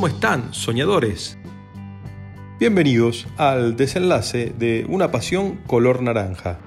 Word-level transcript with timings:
¿Cómo 0.00 0.14
están, 0.14 0.54
soñadores? 0.54 1.36
Bienvenidos 2.58 3.26
al 3.36 3.76
desenlace 3.76 4.50
de 4.58 4.86
Una 4.88 5.10
pasión 5.10 5.56
color 5.66 6.00
naranja. 6.00 6.58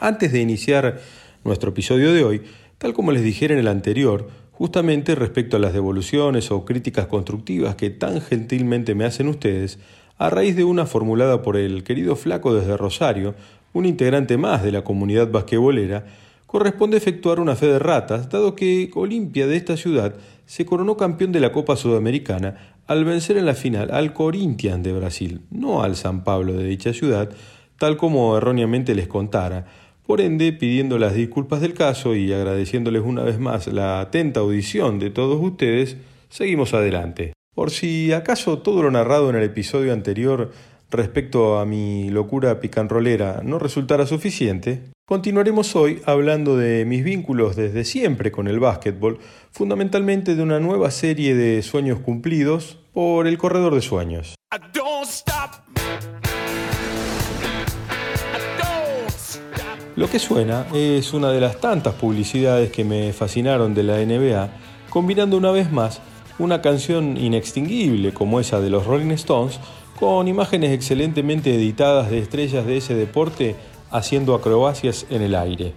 Antes 0.00 0.32
de 0.32 0.40
iniciar 0.40 0.98
nuestro 1.44 1.72
episodio 1.72 2.14
de 2.14 2.24
hoy, 2.24 2.42
tal 2.78 2.94
como 2.94 3.12
les 3.12 3.22
dijera 3.22 3.52
en 3.52 3.60
el 3.60 3.68
anterior, 3.68 4.30
justamente 4.52 5.14
respecto 5.14 5.58
a 5.58 5.60
las 5.60 5.74
devoluciones 5.74 6.50
o 6.50 6.64
críticas 6.64 7.06
constructivas 7.06 7.74
que 7.74 7.90
tan 7.90 8.22
gentilmente 8.22 8.94
me 8.94 9.04
hacen 9.04 9.28
ustedes, 9.28 9.78
a 10.20 10.28
raíz 10.28 10.54
de 10.54 10.64
una 10.64 10.84
formulada 10.84 11.40
por 11.40 11.56
el 11.56 11.82
querido 11.82 12.14
Flaco 12.14 12.52
desde 12.52 12.76
Rosario, 12.76 13.34
un 13.72 13.86
integrante 13.86 14.36
más 14.36 14.62
de 14.62 14.70
la 14.70 14.84
comunidad 14.84 15.30
basquetbolera, 15.30 16.04
corresponde 16.46 16.98
efectuar 16.98 17.40
una 17.40 17.56
fe 17.56 17.68
de 17.68 17.78
ratas, 17.78 18.28
dado 18.28 18.54
que 18.54 18.90
Olimpia 18.94 19.46
de 19.46 19.56
esta 19.56 19.78
ciudad 19.78 20.14
se 20.44 20.66
coronó 20.66 20.98
campeón 20.98 21.32
de 21.32 21.40
la 21.40 21.52
Copa 21.52 21.74
Sudamericana 21.74 22.74
al 22.86 23.06
vencer 23.06 23.38
en 23.38 23.46
la 23.46 23.54
final 23.54 23.90
al 23.92 24.12
Corinthians 24.12 24.82
de 24.82 24.92
Brasil, 24.92 25.40
no 25.50 25.82
al 25.82 25.96
San 25.96 26.22
Pablo 26.22 26.52
de 26.52 26.64
dicha 26.64 26.92
ciudad, 26.92 27.30
tal 27.78 27.96
como 27.96 28.36
erróneamente 28.36 28.94
les 28.94 29.08
contara. 29.08 29.64
Por 30.06 30.20
ende, 30.20 30.52
pidiendo 30.52 30.98
las 30.98 31.14
disculpas 31.14 31.62
del 31.62 31.72
caso 31.72 32.14
y 32.14 32.30
agradeciéndoles 32.30 33.02
una 33.06 33.22
vez 33.22 33.38
más 33.38 33.68
la 33.68 34.00
atenta 34.00 34.40
audición 34.40 34.98
de 34.98 35.08
todos 35.08 35.42
ustedes, 35.42 35.96
seguimos 36.28 36.74
adelante. 36.74 37.32
Por 37.60 37.70
si 37.70 38.10
acaso 38.14 38.60
todo 38.60 38.82
lo 38.82 38.90
narrado 38.90 39.28
en 39.28 39.36
el 39.36 39.42
episodio 39.42 39.92
anterior 39.92 40.50
respecto 40.90 41.58
a 41.58 41.66
mi 41.66 42.08
locura 42.08 42.58
picanrolera 42.58 43.42
no 43.44 43.58
resultara 43.58 44.06
suficiente, 44.06 44.84
continuaremos 45.06 45.76
hoy 45.76 46.00
hablando 46.06 46.56
de 46.56 46.86
mis 46.86 47.04
vínculos 47.04 47.56
desde 47.56 47.84
siempre 47.84 48.32
con 48.32 48.48
el 48.48 48.60
básquetbol, 48.60 49.18
fundamentalmente 49.50 50.36
de 50.36 50.42
una 50.42 50.58
nueva 50.58 50.90
serie 50.90 51.34
de 51.34 51.60
sueños 51.60 51.98
cumplidos 51.98 52.78
por 52.94 53.26
el 53.26 53.36
corredor 53.36 53.74
de 53.74 53.82
sueños. 53.82 54.36
Lo 59.96 60.08
que 60.08 60.18
suena 60.18 60.64
es 60.72 61.12
una 61.12 61.30
de 61.30 61.42
las 61.42 61.60
tantas 61.60 61.92
publicidades 61.92 62.72
que 62.72 62.84
me 62.84 63.12
fascinaron 63.12 63.74
de 63.74 63.82
la 63.82 63.98
NBA, 63.98 64.48
combinando 64.88 65.36
una 65.36 65.50
vez 65.50 65.70
más 65.70 66.00
una 66.40 66.62
canción 66.62 67.18
inextinguible 67.18 68.12
como 68.12 68.40
esa 68.40 68.60
de 68.60 68.70
los 68.70 68.86
Rolling 68.86 69.12
Stones, 69.12 69.60
con 69.98 70.26
imágenes 70.26 70.72
excelentemente 70.72 71.54
editadas 71.54 72.10
de 72.10 72.18
estrellas 72.18 72.64
de 72.64 72.78
ese 72.78 72.94
deporte 72.94 73.54
haciendo 73.90 74.34
acrobacias 74.34 75.06
en 75.10 75.20
el 75.20 75.34
aire. 75.34 75.74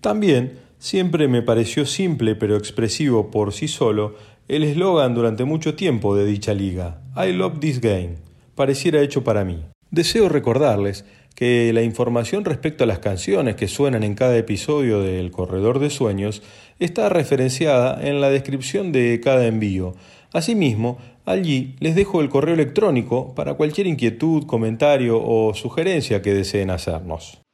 También 0.00 0.60
siempre 0.78 1.26
me 1.26 1.42
pareció 1.42 1.84
simple 1.84 2.36
pero 2.36 2.56
expresivo 2.56 3.32
por 3.32 3.52
sí 3.52 3.66
solo 3.66 4.14
el 4.46 4.62
eslogan 4.62 5.14
durante 5.14 5.44
mucho 5.44 5.74
tiempo 5.74 6.14
de 6.14 6.24
dicha 6.24 6.54
liga, 6.54 7.02
I 7.16 7.32
love 7.32 7.58
this 7.58 7.80
game, 7.80 8.18
pareciera 8.54 9.00
hecho 9.00 9.24
para 9.24 9.44
mí. 9.44 9.64
Deseo 9.90 10.28
recordarles 10.28 11.04
que 11.34 11.72
la 11.72 11.82
información 11.82 12.44
respecto 12.44 12.84
a 12.84 12.86
las 12.86 13.00
canciones 13.00 13.56
que 13.56 13.68
suenan 13.68 14.04
en 14.04 14.14
cada 14.14 14.36
episodio 14.36 15.00
del 15.02 15.30
Corredor 15.30 15.80
de 15.80 15.90
Sueños 15.90 16.42
está 16.78 17.08
referenciada 17.08 18.06
en 18.06 18.20
la 18.20 18.30
descripción 18.30 18.92
de 18.92 19.20
cada 19.22 19.46
envío. 19.46 19.94
Asimismo, 20.32 20.98
allí 21.24 21.76
les 21.80 21.94
dejo 21.94 22.20
el 22.20 22.28
correo 22.28 22.54
electrónico 22.54 23.34
para 23.34 23.54
cualquier 23.54 23.86
inquietud, 23.86 24.44
comentario 24.46 25.22
o 25.22 25.54
sugerencia 25.54 26.22
que 26.22 26.34
deseen 26.34 26.70
hacernos. 26.70 27.45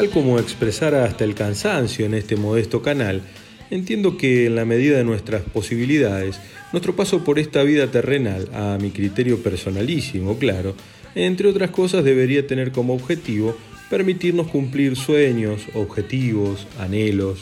Tal 0.00 0.08
como 0.08 0.38
expresara 0.38 1.04
hasta 1.04 1.24
el 1.24 1.34
cansancio 1.34 2.06
en 2.06 2.14
este 2.14 2.34
modesto 2.34 2.80
canal, 2.80 3.20
entiendo 3.70 4.16
que 4.16 4.46
en 4.46 4.54
la 4.54 4.64
medida 4.64 4.96
de 4.96 5.04
nuestras 5.04 5.42
posibilidades, 5.42 6.40
nuestro 6.72 6.96
paso 6.96 7.22
por 7.22 7.38
esta 7.38 7.62
vida 7.64 7.86
terrenal, 7.88 8.48
a 8.54 8.78
mi 8.80 8.92
criterio 8.92 9.42
personalísimo, 9.42 10.38
claro, 10.38 10.74
entre 11.14 11.50
otras 11.50 11.68
cosas 11.68 12.02
debería 12.02 12.46
tener 12.46 12.72
como 12.72 12.94
objetivo 12.94 13.54
permitirnos 13.90 14.46
cumplir 14.46 14.96
sueños, 14.96 15.66
objetivos, 15.74 16.66
anhelos. 16.78 17.40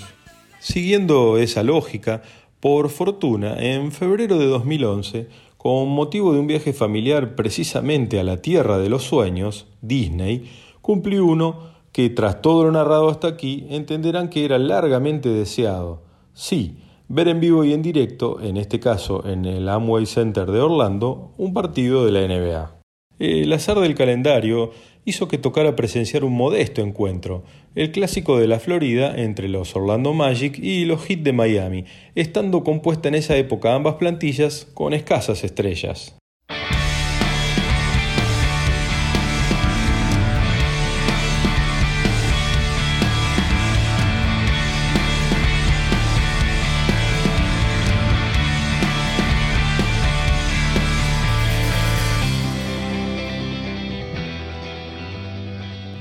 Siguiendo 0.58 1.38
esa 1.38 1.62
lógica, 1.62 2.22
por 2.58 2.90
fortuna, 2.90 3.54
en 3.56 3.92
febrero 3.92 4.36
de 4.36 4.46
2011, 4.46 5.28
con 5.58 5.90
motivo 5.90 6.32
de 6.32 6.40
un 6.40 6.48
viaje 6.48 6.72
familiar 6.72 7.36
precisamente 7.36 8.19
a 8.19 8.25
la 8.25 8.42
Tierra 8.42 8.78
de 8.78 8.88
los 8.88 9.04
Sueños, 9.04 9.69
Disney, 9.80 10.50
cumplí 10.80 11.19
uno 11.19 11.77
que 11.98 12.10
tras 12.10 12.42
todo 12.42 12.62
lo 12.62 12.70
narrado 12.70 13.09
hasta 13.09 13.26
aquí 13.26 13.66
entenderán 13.70 14.31
que 14.31 14.44
era 14.44 14.56
largamente 14.56 15.31
deseado. 15.31 16.04
Sí, 16.32 16.76
ver 17.09 17.26
en 17.26 17.41
vivo 17.41 17.64
y 17.64 17.72
en 17.72 17.82
directo, 17.82 18.41
en 18.41 18.56
este 18.56 18.78
caso 18.78 19.26
en 19.26 19.44
el 19.44 19.69
Amway 19.69 20.06
Center 20.06 20.48
de 20.48 20.60
Orlando, 20.60 21.32
un 21.38 21.53
partido 21.53 22.06
de 22.06 22.12
la 22.12 22.20
NBA. 22.20 22.78
El 23.19 23.53
azar 23.53 23.81
del 23.81 23.97
calendario 23.97 24.70
hizo 25.06 25.26
que 25.26 25.38
tocara 25.38 25.75
presenciar 25.75 26.22
un 26.22 26.37
modesto 26.37 26.82
encuentro, 26.82 27.42
el 27.75 27.91
clásico 27.91 28.38
de 28.38 28.47
la 28.47 28.60
Florida 28.60 29.16
entre 29.16 29.48
los 29.48 29.75
Orlando 29.75 30.14
Magic 30.14 30.56
y 30.56 30.84
los 30.84 31.04
Heat 31.04 31.22
de 31.22 31.32
Miami, 31.32 31.84
estando 32.14 32.62
compuesta 32.62 33.08
en 33.08 33.16
esa 33.16 33.37
época 33.37 33.75
ambas 33.75 33.97
plantillas 33.97 34.69
con 34.72 34.92
escasas 34.92 35.42
estrellas. 35.42 36.17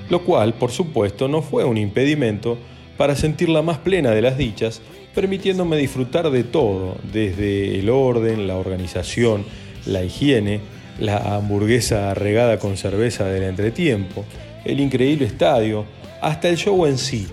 Lo 0.10 0.24
cual, 0.24 0.54
por 0.54 0.72
supuesto, 0.72 1.28
no 1.28 1.42
fue 1.42 1.64
un 1.64 1.78
impedimento 1.78 2.58
para 2.98 3.16
sentir 3.16 3.50
la 3.50 3.62
más 3.62 3.78
plena 3.78 4.12
de 4.12 4.22
las 4.22 4.38
dichas, 4.38 4.82
permitiéndome 5.14 5.78
disfrutar 5.78 6.30
de 6.30 6.44
todo, 6.44 6.98
desde 7.12 7.80
el 7.80 7.90
orden, 7.90 8.48
la 8.48 8.58
organización, 8.58 9.46
la 9.86 10.04
higiene, 10.04 10.62
la 11.00 11.36
hamburguesa 11.36 12.14
regada 12.14 12.60
con 12.60 12.78
cerveza 12.78 13.26
del 13.26 13.44
entretiempo, 13.44 14.26
el 14.66 14.80
increíble 14.80 15.26
estadio, 15.26 15.86
hasta 16.22 16.50
el 16.50 16.58
show 16.58 16.86
en 16.86 16.98
sí, 16.98 17.28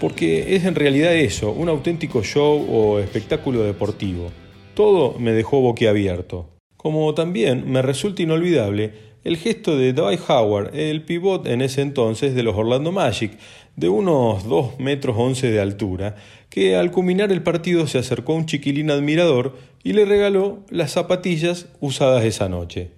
porque 0.00 0.54
es 0.56 0.64
en 0.64 0.74
realidad 0.74 1.14
eso, 1.14 1.50
un 1.50 1.68
auténtico 1.68 2.22
show 2.22 2.66
o 2.70 2.98
espectáculo 2.98 3.62
deportivo. 3.62 4.30
Todo 4.74 5.18
me 5.18 5.32
dejó 5.32 5.60
boquiabierto. 5.60 6.50
Como 6.76 7.14
también 7.14 7.70
me 7.70 7.82
resulta 7.82 8.22
inolvidable 8.22 8.92
el 9.26 9.38
gesto 9.38 9.76
de 9.76 9.92
Dwight 9.92 10.20
Howard, 10.28 10.76
el 10.76 11.02
pivot 11.02 11.48
en 11.48 11.60
ese 11.60 11.82
entonces 11.82 12.36
de 12.36 12.44
los 12.44 12.54
Orlando 12.54 12.92
Magic, 12.92 13.32
de 13.74 13.88
unos 13.88 14.44
2 14.44 14.78
metros 14.78 15.16
11 15.18 15.50
de 15.50 15.60
altura, 15.60 16.14
que 16.48 16.76
al 16.76 16.92
culminar 16.92 17.32
el 17.32 17.42
partido 17.42 17.88
se 17.88 17.98
acercó 17.98 18.34
a 18.34 18.36
un 18.36 18.46
chiquilín 18.46 18.88
admirador 18.88 19.56
y 19.82 19.94
le 19.94 20.04
regaló 20.04 20.60
las 20.70 20.92
zapatillas 20.92 21.66
usadas 21.80 22.24
esa 22.24 22.48
noche. 22.48 22.92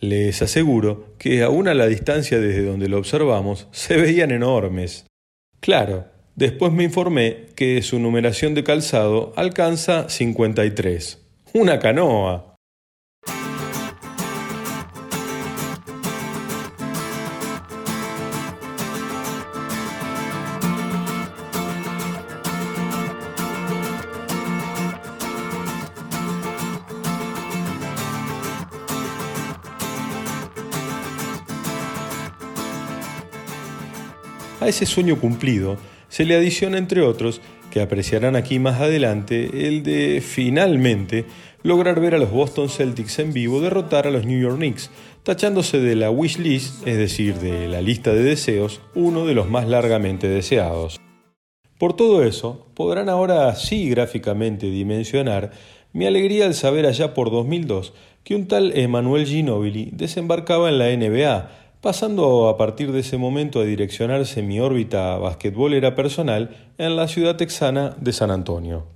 Les 0.00 0.42
aseguro 0.42 1.14
que 1.18 1.42
aún 1.42 1.66
a 1.66 1.72
la 1.72 1.86
distancia 1.86 2.38
desde 2.38 2.66
donde 2.66 2.90
lo 2.90 2.98
observamos 2.98 3.66
se 3.72 3.96
veían 3.96 4.32
enormes. 4.32 5.06
Claro, 5.60 6.04
después 6.36 6.72
me 6.72 6.84
informé 6.84 7.46
que 7.56 7.80
su 7.80 7.98
numeración 7.98 8.52
de 8.52 8.64
calzado 8.64 9.32
alcanza 9.34 10.10
53. 10.10 11.22
Una 11.54 11.78
canoa. 11.78 12.53
A 34.64 34.68
ese 34.68 34.86
sueño 34.86 35.20
cumplido 35.20 35.76
se 36.08 36.24
le 36.24 36.34
adiciona, 36.34 36.78
entre 36.78 37.02
otros, 37.02 37.42
que 37.70 37.82
apreciarán 37.82 38.34
aquí 38.34 38.58
más 38.58 38.80
adelante, 38.80 39.68
el 39.68 39.82
de 39.82 40.22
finalmente 40.26 41.26
lograr 41.62 42.00
ver 42.00 42.14
a 42.14 42.18
los 42.18 42.30
Boston 42.30 42.70
Celtics 42.70 43.18
en 43.18 43.34
vivo 43.34 43.60
derrotar 43.60 44.06
a 44.06 44.10
los 44.10 44.24
New 44.24 44.40
York 44.40 44.56
Knicks, 44.56 44.90
tachándose 45.22 45.80
de 45.80 45.96
la 45.96 46.10
wish 46.10 46.38
list, 46.38 46.86
es 46.88 46.96
decir, 46.96 47.34
de 47.40 47.68
la 47.68 47.82
lista 47.82 48.14
de 48.14 48.22
deseos, 48.22 48.80
uno 48.94 49.26
de 49.26 49.34
los 49.34 49.50
más 49.50 49.68
largamente 49.68 50.28
deseados. 50.28 50.98
Por 51.76 51.94
todo 51.94 52.24
eso, 52.24 52.66
podrán 52.72 53.10
ahora 53.10 53.54
sí 53.56 53.90
gráficamente 53.90 54.70
dimensionar 54.70 55.50
mi 55.92 56.06
alegría 56.06 56.46
al 56.46 56.54
saber 56.54 56.86
allá 56.86 57.12
por 57.12 57.30
2002 57.30 57.92
que 58.24 58.34
un 58.34 58.48
tal 58.48 58.72
Emanuel 58.74 59.26
Ginobili 59.26 59.90
desembarcaba 59.92 60.70
en 60.70 60.78
la 60.78 60.86
NBA, 60.86 61.50
pasando 61.84 62.48
a 62.48 62.56
partir 62.56 62.92
de 62.92 63.00
ese 63.00 63.18
momento 63.18 63.60
a 63.60 63.64
direccionarse 63.64 64.40
mi 64.40 64.58
órbita 64.58 65.18
basquetbolera 65.18 65.94
personal 65.94 66.72
en 66.78 66.96
la 66.96 67.08
ciudad 67.08 67.36
texana 67.36 67.94
de 68.00 68.14
San 68.14 68.30
Antonio. 68.30 68.86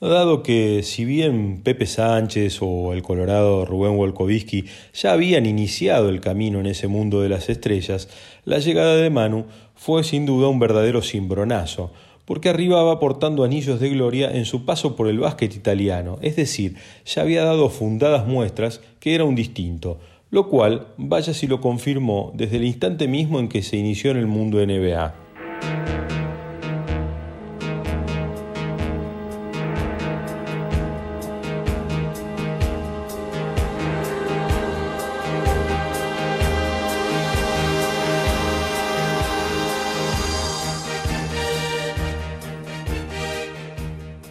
Dado 0.00 0.42
que 0.42 0.82
si 0.82 1.04
bien 1.04 1.62
Pepe 1.62 1.86
Sánchez 1.86 2.58
o 2.60 2.94
el 2.94 3.02
colorado 3.02 3.64
Rubén 3.64 3.96
Wolkowski 3.96 4.64
ya 4.92 5.12
habían 5.12 5.46
iniciado 5.46 6.08
el 6.08 6.20
camino 6.20 6.58
en 6.58 6.66
ese 6.66 6.88
mundo 6.88 7.20
de 7.20 7.28
las 7.28 7.48
estrellas, 7.48 8.08
la 8.44 8.58
llegada 8.58 8.96
de 8.96 9.08
Manu 9.08 9.44
fue 9.76 10.02
sin 10.02 10.26
duda 10.26 10.48
un 10.48 10.58
verdadero 10.58 11.00
cimbronazo, 11.00 11.92
porque 12.24 12.48
arribaba 12.48 12.98
portando 12.98 13.44
anillos 13.44 13.78
de 13.78 13.90
gloria 13.90 14.32
en 14.32 14.46
su 14.46 14.64
paso 14.64 14.96
por 14.96 15.06
el 15.06 15.20
básquet 15.20 15.54
italiano, 15.54 16.18
es 16.22 16.34
decir, 16.34 16.74
ya 17.06 17.22
había 17.22 17.44
dado 17.44 17.68
fundadas 17.68 18.26
muestras 18.26 18.80
que 18.98 19.14
era 19.14 19.22
un 19.22 19.36
distinto, 19.36 20.00
lo 20.32 20.48
cual, 20.48 20.86
vaya 20.96 21.34
si 21.34 21.46
lo 21.46 21.60
confirmó 21.60 22.32
desde 22.34 22.56
el 22.56 22.64
instante 22.64 23.06
mismo 23.06 23.38
en 23.38 23.48
que 23.48 23.60
se 23.60 23.76
inició 23.76 24.12
en 24.12 24.16
el 24.16 24.26
mundo 24.26 24.64
NBA. 24.64 25.14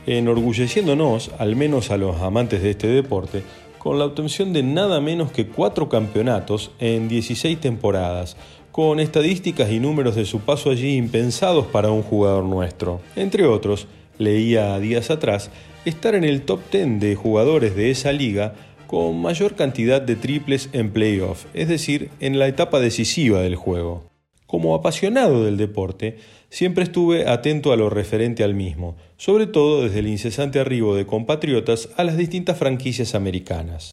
enorgulleciéndonos, 0.07 1.31
al 1.37 1.55
menos 1.55 1.89
a 1.89 1.95
los 1.95 2.19
amantes 2.21 2.61
de 2.61 2.71
este 2.71 2.87
deporte, 2.87 3.43
con 3.81 3.97
la 3.97 4.05
obtención 4.05 4.53
de 4.53 4.61
nada 4.61 5.01
menos 5.01 5.31
que 5.31 5.47
cuatro 5.47 5.89
campeonatos 5.89 6.69
en 6.77 7.07
16 7.07 7.59
temporadas, 7.59 8.37
con 8.71 8.99
estadísticas 8.99 9.71
y 9.71 9.79
números 9.79 10.15
de 10.15 10.25
su 10.25 10.41
paso 10.41 10.69
allí 10.69 10.95
impensados 10.97 11.65
para 11.65 11.89
un 11.89 12.03
jugador 12.03 12.43
nuestro. 12.43 13.01
Entre 13.15 13.47
otros, 13.47 13.87
leía 14.19 14.77
días 14.77 15.09
atrás, 15.09 15.49
estar 15.83 16.13
en 16.13 16.25
el 16.25 16.43
top 16.43 16.59
10 16.71 16.99
de 16.99 17.15
jugadores 17.15 17.75
de 17.75 17.89
esa 17.89 18.11
liga 18.11 18.53
con 18.85 19.19
mayor 19.19 19.55
cantidad 19.55 19.99
de 19.99 20.15
triples 20.15 20.69
en 20.73 20.91
playoff, 20.91 21.45
es 21.55 21.67
decir, 21.67 22.11
en 22.19 22.37
la 22.37 22.47
etapa 22.47 22.79
decisiva 22.79 23.41
del 23.41 23.55
juego. 23.55 24.03
Como 24.45 24.75
apasionado 24.75 25.43
del 25.43 25.57
deporte, 25.57 26.17
siempre 26.51 26.83
estuve 26.83 27.27
atento 27.27 27.71
a 27.71 27.77
lo 27.77 27.89
referente 27.89 28.43
al 28.43 28.53
mismo, 28.53 28.97
sobre 29.17 29.47
todo 29.47 29.83
desde 29.83 29.99
el 29.99 30.07
incesante 30.07 30.59
arribo 30.59 30.95
de 30.95 31.07
compatriotas 31.07 31.89
a 31.95 32.03
las 32.03 32.17
distintas 32.17 32.57
franquicias 32.57 33.15
americanas. 33.15 33.91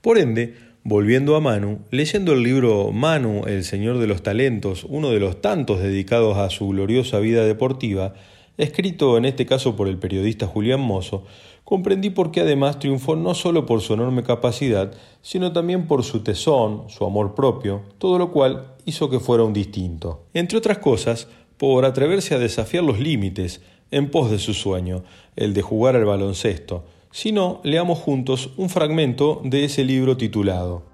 Por 0.00 0.16
ende, 0.16 0.54
volviendo 0.84 1.36
a 1.36 1.40
Manu, 1.40 1.80
leyendo 1.90 2.32
el 2.32 2.44
libro 2.44 2.92
Manu, 2.92 3.42
el 3.46 3.64
Señor 3.64 3.98
de 3.98 4.06
los 4.06 4.22
Talentos, 4.22 4.84
uno 4.88 5.10
de 5.10 5.20
los 5.20 5.42
tantos 5.42 5.80
dedicados 5.80 6.38
a 6.38 6.48
su 6.48 6.68
gloriosa 6.68 7.18
vida 7.18 7.44
deportiva, 7.44 8.14
escrito 8.56 9.18
en 9.18 9.24
este 9.24 9.44
caso 9.44 9.74
por 9.74 9.88
el 9.88 9.98
periodista 9.98 10.46
Julián 10.46 10.80
Mozo, 10.80 11.24
comprendí 11.64 12.10
por 12.10 12.30
qué 12.30 12.40
además 12.40 12.78
triunfó 12.78 13.16
no 13.16 13.34
solo 13.34 13.66
por 13.66 13.80
su 13.80 13.94
enorme 13.94 14.22
capacidad, 14.22 14.92
sino 15.22 15.52
también 15.52 15.86
por 15.86 16.04
su 16.04 16.22
tesón, 16.22 16.84
su 16.88 17.04
amor 17.04 17.34
propio, 17.34 17.82
todo 17.98 18.18
lo 18.18 18.30
cual 18.30 18.74
hizo 18.86 19.10
que 19.10 19.20
fuera 19.20 19.44
un 19.44 19.52
distinto. 19.52 20.26
Entre 20.34 20.58
otras 20.58 20.78
cosas, 20.78 21.28
por 21.60 21.84
atreverse 21.84 22.34
a 22.34 22.38
desafiar 22.38 22.82
los 22.82 22.98
límites 22.98 23.60
en 23.90 24.10
pos 24.10 24.30
de 24.30 24.38
su 24.38 24.54
sueño, 24.54 25.04
el 25.36 25.52
de 25.52 25.60
jugar 25.60 25.94
al 25.94 26.06
baloncesto. 26.06 26.86
Si 27.10 27.32
no, 27.32 27.60
leamos 27.64 27.98
juntos 27.98 28.48
un 28.56 28.70
fragmento 28.70 29.42
de 29.44 29.64
ese 29.64 29.84
libro 29.84 30.16
titulado 30.16 30.88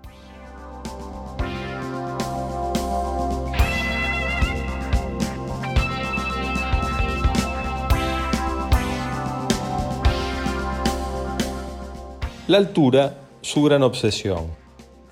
La 12.49 12.59
altura, 12.59 13.21
su 13.41 13.62
gran 13.62 13.85
obsesión. 13.85 14.47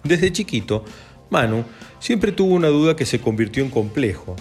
Desde 0.02 0.32
chiquito, 0.32 0.84
Manu 1.30 1.62
siempre 2.00 2.32
tuvo 2.32 2.54
una 2.54 2.68
duda 2.68 2.96
que 2.96 3.06
se 3.06 3.20
convirtió 3.20 3.62
en 3.62 3.70
complejo. 3.70 4.34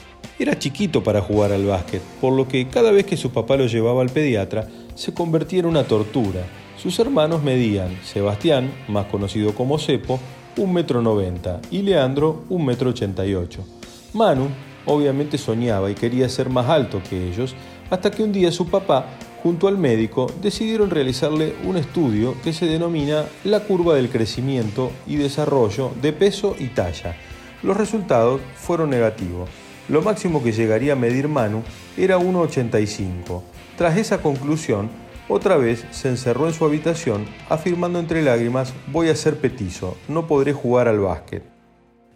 Era 0.43 0.59
chiquito 0.59 1.01
para 1.01 1.21
jugar 1.21 1.53
al 1.53 1.65
básquet, 1.65 2.01
por 2.19 2.33
lo 2.33 2.49
que 2.49 2.67
cada 2.67 2.91
vez 2.91 3.05
que 3.05 3.15
su 3.15 3.31
papá 3.31 3.55
lo 3.55 3.65
llevaba 3.65 4.01
al 4.01 4.09
pediatra, 4.09 4.67
se 4.93 5.13
convertía 5.13 5.61
en 5.61 5.67
una 5.67 5.85
tortura. 5.85 6.41
Sus 6.77 6.99
hermanos 6.99 7.41
medían 7.41 7.97
Sebastián, 8.03 8.69
más 8.89 9.05
conocido 9.05 9.55
como 9.55 9.79
Cepo, 9.79 10.19
un 10.57 10.73
metro 10.73 11.01
noventa 11.01 11.61
y 11.71 11.81
Leandro 11.81 12.43
un 12.49 12.65
metro 12.65 12.89
ochenta 12.89 13.25
y 13.25 13.35
ocho. 13.35 13.63
Manu 14.11 14.49
obviamente 14.85 15.37
soñaba 15.37 15.89
y 15.89 15.95
quería 15.95 16.27
ser 16.27 16.49
más 16.49 16.67
alto 16.67 17.01
que 17.09 17.29
ellos, 17.29 17.55
hasta 17.89 18.11
que 18.11 18.21
un 18.21 18.33
día 18.33 18.51
su 18.51 18.67
papá 18.67 19.05
junto 19.43 19.69
al 19.69 19.77
médico, 19.77 20.29
decidieron 20.41 20.89
realizarle 20.89 21.53
un 21.65 21.77
estudio 21.77 22.35
que 22.43 22.51
se 22.51 22.65
denomina 22.65 23.23
la 23.45 23.61
curva 23.61 23.95
del 23.95 24.09
crecimiento 24.09 24.91
y 25.07 25.15
desarrollo 25.15 25.91
de 26.01 26.11
peso 26.11 26.53
y 26.59 26.67
talla. 26.67 27.15
Los 27.61 27.77
resultados 27.77 28.41
fueron 28.55 28.89
negativos. 28.89 29.49
Lo 29.89 30.01
máximo 30.01 30.43
que 30.43 30.51
llegaría 30.51 30.93
a 30.93 30.97
medir 30.97 31.27
Manu 31.27 31.63
era 31.97 32.17
1,85. 32.17 33.41
Tras 33.77 33.97
esa 33.97 34.21
conclusión, 34.21 34.89
otra 35.27 35.57
vez 35.57 35.85
se 35.91 36.09
encerró 36.09 36.47
en 36.47 36.53
su 36.53 36.65
habitación, 36.65 37.25
afirmando 37.49 37.99
entre 37.99 38.21
lágrimas, 38.21 38.73
voy 38.87 39.09
a 39.09 39.15
ser 39.15 39.37
petizo, 39.37 39.97
no 40.07 40.27
podré 40.27 40.53
jugar 40.53 40.87
al 40.87 40.99
básquet. 40.99 41.43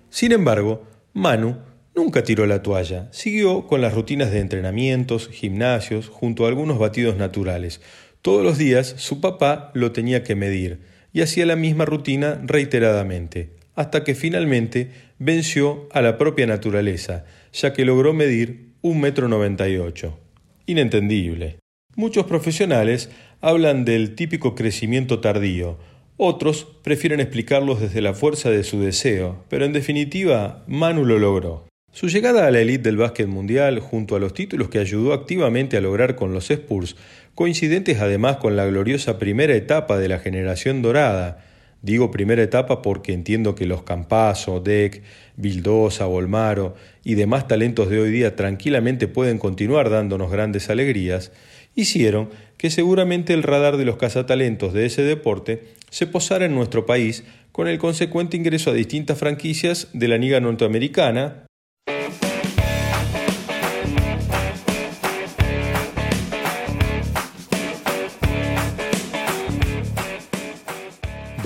Sin 0.10 0.32
embargo, 0.32 0.84
Manu 1.14 1.58
Nunca 1.98 2.24
tiró 2.24 2.46
la 2.46 2.62
toalla, 2.62 3.08
siguió 3.12 3.66
con 3.66 3.82
las 3.82 3.96
rutinas 3.96 4.30
de 4.30 4.40
entrenamientos, 4.40 5.30
gimnasios, 5.30 6.10
junto 6.10 6.46
a 6.46 6.48
algunos 6.48 6.78
batidos 6.78 7.18
naturales. 7.18 7.82
Todos 8.22 8.44
los 8.44 8.60
días 8.60 8.94
su 8.98 9.20
papá 9.20 9.72
lo 9.74 9.94
tenía 9.94 10.24
que 10.24 10.36
medir 10.36 10.82
y 11.12 11.22
hacía 11.22 11.48
la 11.48 11.56
misma 11.56 11.86
rutina 11.86 12.40
reiteradamente, 12.44 13.56
hasta 13.74 14.04
que 14.04 14.14
finalmente 14.14 14.92
venció 15.18 15.90
a 15.92 16.04
la 16.04 16.20
propia 16.20 16.46
naturaleza, 16.46 17.26
ya 17.54 17.74
que 17.74 17.86
logró 17.86 18.14
medir 18.14 18.74
un 18.82 19.00
metro 19.00 19.28
noventa 19.28 19.68
y 19.68 19.78
ocho. 19.78 20.20
Inentendible. 20.66 21.60
Muchos 21.96 22.26
profesionales 22.26 23.10
hablan 23.42 23.86
del 23.86 24.16
típico 24.16 24.56
crecimiento 24.56 25.20
tardío, 25.20 25.78
otros 26.20 26.68
prefieren 26.84 27.20
explicarlos 27.20 27.80
desde 27.80 28.02
la 28.02 28.16
fuerza 28.16 28.50
de 28.50 28.64
su 28.64 28.82
deseo, 28.82 29.44
pero 29.50 29.66
en 29.66 29.74
definitiva 29.74 30.64
Manu 30.68 31.06
lo 31.06 31.20
logró. 31.20 31.68
Su 31.92 32.08
llegada 32.08 32.48
a 32.48 32.52
la 32.52 32.60
élite 32.60 32.90
del 32.90 32.98
básquet 32.98 33.28
mundial, 33.28 33.80
junto 33.80 34.16
a 34.16 34.20
los 34.20 34.34
títulos 34.34 34.70
que 34.70 34.80
ayudó 34.80 35.14
activamente 35.14 35.78
a 35.78 35.82
lograr 35.82 36.16
con 36.16 36.34
los 36.34 36.50
Spurs, 36.50 36.96
coincidentes 37.36 38.00
además 38.00 38.38
con 38.38 38.56
la 38.56 38.66
gloriosa 38.66 39.20
primera 39.20 39.56
etapa 39.56 39.98
de 40.00 40.08
la 40.08 40.20
generación 40.20 40.82
dorada, 40.82 41.46
Digo 41.82 42.12
primera 42.12 42.42
etapa 42.42 42.82
porque 42.82 43.14
entiendo 43.14 43.56
que 43.56 43.66
los 43.66 43.84
Campazo, 43.84 44.60
Deck, 44.60 45.04
Vildosa, 45.36 46.06
Volmaro 46.06 46.76
y 47.04 47.16
demás 47.16 47.48
talentos 47.48 47.90
de 47.90 48.00
hoy 48.00 48.12
día 48.12 48.36
tranquilamente 48.36 49.08
pueden 49.08 49.38
continuar 49.38 49.90
dándonos 49.90 50.32
grandes 50.32 50.70
alegrías, 50.70 51.32
hicieron 51.76 52.30
que 52.58 52.72
seguramente 52.72 53.34
el 53.34 53.44
radar 53.44 53.78
de 53.78 53.86
los 53.86 53.98
cazatalentos 53.98 54.74
de 54.74 54.88
ese 54.88 55.04
deporte 55.04 55.76
se 55.92 56.08
posara 56.08 56.46
en 56.46 56.56
nuestro 56.56 56.86
país 56.86 57.24
con 57.52 57.68
el 57.68 57.78
consecuente 57.78 58.38
ingreso 58.38 58.72
a 58.72 58.74
distintas 58.74 59.18
franquicias 59.18 59.88
de 59.94 60.08
la 60.08 60.18
Liga 60.18 60.40
Norteamericana, 60.40 61.47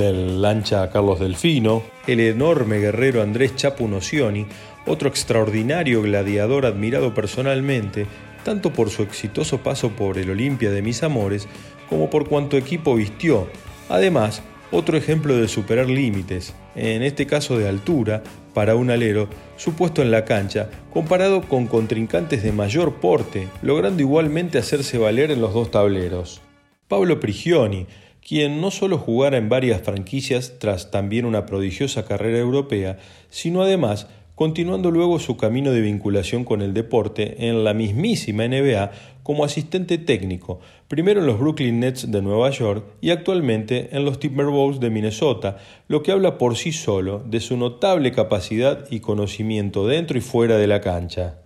del 0.01 0.41
lancha 0.41 0.89
Carlos 0.89 1.20
Delfino, 1.20 1.84
el 2.08 2.20
enorme 2.20 2.79
guerrero 2.79 3.22
Andrés 3.22 3.55
Chapu 3.55 3.88
Nocioni, 3.88 4.48
otro 4.88 5.08
extraordinario 5.08 6.01
gladiador 6.01 6.65
admirado 6.65 7.13
personalmente, 7.13 8.08
tanto 8.43 8.74
por 8.74 8.89
su 8.89 9.03
exitoso 9.03 9.60
paso 9.60 9.91
por 9.91 10.17
el 10.17 10.31
Olimpia 10.31 10.72
de 10.72 10.81
mis 10.81 11.03
amores, 11.03 11.48
como 11.88 12.10
por 12.10 12.27
cuanto 12.27 12.58
equipo 12.58 12.96
vistió. 12.96 13.48
Además, 13.89 14.41
otro 14.72 14.98
ejemplo 14.98 15.38
de 15.38 15.48
superar 15.48 15.88
límites, 15.88 16.55
en 16.75 17.03
este 17.03 17.27
caso 17.27 17.60
de 17.60 17.70
altura, 17.70 18.24
para 18.55 18.75
un 18.75 18.89
alero, 18.89 19.29
supuesto 19.55 20.01
en 20.01 20.10
la 20.10 20.25
cancha, 20.25 20.70
comparado 20.91 21.43
con 21.43 21.67
contrincantes 21.67 22.41
de 22.41 22.51
mayor 22.51 22.96
porte, 22.96 23.48
logrando 23.62 24.01
igualmente 24.01 24.58
hacerse 24.58 24.98
valer 24.98 25.29
en 25.29 25.41
los 25.41 25.53
dos 25.53 25.70
tableros. 25.70 26.41
Pablo 26.88 27.20
Prigioni, 27.20 27.86
quien 28.32 28.62
no 28.62 28.72
solo 28.72 28.98
jugara 28.98 29.36
en 29.36 29.50
varias 29.50 29.82
franquicias 29.82 30.54
tras 30.58 30.90
también 30.90 31.26
una 31.26 31.46
prodigiosa 31.46 32.06
carrera 32.06 32.38
europea, 32.38 32.98
sino 33.30 33.62
además 33.62 34.08
continuando 34.36 34.90
luego 34.90 35.20
su 35.20 35.36
camino 35.36 35.72
de 35.72 35.82
vinculación 35.82 36.46
con 36.46 36.62
el 36.62 36.74
deporte 36.74 37.50
en 37.50 37.66
la 37.66 37.74
mismísima 37.74 38.48
NBA 38.48 38.92
como 39.24 39.44
asistente 39.44 39.98
técnico, 39.98 40.62
primero 40.88 41.20
en 41.20 41.26
los 41.26 41.40
Brooklyn 41.40 41.82
Nets 41.82 42.10
de 42.10 42.22
Nueva 42.22 42.52
York 42.52 42.86
y 43.02 43.10
actualmente 43.10 43.90
en 43.92 44.06
los 44.06 44.18
Timberwolves 44.18 44.80
de 44.80 44.92
Minnesota, 44.92 45.58
lo 45.90 46.02
que 46.02 46.14
habla 46.14 46.38
por 46.38 46.56
sí 46.56 46.72
solo 46.72 47.22
de 47.26 47.42
su 47.42 47.58
notable 47.58 48.14
capacidad 48.14 48.90
y 48.90 49.02
conocimiento 49.02 49.88
dentro 49.88 50.18
y 50.18 50.22
fuera 50.22 50.56
de 50.56 50.68
la 50.68 50.80
cancha. 50.80 51.42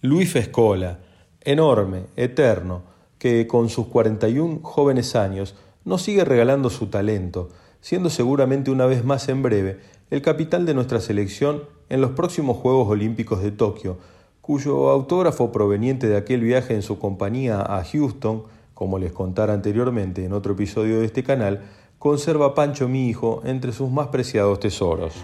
Luis 0.00 0.32
Fescola, 0.32 1.00
enorme, 1.42 2.04
eterno, 2.16 2.84
que 3.18 3.46
con 3.46 3.68
sus 3.68 3.88
41 3.88 4.60
jóvenes 4.62 5.14
años 5.14 5.54
nos 5.84 6.02
sigue 6.02 6.24
regalando 6.24 6.70
su 6.70 6.86
talento, 6.86 7.48
siendo 7.80 8.10
seguramente 8.10 8.70
una 8.70 8.86
vez 8.86 9.04
más 9.04 9.28
en 9.28 9.42
breve 9.42 9.80
el 10.10 10.22
capitán 10.22 10.66
de 10.66 10.74
nuestra 10.74 11.00
selección 11.00 11.64
en 11.88 12.00
los 12.00 12.10
próximos 12.10 12.58
Juegos 12.58 12.88
Olímpicos 12.88 13.42
de 13.42 13.50
Tokio, 13.50 13.98
cuyo 14.40 14.90
autógrafo 14.90 15.52
proveniente 15.52 16.08
de 16.08 16.16
aquel 16.16 16.40
viaje 16.42 16.74
en 16.74 16.82
su 16.82 16.98
compañía 16.98 17.60
a 17.60 17.82
Houston, 17.84 18.42
como 18.74 18.98
les 18.98 19.12
contara 19.12 19.54
anteriormente 19.54 20.24
en 20.24 20.32
otro 20.32 20.52
episodio 20.52 21.00
de 21.00 21.06
este 21.06 21.22
canal, 21.22 21.62
conserva 21.98 22.54
Pancho 22.54 22.88
mi 22.88 23.08
hijo 23.08 23.42
entre 23.44 23.72
sus 23.72 23.90
más 23.90 24.08
preciados 24.08 24.60
tesoros. 24.60 25.14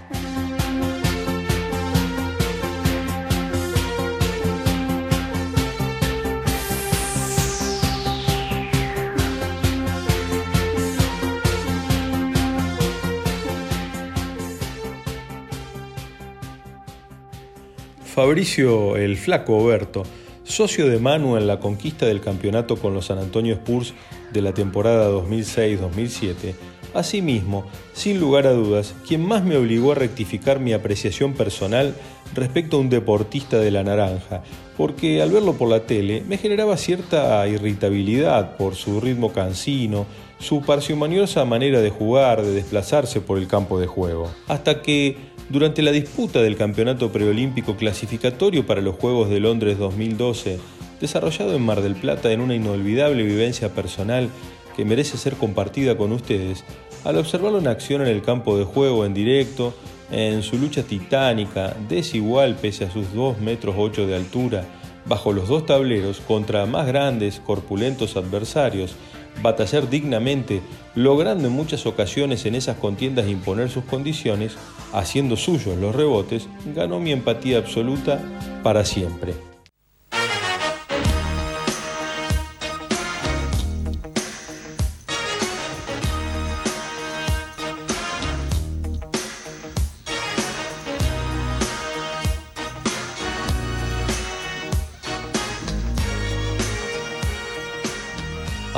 Fabricio 18.19 18.97
el 18.97 19.17
Flaco 19.17 19.57
Oberto, 19.57 20.03
socio 20.43 20.89
de 20.89 20.99
Manu 20.99 21.37
en 21.37 21.47
la 21.47 21.61
conquista 21.61 22.05
del 22.05 22.21
campeonato 22.21 22.75
con 22.75 22.93
los 22.93 23.07
San 23.07 23.19
Antonio 23.19 23.55
Spurs 23.55 23.95
de 24.33 24.43
la 24.43 24.53
temporada 24.53 25.09
2006-2007, 25.09 26.55
asimismo, 26.95 27.65
sin 27.93 28.19
lugar 28.19 28.49
a 28.49 28.55
dudas, 28.55 28.97
quien 29.07 29.25
más 29.25 29.45
me 29.45 29.57
obligó 29.57 29.93
a 29.93 29.95
rectificar 29.95 30.59
mi 30.59 30.73
apreciación 30.73 31.35
personal 31.35 31.95
respecto 32.35 32.77
a 32.77 32.81
un 32.81 32.91
deportista 32.91 33.61
de 33.61 33.71
la 33.71 33.85
naranja, 33.85 34.43
porque 34.77 35.23
al 35.23 35.31
verlo 35.31 35.53
por 35.53 35.69
la 35.69 35.87
tele 35.87 36.25
me 36.27 36.39
generaba 36.39 36.77
cierta 36.77 37.47
irritabilidad 37.47 38.57
por 38.57 38.75
su 38.75 39.01
ritmo 39.01 39.33
cansino, 39.33 40.07
su 40.41 40.63
parsimoniosa 40.63 41.45
manera 41.45 41.81
de 41.81 41.91
jugar, 41.91 42.43
de 42.43 42.51
desplazarse 42.51 43.21
por 43.21 43.39
el 43.39 43.47
campo 43.47 43.79
de 43.79 43.87
juego. 43.87 44.29
Hasta 44.49 44.83
que 44.83 45.38
durante 45.49 45.83
la 45.83 45.93
disputa 45.93 46.43
del 46.43 46.57
campeonato 46.57 47.11
preolímpico 47.11 47.77
clasificatorio 47.77 48.67
para 48.67 48.83
los 48.83 48.97
Juegos 48.97 49.31
de 49.31 49.41
Londres 49.41 49.79
2012, 49.79 50.59
desarrollado 51.01 51.55
en 51.55 51.63
Mar 51.63 51.81
del 51.81 51.95
Plata 51.95 52.33
en 52.33 52.41
una 52.41 52.55
inolvidable 52.55 53.23
vivencia 53.23 53.75
personal 53.75 54.29
que 54.77 54.85
merece 54.85 55.17
ser 55.17 55.35
compartida 55.35 55.97
con 55.97 56.13
ustedes, 56.13 56.65
al 57.05 57.17
observarlo 57.17 57.59
en 57.59 57.69
acción 57.69 58.03
en 58.03 58.09
el 58.09 58.23
campo 58.23 58.59
de 58.59 58.65
juego 58.65 59.07
en 59.07 59.15
directo, 59.15 59.75
en 60.11 60.43
su 60.43 60.59
lucha 60.59 60.83
titánica, 60.83 61.77
desigual 61.89 62.57
pese 62.57 62.85
a 62.85 62.91
sus 62.91 63.13
2 63.13 63.41
metros 63.41 63.75
8 63.79 64.07
de 64.07 64.17
altura, 64.17 64.65
bajo 65.07 65.33
los 65.33 65.49
dos 65.49 65.65
tableros 65.65 66.21
contra 66.21 66.67
más 66.67 66.87
grandes, 66.87 67.41
corpulentos 67.41 68.17
adversarios, 68.17 68.95
batallar 69.43 69.89
dignamente, 69.89 70.61
logrando 70.95 71.49
en 71.49 71.55
muchas 71.55 71.87
ocasiones 71.87 72.47
en 72.47 72.55
esas 72.55 72.77
contiendas 72.77 73.29
imponer 73.29 73.71
sus 73.71 73.85
condiciones, 73.85 74.57
haciendo 74.93 75.37
suyos 75.37 75.77
los 75.79 75.95
rebotes, 75.95 76.49
ganó 76.75 77.01
mi 77.01 77.13
empatía 77.13 77.59
absoluta 77.59 78.21
para 78.63 78.85
siempre. 78.85 79.48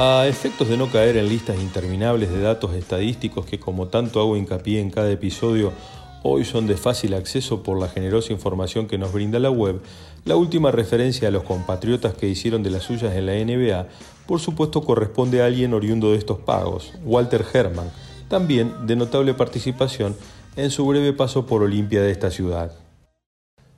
A 0.03 0.27
efectos 0.27 0.67
de 0.71 0.79
no 0.79 0.91
caer 0.91 1.19
en 1.19 1.29
listas 1.29 1.61
interminables 1.61 2.31
de 2.31 2.41
datos 2.41 2.73
estadísticos 2.73 3.45
que 3.45 3.61
como 3.61 3.89
tanto 3.89 4.19
hago 4.19 4.35
hincapié 4.35 4.81
en 4.81 4.89
cada 4.89 5.11
episodio, 5.11 5.75
hoy 6.23 6.47
son 6.47 6.67
de 6.67 6.79
fácil 6.79 7.13
acceso 7.13 7.63
por 7.63 7.79
la 7.79 7.87
generosa 7.87 8.33
información 8.33 8.89
que 8.89 8.97
nos 8.97 9.13
brinda 9.13 9.39
la 9.39 9.51
web, 9.51 9.83
la 10.25 10.37
última 10.37 10.71
referencia 10.71 11.29
a 11.29 11.31
los 11.31 11.43
compatriotas 11.43 12.15
que 12.15 12.29
hicieron 12.31 12.63
de 12.63 12.71
las 12.71 12.85
suyas 12.85 13.15
en 13.15 13.27
la 13.27 13.35
NBA, 13.35 13.89
por 14.27 14.41
supuesto 14.41 14.83
corresponde 14.83 15.43
a 15.43 15.45
alguien 15.45 15.75
oriundo 15.75 16.13
de 16.13 16.17
estos 16.17 16.39
pagos, 16.39 16.95
Walter 17.05 17.45
Herman, 17.53 17.93
también 18.29 18.87
de 18.87 18.97
notable 18.97 19.35
participación 19.35 20.17
en 20.57 20.71
su 20.71 20.87
breve 20.87 21.13
paso 21.13 21.45
por 21.45 21.63
Olimpia 21.63 22.01
de 22.01 22.11
esta 22.11 22.31
ciudad. 22.31 22.73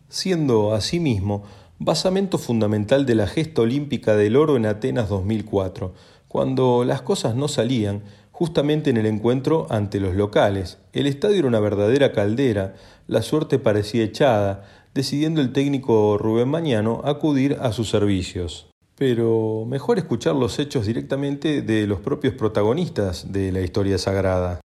Siendo 0.09 0.73
asimismo 0.73 1.43
basamento 1.85 2.39
fundamental 2.39 3.07
de 3.07 3.17
la 3.17 3.27
gesta 3.27 3.63
olímpica 3.63 4.15
del 4.15 4.37
oro 4.37 4.57
en 4.57 4.67
Atenas 4.67 5.09
2004, 5.09 5.93
cuando 6.33 6.83
las 6.87 7.03
cosas 7.03 7.35
no 7.35 7.47
salían, 7.47 8.03
justamente 8.31 8.89
en 8.89 8.97
el 8.97 9.05
encuentro 9.05 9.67
ante 9.69 10.01
los 10.01 10.15
locales. 10.15 10.79
El 10.95 11.07
estadio 11.07 11.41
era 11.41 11.47
una 11.47 11.61
verdadera 11.61 12.13
caldera, 12.13 12.75
la 13.07 13.21
suerte 13.21 13.59
parecía 13.59 14.03
echada, 14.03 14.67
decidiendo 14.95 15.43
el 15.43 15.53
técnico 15.53 16.17
Rubén 16.17 16.49
Mañano 16.49 17.03
acudir 17.05 17.59
a 17.61 17.71
sus 17.75 17.91
servicios. 17.91 18.71
Pero 18.97 19.67
mejor 19.69 19.99
escuchar 19.99 20.35
los 20.35 20.59
hechos 20.59 20.87
directamente 20.87 21.61
de 21.61 21.87
los 21.87 22.01
propios 22.01 22.33
protagonistas 22.33 23.31
de 23.31 23.53
la 23.53 23.61
historia 23.61 23.99
sagrada. 23.99 24.63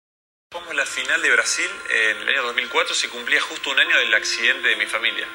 La 0.76 0.86
final 0.86 1.20
de 1.24 1.32
Brasil 1.32 1.66
en 2.12 2.22
el 2.22 2.30
año 2.30 2.44
2004 2.44 2.94
se 2.94 3.10
cumplía 3.10 3.42
justo 3.42 3.72
un 3.72 3.80
año 3.80 3.98
del 3.98 4.14
accidente 4.14 4.68
de 4.68 4.76
mi 4.76 4.86
familia. 4.86 5.26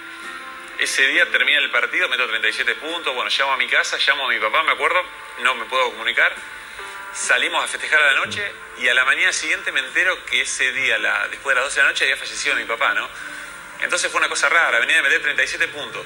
Ese 0.81 1.07
día 1.09 1.31
termina 1.31 1.59
el 1.59 1.71
partido, 1.71 2.09
meto 2.09 2.27
37 2.27 2.75
puntos, 2.77 3.15
bueno, 3.15 3.31
llamo 3.31 3.53
a 3.53 3.59
mi 3.59 3.69
casa, 3.69 3.99
llamo 3.99 4.25
a 4.25 4.29
mi 4.31 4.41
papá, 4.41 4.63
me 4.63 4.73
acuerdo, 4.73 4.99
no 5.41 5.55
me 5.55 5.67
puedo 5.67 5.91
comunicar. 5.91 6.35
Salimos 7.13 7.63
a 7.63 7.69
festejar 7.69 8.01
a 8.01 8.15
la 8.15 8.25
noche 8.25 8.51
y 8.79 8.89
a 8.89 8.95
la 8.95 9.05
mañana 9.05 9.31
siguiente 9.31 9.73
me 9.73 9.81
entero 9.81 10.25
que 10.25 10.41
ese 10.41 10.73
día, 10.73 10.99
después 11.31 11.55
de 11.55 11.61
las 11.61 11.65
12 11.65 11.77
de 11.77 11.83
la 11.83 11.89
noche, 11.91 12.05
había 12.05 12.17
fallecido 12.17 12.57
mi 12.57 12.65
papá, 12.65 12.95
¿no? 12.95 13.07
Entonces 13.83 14.11
fue 14.11 14.21
una 14.21 14.31
cosa 14.31 14.49
rara, 14.49 14.79
venía 14.79 14.97
de 14.97 15.03
meter 15.03 15.21
37 15.21 15.69
puntos. 15.69 16.03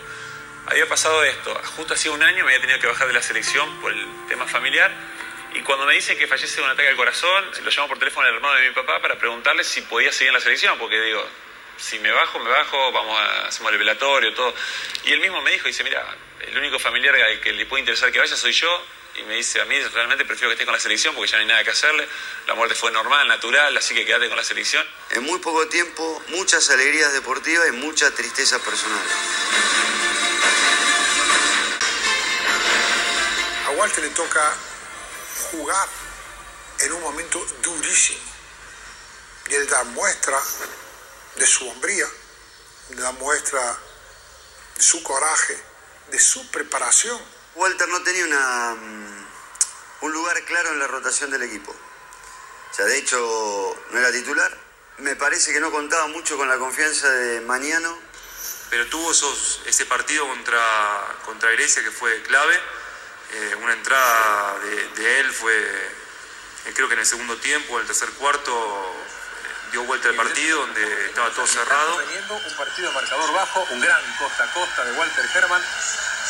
Había 0.67 0.89
pasado 0.89 1.23
esto, 1.23 1.55
justo 1.77 1.95
hacía 1.95 2.11
un 2.11 2.25
año 2.25 2.45
me 2.45 2.51
había 2.51 2.61
tenido 2.61 2.81
que 2.81 2.89
bajar 2.89 3.07
de 3.07 3.13
la 3.13 3.23
selección 3.23 3.81
por 3.81 3.93
el 3.93 4.05
tema 4.27 4.45
familiar. 4.49 4.91
Y 5.55 5.61
cuando 5.61 5.87
me 5.87 5.95
dicen 5.95 6.19
que 6.19 6.27
fallece 6.27 6.57
de 6.57 6.63
un 6.63 6.71
ataque 6.71 6.89
al 6.89 6.97
corazón, 6.97 7.45
lo 7.63 7.71
llamo 7.71 7.87
por 7.87 8.01
teléfono 8.01 8.27
al 8.27 8.35
hermano 8.35 8.57
de 8.57 8.71
mi 8.71 8.75
papá 8.75 9.01
para 9.01 9.17
preguntarle 9.19 9.63
si 9.63 9.83
podía 9.83 10.11
seguir 10.11 10.31
en 10.31 10.35
la 10.35 10.41
selección, 10.41 10.77
porque 10.79 11.01
digo, 11.01 11.25
si 11.79 11.99
me 11.99 12.11
bajo, 12.11 12.39
me 12.39 12.51
bajo, 12.51 12.93
vamos 12.93 13.19
a 13.19 13.47
hacemos 13.49 13.73
el 13.73 13.79
velatorio, 13.79 14.33
todo. 14.35 14.55
Y 15.05 15.13
él 15.13 15.21
mismo 15.21 15.41
me 15.43 15.51
dijo, 15.53 15.67
dice, 15.67 15.85
mira, 15.85 16.05
el 16.41 16.57
único 16.57 16.79
familiar 16.79 17.15
al 17.15 17.41
que 17.41 17.53
le 17.53 17.67
puede 17.67 17.81
interesar 17.81 18.11
que 18.13 18.19
vaya 18.19 18.37
soy 18.37 18.53
yo. 18.53 18.85
Y 19.17 19.23
me 19.23 19.37
dice, 19.37 19.61
a 19.61 19.65
mí 19.65 19.81
realmente 19.81 20.25
prefiero 20.25 20.49
que 20.49 20.55
esté 20.55 20.65
con 20.65 20.75
la 20.75 20.81
selección 20.81 21.15
porque 21.15 21.31
ya 21.31 21.37
no 21.37 21.43
hay 21.43 21.47
nada 21.47 21.63
que 21.63 21.71
hacerle. 21.71 22.09
La 22.49 22.55
muerte 22.55 22.75
fue 22.75 22.91
normal, 22.91 23.29
natural, 23.29 23.77
así 23.77 23.95
que 23.95 24.05
quédate 24.05 24.29
con 24.29 24.37
la 24.37 24.45
selección. 24.45 24.85
En 25.11 25.23
muy 25.23 25.39
poco 25.39 25.69
tiempo, 25.69 26.23
muchas 26.29 26.69
alegrías 26.71 27.13
deportivas 27.13 27.69
y 27.69 27.73
mucha 27.73 28.11
tristeza 28.13 28.59
personal. 28.59 29.05
A 33.67 33.71
Walter 33.71 34.03
le 34.03 34.11
toca 34.11 34.53
jugar 35.53 35.89
en 36.81 36.93
un 36.93 37.03
momento 37.03 37.45
durísimo. 37.63 38.19
Y 39.49 39.55
él 39.55 39.69
da 39.69 39.85
muestra 39.85 40.41
de 41.37 41.47
su 41.47 41.69
hombría, 41.69 42.07
da 42.91 43.13
muestra 43.13 43.79
de 44.77 44.83
su 44.83 45.03
coraje, 45.03 45.57
de 46.11 46.19
su 46.19 46.47
preparación. 46.51 47.21
Walter 47.55 47.89
no 47.89 48.03
tenía 48.03 48.25
una, 48.25 48.75
mm, 48.75 49.27
un 50.03 50.13
lugar 50.13 50.45
claro 50.45 50.71
en 50.71 50.79
la 50.79 50.87
rotación 50.87 51.31
del 51.31 51.43
equipo. 51.43 51.73
O 51.73 52.75
sea, 52.75 52.85
de 52.87 52.99
hecho, 52.99 53.19
no 53.91 53.99
era 53.99 54.11
titular. 54.11 54.57
Me 54.99 55.17
parece 55.17 55.53
que 55.53 55.61
no 55.61 55.71
contaba 55.71 56.09
mucho 56.09 56.37
con 56.37 56.49
la 56.49 56.59
confianza 56.59 57.09
de 57.09 57.41
Mañano. 57.43 57.97
Pero 58.71 58.87
tuvo 58.89 59.13
esos, 59.13 59.61
ese 59.67 59.87
partido 59.87 60.27
contra, 60.27 61.19
contra 61.25 61.51
Grecia 61.53 61.83
que 61.85 61.91
fue 61.91 62.23
clave. 62.23 62.61
Eh, 63.33 63.57
una 63.63 63.73
entrada 63.73 64.59
de, 64.59 64.89
de 64.89 65.21
él 65.21 65.33
fue, 65.33 65.57
eh, 65.57 66.73
creo 66.75 66.89
que 66.89 66.95
en 66.95 67.01
el 67.01 67.07
segundo 67.07 67.37
tiempo, 67.37 67.75
en 67.75 67.83
el 67.83 67.87
tercer 67.87 68.11
cuarto, 68.11 68.53
dio 69.75 69.83
vuelta 69.83 70.09
el 70.09 70.15
partido 70.15 70.61
donde 70.61 71.07
estaba 71.07 71.31
todo 71.31 71.49
cerrado. 71.49 71.99
Teniendo 71.99 72.35
un 72.37 72.57
partido 72.57 72.89
de 72.91 72.95
marcador 72.95 73.33
bajo, 73.33 73.67
un 73.73 73.81
gran 73.81 74.01
costa 74.21 74.45
a 74.45 74.53
costa 74.53 74.85
de 74.85 74.93
Walter 74.93 75.25
Herman 75.35 75.63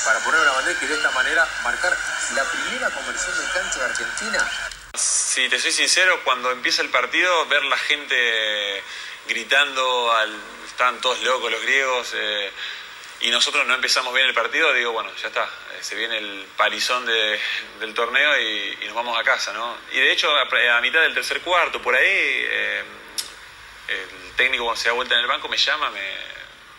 para 0.03 0.19
poner 0.21 0.41
una 0.41 0.53
bandeja 0.53 0.83
y 0.83 0.89
de 0.89 0.95
esta 0.95 1.11
manera 1.11 1.47
marcar 1.63 1.95
la 2.35 2.45
primera 2.45 2.89
conversión 2.89 3.37
de 3.37 3.53
cancha 3.53 3.79
de 3.81 3.85
Argentina. 3.85 4.51
si 4.95 5.47
te 5.51 5.59
soy 5.59 5.73
sincero, 5.73 6.23
cuando 6.25 6.53
empieza 6.53 6.81
el 6.81 6.89
partido, 6.89 7.45
ver 7.49 7.63
la 7.65 7.77
gente 7.77 8.83
gritando, 9.29 10.13
al, 10.13 10.35
estaban 10.67 10.99
todos 11.03 11.23
locos 11.23 11.53
los 11.53 11.61
griegos, 11.61 12.13
eh, 12.15 12.51
y 13.21 13.31
nosotros 13.31 13.67
no 13.67 13.75
empezamos 13.75 14.15
bien 14.15 14.27
el 14.27 14.35
partido, 14.35 14.73
digo, 14.73 14.93
bueno, 14.93 15.11
ya 15.21 15.29
está, 15.29 15.45
eh, 15.45 15.83
se 15.83 15.97
viene 15.97 16.17
el 16.17 16.47
palizón 16.57 17.05
del 17.05 17.93
torneo 17.93 18.41
y, 18.41 18.87
nos 18.87 18.95
vamos 18.95 19.19
a 19.19 19.23
casa, 19.23 19.53
¿no? 19.53 19.77
Y 19.93 19.99
de 19.99 20.13
hecho, 20.13 20.35
a, 20.35 20.81
mitad 20.81 21.03
del 21.03 21.13
tercer 21.13 21.43
cuarto, 21.43 21.83
por 21.83 21.95
ahí, 21.95 22.07
eh, 22.07 22.85
el 23.89 24.33
técnico 24.37 24.65
cuando 24.65 24.81
se 24.81 24.89
da 24.89 24.95
vuelta 24.95 25.15
en 25.15 25.21
el 25.21 25.27
banco 25.27 25.49
me 25.49 25.57
llama, 25.57 25.91
me, 25.91 26.01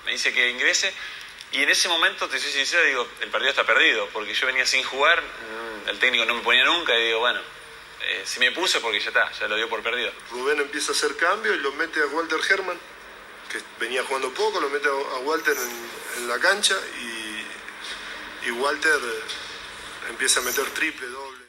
me 0.05 0.11
dice 0.11 0.33
que 0.33 0.49
ingrese, 0.49 0.93
y 1.51 1.63
en 1.63 1.69
ese 1.69 1.87
momento, 1.87 2.27
te 2.27 2.39
soy 2.39 2.51
sincero, 2.51 2.83
digo, 2.83 3.07
el 3.21 3.29
partido 3.29 3.49
está 3.49 3.65
perdido, 3.65 4.09
porque 4.11 4.33
yo 4.33 4.47
venía 4.47 4.65
sin 4.65 4.83
jugar, 4.83 5.21
mm, 5.21 5.89
el 5.89 5.99
técnico 5.99 6.25
no 6.25 6.35
me 6.35 6.41
ponía 6.41 6.65
nunca, 6.65 6.97
y 6.97 7.05
digo, 7.05 7.19
bueno, 7.19 7.39
eh, 7.39 8.21
si 8.25 8.39
me 8.39 8.51
puse 8.51 8.79
porque 8.81 8.99
ya 8.99 9.07
está, 9.07 9.31
ya 9.31 9.47
lo 9.47 9.55
dio 9.55 9.69
por 9.69 9.81
perdido. 9.81 10.11
Rubén 10.31 10.59
empieza 10.59 10.91
a 10.91 10.95
hacer 10.95 11.15
cambio 11.15 11.53
y 11.55 11.59
lo 11.59 11.71
mete 11.73 12.01
a 12.01 12.07
Walter 12.07 12.39
Herman, 12.49 12.77
que 13.49 13.59
venía 13.79 14.03
jugando 14.03 14.33
poco, 14.33 14.59
lo 14.59 14.69
mete 14.69 14.87
a 14.87 15.19
Walter 15.19 15.55
en, 16.17 16.27
la 16.27 16.39
cancha 16.39 16.75
y, 17.01 18.47
y 18.47 18.51
Walter 18.51 18.99
eh, 19.01 20.09
empieza 20.09 20.39
a 20.41 20.43
meter 20.43 20.65
triple, 20.71 21.07
doble. 21.07 21.45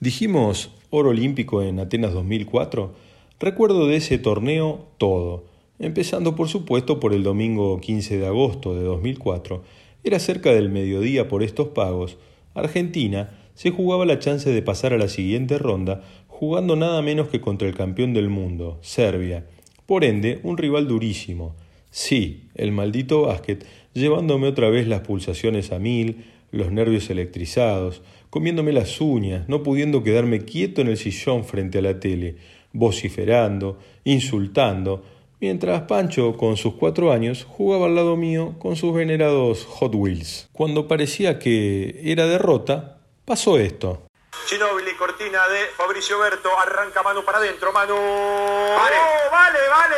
Dijimos 0.00 0.70
oro 0.90 1.10
olímpico 1.10 1.62
en 1.62 1.80
Atenas 1.80 2.12
2004. 2.12 3.03
Recuerdo 3.44 3.86
de 3.86 3.96
ese 3.96 4.16
torneo 4.16 4.86
todo, 4.96 5.44
empezando 5.78 6.34
por 6.34 6.48
supuesto 6.48 6.98
por 6.98 7.12
el 7.12 7.22
domingo 7.22 7.78
15 7.78 8.16
de 8.16 8.26
agosto 8.26 8.74
de 8.74 8.82
2004. 8.84 9.62
Era 10.02 10.18
cerca 10.18 10.54
del 10.54 10.70
mediodía 10.70 11.28
por 11.28 11.42
estos 11.42 11.68
pagos. 11.68 12.16
Argentina 12.54 13.38
se 13.52 13.70
jugaba 13.70 14.06
la 14.06 14.18
chance 14.18 14.50
de 14.50 14.62
pasar 14.62 14.94
a 14.94 14.96
la 14.96 15.08
siguiente 15.08 15.58
ronda 15.58 16.00
jugando 16.26 16.74
nada 16.74 17.02
menos 17.02 17.28
que 17.28 17.42
contra 17.42 17.68
el 17.68 17.74
campeón 17.74 18.14
del 18.14 18.30
mundo, 18.30 18.78
Serbia. 18.80 19.44
Por 19.84 20.04
ende, 20.04 20.40
un 20.42 20.56
rival 20.56 20.88
durísimo. 20.88 21.54
Sí, 21.90 22.44
el 22.54 22.72
maldito 22.72 23.26
básquet, 23.26 23.66
llevándome 23.92 24.48
otra 24.48 24.70
vez 24.70 24.88
las 24.88 25.00
pulsaciones 25.00 25.70
a 25.70 25.78
mil, 25.78 26.24
los 26.50 26.72
nervios 26.72 27.10
electrizados, 27.10 28.00
comiéndome 28.30 28.72
las 28.72 29.02
uñas, 29.02 29.46
no 29.50 29.62
pudiendo 29.62 30.02
quedarme 30.02 30.46
quieto 30.46 30.80
en 30.80 30.88
el 30.88 30.96
sillón 30.96 31.44
frente 31.44 31.76
a 31.76 31.82
la 31.82 32.00
tele, 32.00 32.36
vociferando, 32.74 33.78
insultando, 34.04 35.02
mientras 35.40 35.82
Pancho, 35.82 36.36
con 36.36 36.58
sus 36.58 36.74
cuatro 36.74 37.12
años, 37.12 37.46
jugaba 37.48 37.86
al 37.86 37.94
lado 37.94 38.16
mío 38.16 38.56
con 38.58 38.76
sus 38.76 38.92
venerados 38.92 39.64
Hot 39.64 39.94
Wheels. 39.94 40.48
Cuando 40.52 40.86
parecía 40.86 41.38
que 41.38 42.00
era 42.04 42.26
derrota, 42.26 42.98
pasó 43.24 43.56
esto. 43.58 44.06
Ginobili, 44.46 44.94
cortina 44.96 45.46
de 45.48 45.66
Fabricio 45.76 46.18
Berto, 46.18 46.50
arranca 46.58 47.02
mano 47.02 47.24
para 47.24 47.38
adentro, 47.38 47.72
mano. 47.72 47.94
Vale, 47.94 48.96
vale, 49.30 49.58
vale. 49.70 49.96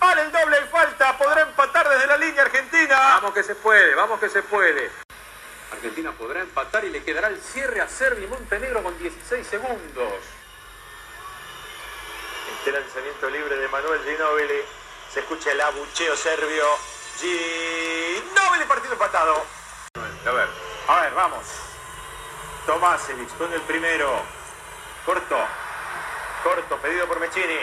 Vale 0.00 0.22
el 0.22 0.32
doble 0.32 0.58
en 0.58 0.68
falta, 0.68 1.16
podrá 1.16 1.42
empatar 1.42 1.88
desde 1.88 2.06
la 2.06 2.16
línea 2.18 2.42
Argentina. 2.42 2.96
Vamos 2.96 3.32
que 3.32 3.42
se 3.42 3.54
puede, 3.54 3.94
vamos 3.94 4.20
que 4.20 4.28
se 4.28 4.42
puede. 4.42 4.90
Argentina 5.72 6.12
podrá 6.12 6.40
empatar 6.40 6.84
y 6.84 6.90
le 6.90 7.02
quedará 7.02 7.28
el 7.28 7.38
cierre 7.38 7.80
a 7.80 7.88
Serbia 7.88 8.26
y 8.26 8.28
Montenegro 8.28 8.82
con 8.82 8.98
16 8.98 9.46
segundos. 9.46 10.12
Este 12.52 12.72
lanzamiento 12.72 13.30
libre 13.30 13.56
de 13.56 13.68
Manuel 13.68 14.02
Ginobili. 14.04 14.62
Se 15.12 15.20
escucha 15.20 15.52
el 15.52 15.60
abucheo 15.60 16.16
serbio. 16.16 16.64
Ginobili, 17.18 18.64
partido 18.66 18.92
empatado. 18.92 19.44
A 20.26 20.30
ver, 20.30 20.48
a 20.88 21.00
ver, 21.00 21.14
vamos. 21.14 21.46
Tomasevich 22.66 23.36
con 23.36 23.52
el 23.52 23.60
primero. 23.62 24.22
Corto. 25.04 25.36
Corto, 26.42 26.76
pedido 26.78 27.06
por 27.06 27.20
Mechini. 27.20 27.60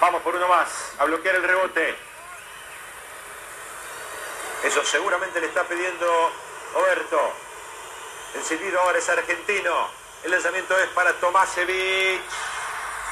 Vamos 0.00 0.22
por 0.22 0.34
uno 0.34 0.48
más, 0.48 0.94
a 0.98 1.04
bloquear 1.04 1.36
el 1.36 1.42
rebote. 1.42 1.96
Eso 4.64 4.84
seguramente 4.84 5.40
le 5.40 5.46
está 5.46 5.64
pidiendo 5.64 6.32
Oberto. 6.74 7.32
El 8.34 8.44
silbido 8.44 8.80
ahora 8.80 8.98
es 8.98 9.08
argentino. 9.08 9.99
El 10.24 10.30
lanzamiento 10.30 10.78
es 10.78 10.88
para 10.88 11.12
Tomasevich. 11.14 12.20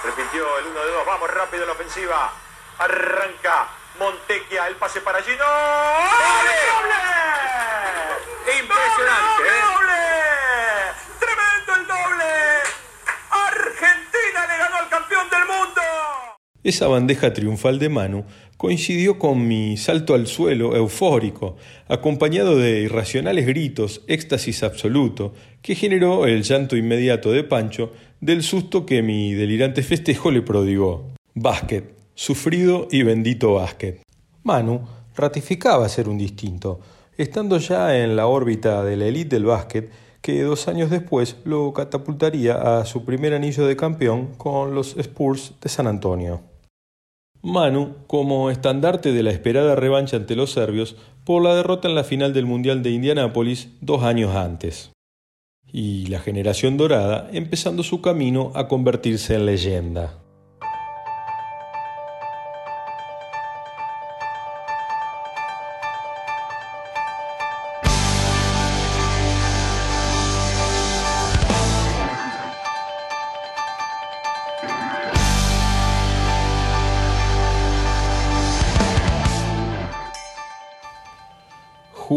Repitió 0.04 0.58
el 0.58 0.66
1 0.66 0.80
de 0.80 0.90
2. 0.92 1.06
Vamos 1.06 1.30
rápido 1.30 1.66
la 1.66 1.72
ofensiva. 1.72 2.32
Arranca 2.78 3.68
Montequia. 3.98 4.68
El 4.68 4.76
pase 4.76 5.00
para 5.00 5.22
Gino. 5.22 5.44
Impresionante, 8.60 9.42
¿eh? 9.46 9.60
¡Doble! 9.62 9.94
¡Tremendo 11.18 11.74
el 11.74 11.86
doble! 11.86 12.62
¡Argentina 13.30 14.46
le 14.46 14.56
ganó 14.56 14.76
al 14.76 14.88
campeón 14.88 15.28
del 15.28 15.44
mundo! 15.44 15.82
Esa 16.68 16.86
bandeja 16.86 17.32
triunfal 17.32 17.78
de 17.78 17.88
Manu 17.88 18.24
coincidió 18.58 19.18
con 19.18 19.48
mi 19.48 19.78
salto 19.78 20.12
al 20.12 20.26
suelo 20.26 20.76
eufórico, 20.76 21.56
acompañado 21.88 22.58
de 22.58 22.82
irracionales 22.82 23.46
gritos, 23.46 24.02
éxtasis 24.06 24.62
absoluto, 24.62 25.32
que 25.62 25.74
generó 25.74 26.26
el 26.26 26.42
llanto 26.42 26.76
inmediato 26.76 27.32
de 27.32 27.42
Pancho 27.42 27.94
del 28.20 28.42
susto 28.42 28.84
que 28.84 29.00
mi 29.00 29.32
delirante 29.32 29.82
festejo 29.82 30.30
le 30.30 30.42
prodigó. 30.42 31.06
Básquet, 31.32 31.90
sufrido 32.14 32.86
y 32.90 33.02
bendito 33.02 33.54
básquet. 33.54 34.02
Manu 34.42 34.82
ratificaba 35.16 35.88
ser 35.88 36.06
un 36.06 36.18
distinto, 36.18 36.80
estando 37.16 37.56
ya 37.56 37.96
en 37.96 38.14
la 38.14 38.26
órbita 38.26 38.84
de 38.84 38.98
la 38.98 39.06
élite 39.06 39.36
del 39.36 39.46
básquet, 39.46 39.90
que 40.20 40.42
dos 40.42 40.68
años 40.68 40.90
después 40.90 41.36
lo 41.44 41.72
catapultaría 41.72 42.80
a 42.80 42.84
su 42.84 43.06
primer 43.06 43.32
anillo 43.32 43.66
de 43.66 43.74
campeón 43.74 44.34
con 44.36 44.74
los 44.74 44.98
Spurs 44.98 45.54
de 45.62 45.70
San 45.70 45.86
Antonio. 45.86 46.42
Manu 47.42 47.96
como 48.06 48.50
estandarte 48.50 49.12
de 49.12 49.22
la 49.22 49.30
esperada 49.30 49.74
revancha 49.76 50.16
ante 50.16 50.36
los 50.36 50.52
serbios 50.52 50.96
por 51.24 51.42
la 51.42 51.54
derrota 51.54 51.88
en 51.88 51.94
la 51.94 52.04
final 52.04 52.32
del 52.32 52.46
Mundial 52.46 52.82
de 52.82 52.90
Indianápolis 52.90 53.70
dos 53.80 54.02
años 54.02 54.34
antes. 54.34 54.90
Y 55.70 56.06
la 56.06 56.18
generación 56.18 56.76
dorada 56.76 57.28
empezando 57.32 57.82
su 57.82 58.00
camino 58.00 58.52
a 58.54 58.68
convertirse 58.68 59.34
en 59.34 59.46
leyenda. 59.46 60.18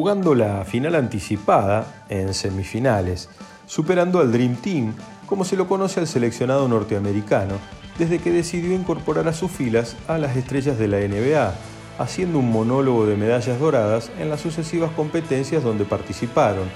Jugando 0.02 0.34
la 0.34 0.66
final 0.66 0.96
anticipada 0.96 2.06
en 2.10 2.34
semifinales, 2.34 3.30
superando 3.68 4.20
al 4.20 4.32
Dream 4.32 4.56
Team, 4.56 4.96
como 5.28 5.46
se 5.46 5.56
lo 5.56 5.68
conoce 5.68 6.00
al 6.00 6.08
seleccionado 6.08 6.68
norteamericano, 6.68 7.60
desde 8.00 8.18
que 8.18 8.32
decidió 8.32 8.74
incorporar 8.74 9.28
a 9.28 9.34
sus 9.34 9.52
filas 9.52 9.96
a 10.08 10.18
las 10.18 10.36
estrellas 10.36 10.80
de 10.80 10.88
la 10.88 10.98
NBA, 10.98 11.54
haciendo 12.00 12.40
un 12.40 12.52
monólogo 12.52 13.06
de 13.06 13.16
medallas 13.16 13.60
doradas 13.60 14.10
en 14.18 14.32
las 14.32 14.42
sucesivas 14.42 14.90
competencias 14.94 15.64
donde 15.64 15.86
participaron, 15.86 16.68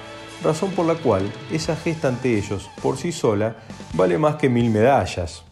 razón 0.43 0.69
por 0.73 0.85
la 0.85 0.93
cual 0.93 1.23
esa 1.51 1.75
gesta 1.75 2.09
ante 2.09 2.37
ellos, 2.37 2.69
por 2.83 2.97
sí 2.97 3.11
sola, 3.11 3.55
vale 3.95 4.19
más 4.19 4.35
que 4.35 4.49
mil 4.49 4.69
medallas. 4.69 5.45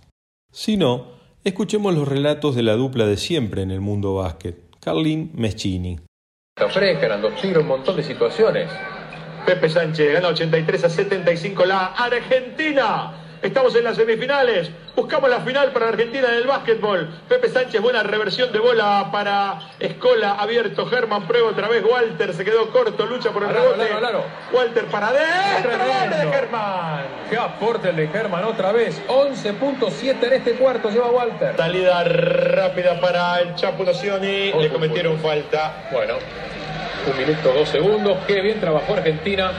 Si 0.52 0.78
no, 0.78 1.08
escuchemos 1.44 1.96
los 1.96 2.08
relatos 2.08 2.54
de 2.54 2.62
la 2.62 2.74
dupla 2.74 3.08
de 3.08 3.18
siempre 3.18 3.64
en 3.64 3.72
el 3.72 3.82
mundo 3.82 4.14
básquet, 4.14 4.60
Carlin 4.80 5.32
Meschini. 5.34 5.98
Fresca, 6.56 7.08
eran 7.08 7.20
dos 7.20 7.34
tiros, 7.42 7.64
un 7.64 7.68
montón 7.68 7.96
de 7.96 8.04
situaciones. 8.04 8.70
Pepe 9.44 9.70
Sánchez 9.70 10.14
gana 10.14 10.28
83 10.28 10.84
a 10.84 10.90
75 10.90 11.66
la 11.66 11.88
Argentina. 11.88 13.23
Estamos 13.44 13.76
en 13.76 13.84
las 13.84 13.98
semifinales. 13.98 14.72
Buscamos 14.96 15.30
la 15.30 15.42
final 15.42 15.74
para 15.74 15.90
Argentina 15.90 16.30
en 16.30 16.36
el 16.36 16.48
básquetbol. 16.48 17.10
Pepe 17.28 17.50
Sánchez, 17.50 17.82
buena 17.82 18.02
reversión 18.02 18.54
de 18.54 18.60
bola 18.60 19.10
para 19.12 19.60
Escola, 19.80 20.36
abierto. 20.40 20.86
Germán 20.86 21.28
prueba 21.28 21.50
otra 21.50 21.68
vez. 21.68 21.84
Walter 21.84 22.34
se 22.34 22.46
quedó 22.46 22.70
corto, 22.72 23.06
lucha 23.06 23.32
por 23.32 23.44
el 23.44 23.50
rebote. 23.50 23.90
Walter 24.54 24.86
para 24.86 25.10
adentro. 25.10 25.72
de 25.72 26.32
Germán. 26.32 27.04
Qué 27.30 27.36
aporte 27.36 27.90
el 27.90 27.98
de 27.98 28.08
Germán 28.08 28.46
otra 28.46 28.72
vez. 28.72 29.02
11.7 29.10 30.24
en 30.24 30.34
este 30.34 30.54
cuarto 30.54 30.90
lleva 30.90 31.12
Walter. 31.12 31.58
Salida 31.58 32.02
rápida 32.06 33.02
para 33.02 33.42
el 33.42 33.56
Chapo 33.56 33.84
Nocioni. 33.84 34.54
Le 34.54 34.70
cometieron 34.70 35.20
falta. 35.20 35.90
Bueno, 35.92 36.14
un 37.08 37.18
minuto, 37.18 37.52
dos 37.54 37.70
segundos. 37.70 38.18
Qué 38.28 38.42
bien 38.42 38.60
trabajó 38.60 38.94
Argentina. 38.94 39.52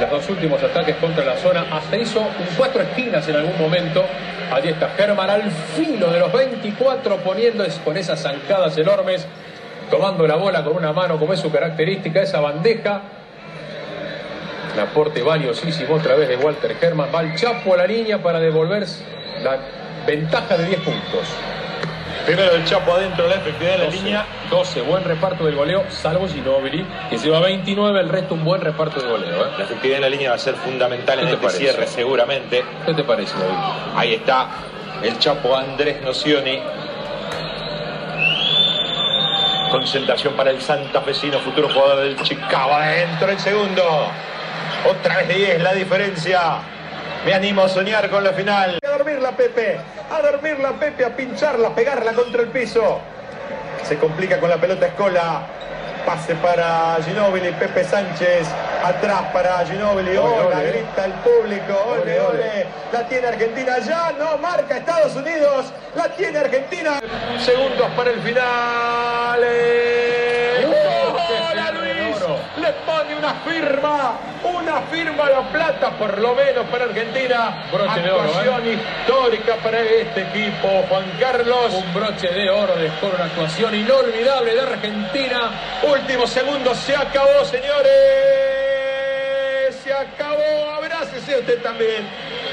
Los 0.00 0.10
dos 0.10 0.30
últimos 0.30 0.62
ataques 0.62 0.96
contra 0.96 1.24
la 1.24 1.36
zona. 1.36 1.66
Hasta 1.70 1.96
hizo 1.96 2.26
cuatro 2.56 2.82
esquinas 2.82 3.26
en 3.28 3.36
algún 3.36 3.58
momento. 3.58 4.04
Allí 4.52 4.68
está 4.68 4.90
Germán 4.90 5.30
al 5.30 5.50
filo 5.50 6.10
de 6.10 6.20
los 6.20 6.32
24 6.32 7.16
poniendo 7.18 7.64
con 7.84 7.96
esas 7.96 8.20
zancadas 8.20 8.76
enormes. 8.76 9.26
Tomando 9.90 10.26
la 10.26 10.36
bola 10.36 10.64
con 10.64 10.76
una 10.76 10.92
mano 10.92 11.18
como 11.18 11.32
es 11.32 11.40
su 11.40 11.50
característica. 11.50 12.22
Esa 12.22 12.40
bandeja 12.40 13.02
Un 14.74 14.80
aporte 14.80 15.22
valiosísimo 15.22 15.94
otra 15.94 16.16
vez 16.16 16.28
de 16.28 16.36
Walter 16.36 16.76
Herman. 16.80 17.08
Va 17.14 17.22
el 17.22 17.34
Chapo 17.36 17.74
a 17.74 17.78
la 17.78 17.86
línea 17.86 18.18
para 18.18 18.40
devolver 18.40 18.84
la 19.42 19.58
ventaja 20.06 20.56
de 20.56 20.66
10 20.66 20.80
puntos. 20.80 21.28
Primero 22.26 22.54
el 22.54 22.64
Chapo 22.64 22.92
adentro, 22.94 23.28
la 23.28 23.34
efectividad 23.34 23.72
de 23.72 23.78
la 23.84 23.90
línea. 23.90 24.26
12, 24.50 24.80
buen 24.82 25.04
reparto 25.04 25.44
del 25.44 25.56
goleo, 25.56 25.84
salvo 25.90 26.26
Ginobili, 26.26 26.86
que 27.10 27.18
lleva 27.18 27.40
29, 27.40 28.00
el 28.00 28.08
resto 28.08 28.34
un 28.34 28.44
buen 28.44 28.62
reparto 28.62 29.00
de 29.00 29.08
goleo. 29.08 29.46
¿eh? 29.46 29.50
La 29.58 29.64
efectividad 29.64 29.96
en 29.96 30.02
la 30.02 30.08
línea 30.08 30.30
va 30.30 30.36
a 30.36 30.38
ser 30.38 30.54
fundamental 30.54 31.18
en 31.18 31.26
¿Qué 31.26 31.30
te 31.30 31.34
este 31.34 31.46
parece? 31.46 31.58
cierre, 31.60 31.86
seguramente. 31.86 32.64
¿Qué 32.86 32.94
te 32.94 33.04
parece, 33.04 33.34
David? 33.38 33.54
Ahí 33.94 34.14
está 34.14 34.48
el 35.02 35.18
Chapo 35.18 35.54
Andrés 35.54 36.00
Nocioni. 36.02 36.60
Concentración 39.70 40.34
para 40.34 40.50
el 40.50 40.60
santafesino, 40.62 41.38
futuro 41.40 41.68
jugador 41.68 42.04
del 42.04 42.16
Chicago. 42.22 42.72
Adentro 42.74 43.30
el 43.30 43.38
segundo. 43.38 43.82
Otra 44.88 45.18
vez 45.18 45.28
de 45.28 45.34
10 45.34 45.62
la 45.62 45.72
diferencia. 45.74 46.40
Me 47.24 47.32
animo 47.32 47.62
a 47.62 47.68
soñar 47.68 48.10
con 48.10 48.22
la 48.22 48.32
final. 48.32 48.78
A 48.82 48.98
dormirla, 48.98 49.32
Pepe. 49.32 49.78
A 50.10 50.20
dormirla, 50.20 50.72
Pepe. 50.72 51.06
A 51.06 51.16
pincharla, 51.16 51.68
a 51.68 51.74
pegarla 51.74 52.12
contra 52.12 52.42
el 52.42 52.48
piso. 52.48 53.00
Se 53.82 53.96
complica 53.96 54.38
con 54.38 54.50
la 54.50 54.58
pelota 54.58 54.86
Escola. 54.88 55.46
Pase 56.04 56.34
para 56.34 56.98
Ginóbili, 57.02 57.50
Pepe 57.52 57.82
Sánchez. 57.82 58.46
Atrás 58.84 59.22
para 59.32 59.64
Ginóbili. 59.64 60.18
Hola, 60.18 60.62
grita 60.64 61.06
el 61.06 61.12
público. 61.14 61.72
Ole. 62.02 62.20
ole. 62.20 62.66
La 62.92 63.08
tiene 63.08 63.28
Argentina 63.28 63.78
ya. 63.78 64.12
No 64.18 64.36
marca 64.36 64.76
Estados 64.76 65.16
Unidos. 65.16 65.72
La 65.96 66.10
tiene 66.10 66.38
Argentina. 66.38 67.00
Segundos 67.42 67.90
para 67.96 68.10
el 68.10 68.20
final. 68.20 69.40
Pone 72.72 73.14
una 73.14 73.34
firma. 73.34 74.18
Una 74.42 74.80
firma 74.90 75.24
a 75.26 75.30
la 75.30 75.42
plata, 75.50 75.90
por 75.98 76.18
lo 76.18 76.34
menos 76.34 76.64
para 76.66 76.84
Argentina. 76.84 77.64
Broche 77.70 78.00
de 78.00 78.10
oro, 78.10 78.24
¿eh? 78.24 78.28
Actuación 78.28 78.68
histórica 78.72 79.56
para 79.62 79.80
este 79.80 80.22
equipo. 80.22 80.84
Juan 80.88 81.04
Carlos. 81.20 81.74
Un 81.74 81.94
broche 81.94 82.28
de 82.28 82.48
oro 82.48 82.74
de 82.76 82.88
score, 82.96 83.14
una 83.16 83.24
actuación 83.24 83.74
inolvidable 83.74 84.54
de 84.54 84.60
Argentina. 84.60 85.50
Último 85.82 86.26
segundo, 86.26 86.74
se 86.74 86.96
acabó, 86.96 87.44
señores. 87.44 87.92
Se 89.82 89.92
acabó. 89.92 90.70
Abrácese 90.76 91.38
usted 91.38 91.62
también. 91.62 92.08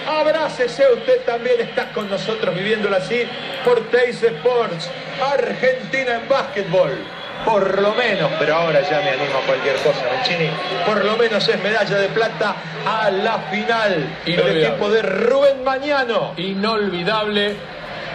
Abrácese 0.07 0.91
usted 0.93 1.21
también. 1.25 1.61
Está 1.61 1.91
con 1.93 2.09
nosotros 2.09 2.53
viviéndolo 2.53 2.97
así 2.97 3.23
por 3.63 3.79
Teis 3.89 4.21
Sports. 4.21 4.89
Argentina 5.21 6.15
en 6.15 6.27
básquetbol. 6.27 7.20
Por 7.45 7.81
lo 7.81 7.93
menos, 7.95 8.31
pero 8.39 8.55
ahora 8.55 8.81
ya 8.81 9.01
me 9.01 9.09
animo 9.09 9.39
a 9.43 9.45
cualquier 9.45 9.75
cosa, 9.77 10.05
Mancini. 10.15 10.49
Por 10.85 11.03
lo 11.03 11.17
menos 11.17 11.47
es 11.47 11.61
medalla 11.61 11.97
de 11.97 12.07
plata 12.09 12.55
a 12.85 13.09
la 13.09 13.39
final. 13.51 14.19
El 14.25 14.63
equipo 14.63 14.89
de 14.89 15.01
Rubén 15.01 15.63
Mañano. 15.63 16.33
Inolvidable 16.37 17.55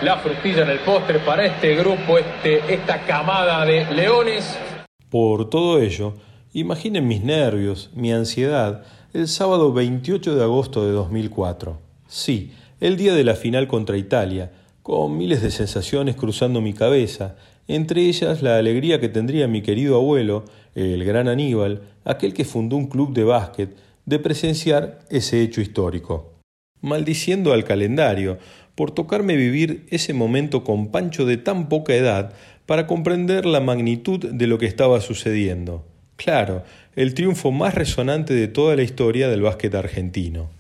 la 0.03 0.19
frutilla 0.19 0.63
en 0.63 0.71
el 0.71 0.81
postre 0.81 1.19
para 1.21 1.47
este 1.47 1.75
grupo, 1.75 2.19
este, 2.19 2.73
esta 2.73 3.01
camada 3.07 3.65
de 3.65 3.87
leones. 3.93 4.57
Por 5.09 5.49
todo 5.49 5.81
ello, 5.81 6.15
imaginen 6.53 7.09
mis 7.09 7.23
nervios, 7.23 7.91
mi 7.95 8.13
ansiedad, 8.13 8.85
el 9.15 9.27
sábado 9.27 9.73
28 9.73 10.37
de 10.37 10.43
agosto 10.43 10.85
de 10.87 10.93
2004. 10.93 11.79
Sí, 12.07 12.53
el 12.81 12.97
día 12.97 13.15
de 13.15 13.25
la 13.25 13.35
final 13.35 13.69
contra 13.69 13.97
Italia, 13.97 14.53
con 14.83 15.17
miles 15.17 15.41
de 15.41 15.51
sensaciones 15.51 16.15
cruzando 16.15 16.61
mi 16.61 16.75
cabeza, 16.75 17.37
entre 17.69 18.03
ellas 18.03 18.43
la 18.43 18.59
alegría 18.59 19.01
que 19.01 19.09
tendría 19.09 19.49
mi 19.49 19.63
querido 19.63 19.97
abuelo, 19.97 20.45
el 20.75 21.05
gran 21.05 21.29
Aníbal, 21.29 21.83
aquel 22.05 22.35
que 22.35 22.45
fundó 22.45 22.77
un 22.77 22.87
club 22.87 23.13
de 23.13 23.25
básquet, 23.25 23.77
de 24.05 24.19
presenciar 24.19 25.01
ese 25.11 25.43
hecho 25.43 25.61
histórico. 25.61 26.35
Maldiciendo 26.81 27.53
al 27.53 27.65
calendario 27.65 28.39
por 28.75 28.91
tocarme 28.93 29.37
vivir 29.37 29.87
ese 29.91 30.13
momento 30.13 30.63
con 30.63 30.89
Pancho 30.93 31.25
de 31.27 31.39
tan 31.39 31.69
poca 31.69 31.95
edad 31.95 32.33
para 32.67 32.87
comprender 32.87 33.47
la 33.47 33.61
magnitud 33.61 34.21
de 34.21 34.47
lo 34.47 34.59
que 34.59 34.67
estaba 34.67 35.01
sucediendo. 35.01 35.85
Claro, 36.17 36.63
el 36.95 37.15
triunfo 37.15 37.53
más 37.53 37.75
resonante 37.75 38.35
de 38.35 38.49
toda 38.49 38.77
la 38.77 38.83
historia 38.83 39.29
del 39.29 39.43
básquet 39.43 39.75
argentino. 39.75 40.51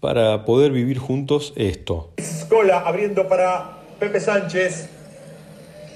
Para 0.00 0.44
poder 0.44 0.72
vivir 0.72 0.98
juntos 0.98 1.52
esto. 1.56 2.12
Escola 2.16 2.80
abriendo 2.80 3.28
para 3.28 3.78
Pepe 3.98 4.20
Sánchez. 4.20 4.99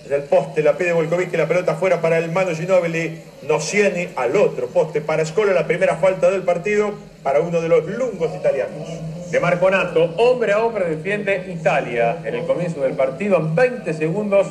Desde 0.04 0.16
el 0.16 0.24
poste 0.24 0.62
la 0.62 0.74
pide 0.74 0.92
Volkovic 0.92 1.32
la 1.32 1.48
pelota 1.48 1.76
fuera 1.76 2.02
para 2.02 2.18
el 2.18 2.30
Mano 2.30 2.54
Ginóbili. 2.54 3.22
Nocieni 3.48 4.10
al 4.16 4.36
otro 4.36 4.66
poste 4.66 5.00
para 5.00 5.22
Escola. 5.22 5.54
La 5.54 5.66
primera 5.66 5.96
falta 5.96 6.30
del 6.30 6.42
partido 6.42 6.92
para 7.22 7.40
uno 7.40 7.62
de 7.62 7.70
los 7.70 7.86
lungos 7.86 8.30
italianos. 8.36 8.86
De 9.30 9.40
Marconato, 9.40 10.04
hombre 10.18 10.52
a 10.52 10.62
hombre 10.62 10.84
defiende 10.90 11.50
Italia. 11.50 12.18
En 12.22 12.34
el 12.34 12.44
comienzo 12.44 12.82
del 12.82 12.92
partido, 12.92 13.38
en 13.38 13.54
20 13.54 13.94
segundos, 13.94 14.48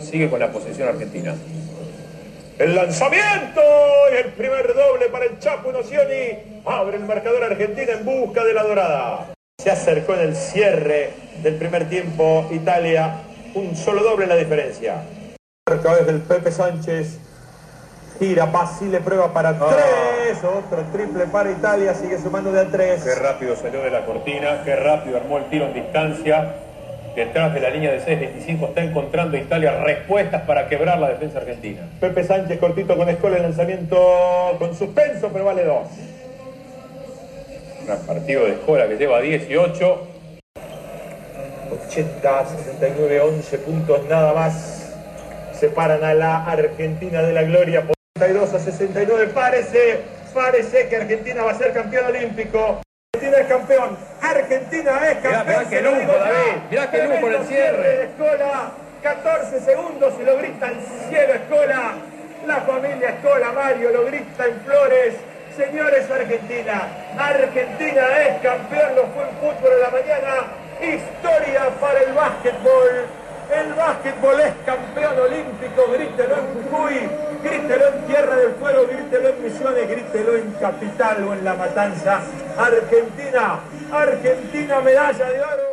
sigue 0.00 0.30
con 0.30 0.40
la 0.40 0.50
posesión 0.50 0.88
argentina. 0.88 1.34
El 2.58 2.74
lanzamiento 2.74 3.60
y 4.14 4.16
el 4.16 4.32
primer 4.32 4.68
doble 4.68 5.10
para 5.12 5.26
el 5.26 5.38
Chapo 5.40 5.72
Nocioni. 5.72 6.62
Abre 6.64 6.96
el 6.96 7.04
marcador 7.04 7.44
Argentina 7.44 7.92
en 7.92 8.02
busca 8.06 8.42
de 8.42 8.54
la 8.54 8.62
dorada. 8.62 9.34
Se 9.62 9.70
acercó 9.70 10.14
en 10.14 10.20
el 10.20 10.36
cierre 10.36 11.10
del 11.42 11.56
primer 11.56 11.86
tiempo 11.90 12.48
Italia. 12.50 13.25
Un 13.56 13.74
solo 13.74 14.02
doble 14.02 14.24
en 14.24 14.28
la 14.28 14.36
diferencia. 14.36 15.02
Marca 15.66 15.96
desde 15.96 16.10
el 16.10 16.20
Pepe 16.20 16.52
Sánchez. 16.52 17.18
Gira, 18.18 18.44
Basile 18.44 19.00
prueba 19.00 19.32
para 19.32 19.58
tres. 19.58 20.44
Otro 20.44 20.82
triple 20.92 21.24
para 21.24 21.50
Italia. 21.50 21.94
Sigue 21.94 22.18
sumando 22.18 22.52
de 22.52 22.60
a 22.60 22.66
tres. 22.66 23.02
Qué 23.02 23.14
rápido 23.14 23.56
salió 23.56 23.80
de 23.80 23.90
la 23.90 24.04
cortina, 24.04 24.62
qué 24.62 24.76
rápido 24.76 25.16
armó 25.16 25.38
el 25.38 25.48
tiro 25.48 25.68
en 25.68 25.72
distancia. 25.72 26.56
Detrás 27.14 27.54
de 27.54 27.60
la 27.60 27.70
línea 27.70 27.92
de 27.92 28.02
6.25 28.02 28.68
está 28.68 28.84
encontrando 28.84 29.38
Italia 29.38 29.82
respuestas 29.82 30.42
para 30.42 30.68
quebrar 30.68 30.98
la 30.98 31.08
defensa 31.08 31.38
argentina. 31.38 31.80
Pepe 31.98 32.24
Sánchez 32.24 32.60
cortito 32.60 32.94
con 32.94 33.08
escola 33.08 33.36
el 33.38 33.42
lanzamiento 33.42 33.96
con 34.58 34.76
suspenso, 34.76 35.30
pero 35.32 35.46
vale 35.46 35.64
dos. 35.64 35.88
Un 37.88 38.06
partido 38.06 38.44
de 38.44 38.52
escuela 38.52 38.86
que 38.86 38.98
lleva 38.98 39.22
18. 39.22 40.15
80, 41.96 42.46
69, 42.46 43.20
11 43.20 43.58
puntos 43.58 44.04
nada 44.06 44.34
más. 44.34 44.92
Separan 45.58 46.04
a 46.04 46.12
la 46.12 46.44
Argentina 46.44 47.22
de 47.22 47.32
la 47.32 47.42
gloria. 47.42 47.86
Por 47.86 47.94
32 48.18 48.52
a 48.52 48.58
69. 48.58 49.28
Parece, 49.28 50.00
parece 50.34 50.88
que 50.88 50.96
Argentina 50.96 51.42
va 51.42 51.52
a 51.52 51.54
ser 51.54 51.72
campeón 51.72 52.06
olímpico. 52.06 52.82
Argentina 53.14 53.40
es 53.40 53.48
campeón. 53.48 53.96
Argentina 54.20 55.10
es 55.10 55.16
campeón. 55.18 55.46
mirá 55.46 55.64
se 55.64 55.80
lo 55.80 55.94
lujo. 55.94 56.12
David. 56.12 56.62
Mirá 56.70 56.84
lujo 56.84 57.26
en 57.28 57.32
el 57.32 57.46
cierre. 57.46 57.88
de 57.88 58.04
Escola. 58.04 58.72
14 59.02 59.60
segundos 59.60 60.14
y 60.20 60.24
lo 60.24 60.36
grita 60.36 60.68
en 60.68 60.80
cielo 61.08 61.34
Escola. 61.34 61.94
La 62.46 62.60
familia 62.60 63.10
Escola, 63.10 63.52
Mario, 63.52 63.90
lo 63.90 64.04
grita 64.04 64.46
en 64.46 64.60
Flores. 64.60 65.14
Señores 65.56 66.10
Argentina, 66.10 66.86
Argentina 67.18 68.02
es 68.26 68.42
campeón, 68.42 68.94
lo 68.94 69.06
fue 69.06 69.22
en 69.22 69.36
fútbol 69.36 69.72
en 69.72 69.80
la 69.80 69.90
mañana. 69.90 70.65
Historia 70.80 71.70
para 71.80 72.00
el 72.00 72.12
básquetbol. 72.12 73.06
El 73.50 73.72
básquetbol 73.74 74.40
es 74.40 74.52
campeón 74.64 75.18
olímpico, 75.18 75.86
grítelo 75.92 76.34
en 76.36 76.64
Jujuy, 76.64 77.08
grítelo 77.42 77.86
en 77.88 78.06
Tierra 78.06 78.36
del 78.36 78.54
Fuego, 78.54 78.86
grítelo 78.86 79.28
en 79.28 79.42
Misiones, 79.42 79.88
grítelo 79.88 80.36
en 80.36 80.50
Capital 80.60 81.24
o 81.28 81.32
en 81.32 81.44
La 81.44 81.54
Matanza. 81.54 82.20
Argentina, 82.58 83.60
Argentina, 83.92 84.80
medalla 84.80 85.30
de 85.30 85.40
oro. 85.40 85.65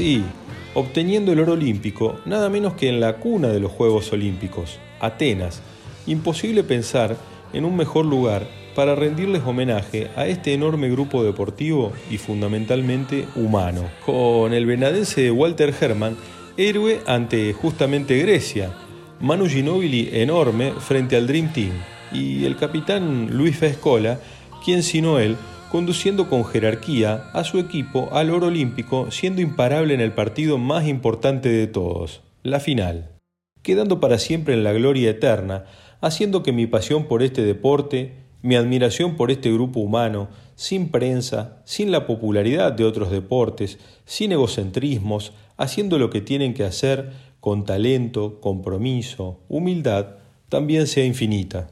Sí, 0.00 0.24
obteniendo 0.72 1.30
el 1.30 1.40
oro 1.40 1.52
olímpico, 1.52 2.20
nada 2.24 2.48
menos 2.48 2.72
que 2.72 2.88
en 2.88 3.00
la 3.00 3.16
cuna 3.16 3.48
de 3.48 3.60
los 3.60 3.70
Juegos 3.70 4.10
Olímpicos, 4.14 4.78
Atenas. 4.98 5.60
Imposible 6.06 6.64
pensar 6.64 7.18
en 7.52 7.66
un 7.66 7.76
mejor 7.76 8.06
lugar 8.06 8.48
para 8.74 8.94
rendirles 8.94 9.42
homenaje 9.44 10.08
a 10.16 10.26
este 10.26 10.54
enorme 10.54 10.88
grupo 10.88 11.22
deportivo 11.22 11.92
y 12.10 12.16
fundamentalmente 12.16 13.26
humano, 13.36 13.90
con 14.06 14.54
el 14.54 14.64
venadense 14.64 15.20
de 15.20 15.30
Walter 15.32 15.74
Herman, 15.78 16.16
héroe 16.56 17.02
ante 17.06 17.52
justamente 17.52 18.16
Grecia, 18.16 18.72
Manu 19.20 19.50
Ginóbili 19.50 20.08
enorme 20.14 20.72
frente 20.78 21.14
al 21.14 21.26
Dream 21.26 21.52
Team 21.52 21.72
y 22.10 22.46
el 22.46 22.56
capitán 22.56 23.36
Luis 23.36 23.58
Fescola, 23.58 24.18
quien 24.64 24.82
sino 24.82 25.18
él 25.18 25.36
conduciendo 25.70 26.28
con 26.28 26.44
jerarquía 26.44 27.30
a 27.32 27.44
su 27.44 27.58
equipo 27.58 28.08
al 28.12 28.30
oro 28.30 28.48
olímpico, 28.48 29.10
siendo 29.10 29.40
imparable 29.40 29.94
en 29.94 30.00
el 30.00 30.12
partido 30.12 30.58
más 30.58 30.86
importante 30.88 31.48
de 31.48 31.68
todos, 31.68 32.22
la 32.42 32.58
final. 32.58 33.12
Quedando 33.62 34.00
para 34.00 34.18
siempre 34.18 34.54
en 34.54 34.64
la 34.64 34.72
gloria 34.72 35.10
eterna, 35.10 35.66
haciendo 36.00 36.42
que 36.42 36.52
mi 36.52 36.66
pasión 36.66 37.04
por 37.04 37.22
este 37.22 37.42
deporte, 37.42 38.14
mi 38.42 38.56
admiración 38.56 39.16
por 39.16 39.30
este 39.30 39.52
grupo 39.52 39.80
humano, 39.80 40.28
sin 40.56 40.88
prensa, 40.88 41.62
sin 41.64 41.92
la 41.92 42.06
popularidad 42.06 42.72
de 42.72 42.84
otros 42.84 43.10
deportes, 43.10 43.78
sin 44.04 44.32
egocentrismos, 44.32 45.32
haciendo 45.56 45.98
lo 45.98 46.10
que 46.10 46.20
tienen 46.20 46.52
que 46.52 46.64
hacer 46.64 47.12
con 47.38 47.64
talento, 47.64 48.40
compromiso, 48.40 49.40
humildad, 49.48 50.16
también 50.48 50.86
sea 50.86 51.04
infinita. 51.04 51.70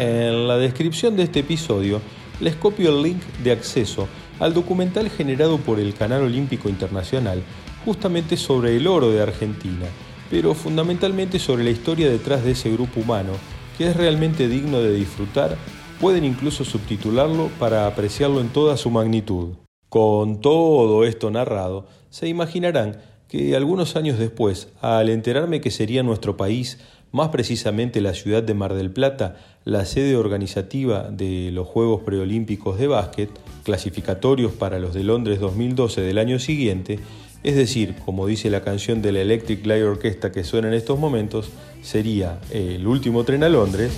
En 0.00 0.48
la 0.48 0.56
descripción 0.56 1.14
de 1.14 1.24
este 1.24 1.40
episodio 1.40 2.00
les 2.40 2.56
copio 2.56 2.88
el 2.88 3.02
link 3.02 3.22
de 3.44 3.52
acceso 3.52 4.08
al 4.38 4.54
documental 4.54 5.10
generado 5.10 5.58
por 5.58 5.78
el 5.78 5.92
Canal 5.92 6.22
Olímpico 6.22 6.70
Internacional 6.70 7.42
justamente 7.84 8.38
sobre 8.38 8.74
el 8.74 8.86
oro 8.86 9.10
de 9.10 9.20
Argentina, 9.20 9.84
pero 10.30 10.54
fundamentalmente 10.54 11.38
sobre 11.38 11.64
la 11.64 11.70
historia 11.70 12.08
detrás 12.08 12.42
de 12.42 12.52
ese 12.52 12.72
grupo 12.72 13.00
humano, 13.00 13.32
que 13.76 13.88
es 13.88 13.94
realmente 13.94 14.48
digno 14.48 14.80
de 14.80 14.94
disfrutar, 14.94 15.58
pueden 16.00 16.24
incluso 16.24 16.64
subtitularlo 16.64 17.50
para 17.58 17.86
apreciarlo 17.86 18.40
en 18.40 18.48
toda 18.48 18.78
su 18.78 18.88
magnitud. 18.88 19.50
Con 19.90 20.40
todo 20.40 21.04
esto 21.04 21.30
narrado, 21.30 21.86
se 22.08 22.26
imaginarán 22.26 23.02
que 23.28 23.54
algunos 23.54 23.96
años 23.96 24.18
después, 24.18 24.68
al 24.80 25.10
enterarme 25.10 25.60
que 25.60 25.70
sería 25.70 26.02
nuestro 26.02 26.38
país, 26.38 26.78
más 27.12 27.28
precisamente 27.28 28.00
la 28.00 28.14
ciudad 28.14 28.42
de 28.42 28.54
Mar 28.54 28.74
del 28.74 28.90
Plata, 28.90 29.36
la 29.64 29.84
sede 29.84 30.16
organizativa 30.16 31.10
de 31.10 31.50
los 31.52 31.66
Juegos 31.66 32.02
Preolímpicos 32.02 32.78
de 32.78 32.86
Básquet, 32.86 33.30
clasificatorios 33.64 34.52
para 34.52 34.78
los 34.78 34.94
de 34.94 35.04
Londres 35.04 35.40
2012 35.40 36.00
del 36.00 36.18
año 36.18 36.38
siguiente, 36.38 36.98
es 37.42 37.56
decir, 37.56 37.94
como 38.04 38.26
dice 38.26 38.50
la 38.50 38.62
canción 38.62 39.00
de 39.00 39.12
la 39.12 39.20
Electric 39.20 39.64
Light 39.64 39.84
Orchestra 39.84 40.30
que 40.30 40.44
suena 40.44 40.68
en 40.68 40.74
estos 40.74 40.98
momentos, 40.98 41.50
sería 41.82 42.38
el 42.50 42.86
último 42.86 43.24
tren 43.24 43.42
a 43.44 43.48
Londres, 43.48 43.92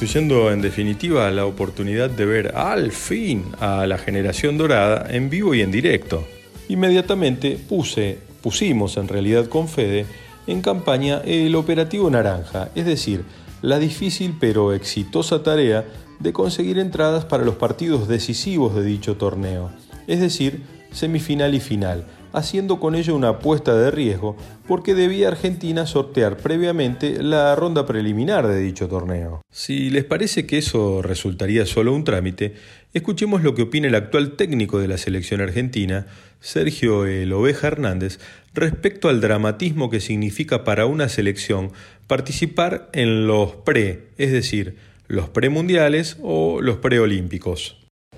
constituyendo 0.00 0.50
en 0.50 0.62
definitiva 0.62 1.30
la 1.30 1.44
oportunidad 1.44 2.08
de 2.08 2.24
ver 2.24 2.56
al 2.56 2.90
fin 2.90 3.44
a 3.60 3.84
la 3.86 3.98
generación 3.98 4.56
dorada 4.56 5.06
en 5.10 5.28
vivo 5.28 5.54
y 5.54 5.60
en 5.60 5.70
directo. 5.70 6.26
Inmediatamente 6.70 7.58
puse, 7.68 8.16
pusimos 8.40 8.96
en 8.96 9.08
realidad 9.08 9.44
con 9.48 9.68
Fede, 9.68 10.06
en 10.46 10.62
campaña 10.62 11.20
el 11.26 11.54
operativo 11.54 12.08
naranja, 12.08 12.70
es 12.74 12.86
decir, 12.86 13.24
la 13.60 13.78
difícil 13.78 14.38
pero 14.40 14.72
exitosa 14.72 15.42
tarea 15.42 15.84
de 16.18 16.32
conseguir 16.32 16.78
entradas 16.78 17.26
para 17.26 17.44
los 17.44 17.56
partidos 17.56 18.08
decisivos 18.08 18.74
de 18.74 18.84
dicho 18.84 19.18
torneo, 19.18 19.70
es 20.06 20.18
decir, 20.18 20.62
semifinal 20.92 21.54
y 21.54 21.60
final, 21.60 22.06
haciendo 22.32 22.80
con 22.80 22.94
ello 22.94 23.14
una 23.16 23.28
apuesta 23.30 23.74
de 23.76 23.90
riesgo 23.90 24.36
porque 24.68 24.94
debía 24.94 25.28
Argentina 25.28 25.86
sortear 25.86 26.36
previamente 26.36 27.22
la 27.22 27.54
ronda 27.56 27.86
preliminar 27.86 28.46
de 28.46 28.58
dicho 28.60 28.88
torneo. 28.88 29.42
Si 29.52 29.90
les 29.90 30.04
parece 30.04 30.46
que 30.46 30.58
eso 30.58 31.02
resultaría 31.02 31.66
solo 31.66 31.92
un 31.94 32.04
trámite, 32.04 32.54
escuchemos 32.94 33.42
lo 33.42 33.54
que 33.54 33.62
opina 33.62 33.88
el 33.88 33.94
actual 33.94 34.32
técnico 34.36 34.78
de 34.78 34.88
la 34.88 34.98
selección 34.98 35.40
argentina, 35.40 36.06
Sergio 36.40 37.04
El 37.06 37.32
Oveja 37.32 37.66
Hernández, 37.66 38.18
respecto 38.54 39.08
al 39.08 39.20
dramatismo 39.20 39.90
que 39.90 40.00
significa 40.00 40.64
para 40.64 40.86
una 40.86 41.08
selección 41.08 41.72
participar 42.06 42.88
en 42.92 43.26
los 43.26 43.52
pre, 43.56 44.08
es 44.18 44.32
decir, 44.32 44.76
los 45.06 45.28
premundiales 45.28 46.16
o 46.22 46.60
los 46.60 46.76
preolímpicos. 46.76 47.76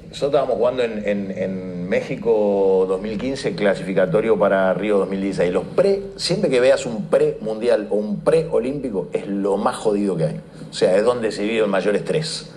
Nosotros 0.09 0.29
estábamos 0.31 0.57
jugando 0.57 0.83
en, 0.83 1.07
en- 1.09 1.31
en 1.31 1.82
México 1.88 2.85
2015, 2.88 3.55
clasificatorio 3.55 4.38
para 4.38 4.73
Río 4.75 4.99
2016. 4.99 5.53
Los 5.53 5.64
pre, 5.64 6.03
siempre 6.16 6.51
que 6.51 6.61
veas 6.61 6.87
un 6.87 7.07
pre-mundial 7.07 7.88
o 7.90 7.97
un 7.97 8.21
pre-olímpico, 8.21 9.09
es 9.12 9.27
lo 9.27 9.57
más 9.57 9.77
jodido 9.77 10.16
que 10.16 10.25
hay. 10.25 10.40
O 10.71 10.75
sea, 10.75 10.97
es 10.97 11.05
donde 11.05 11.33
se 11.33 11.42
vive 11.45 11.64
el 11.64 11.68
mayor 11.71 11.95
estrés. 11.97 12.51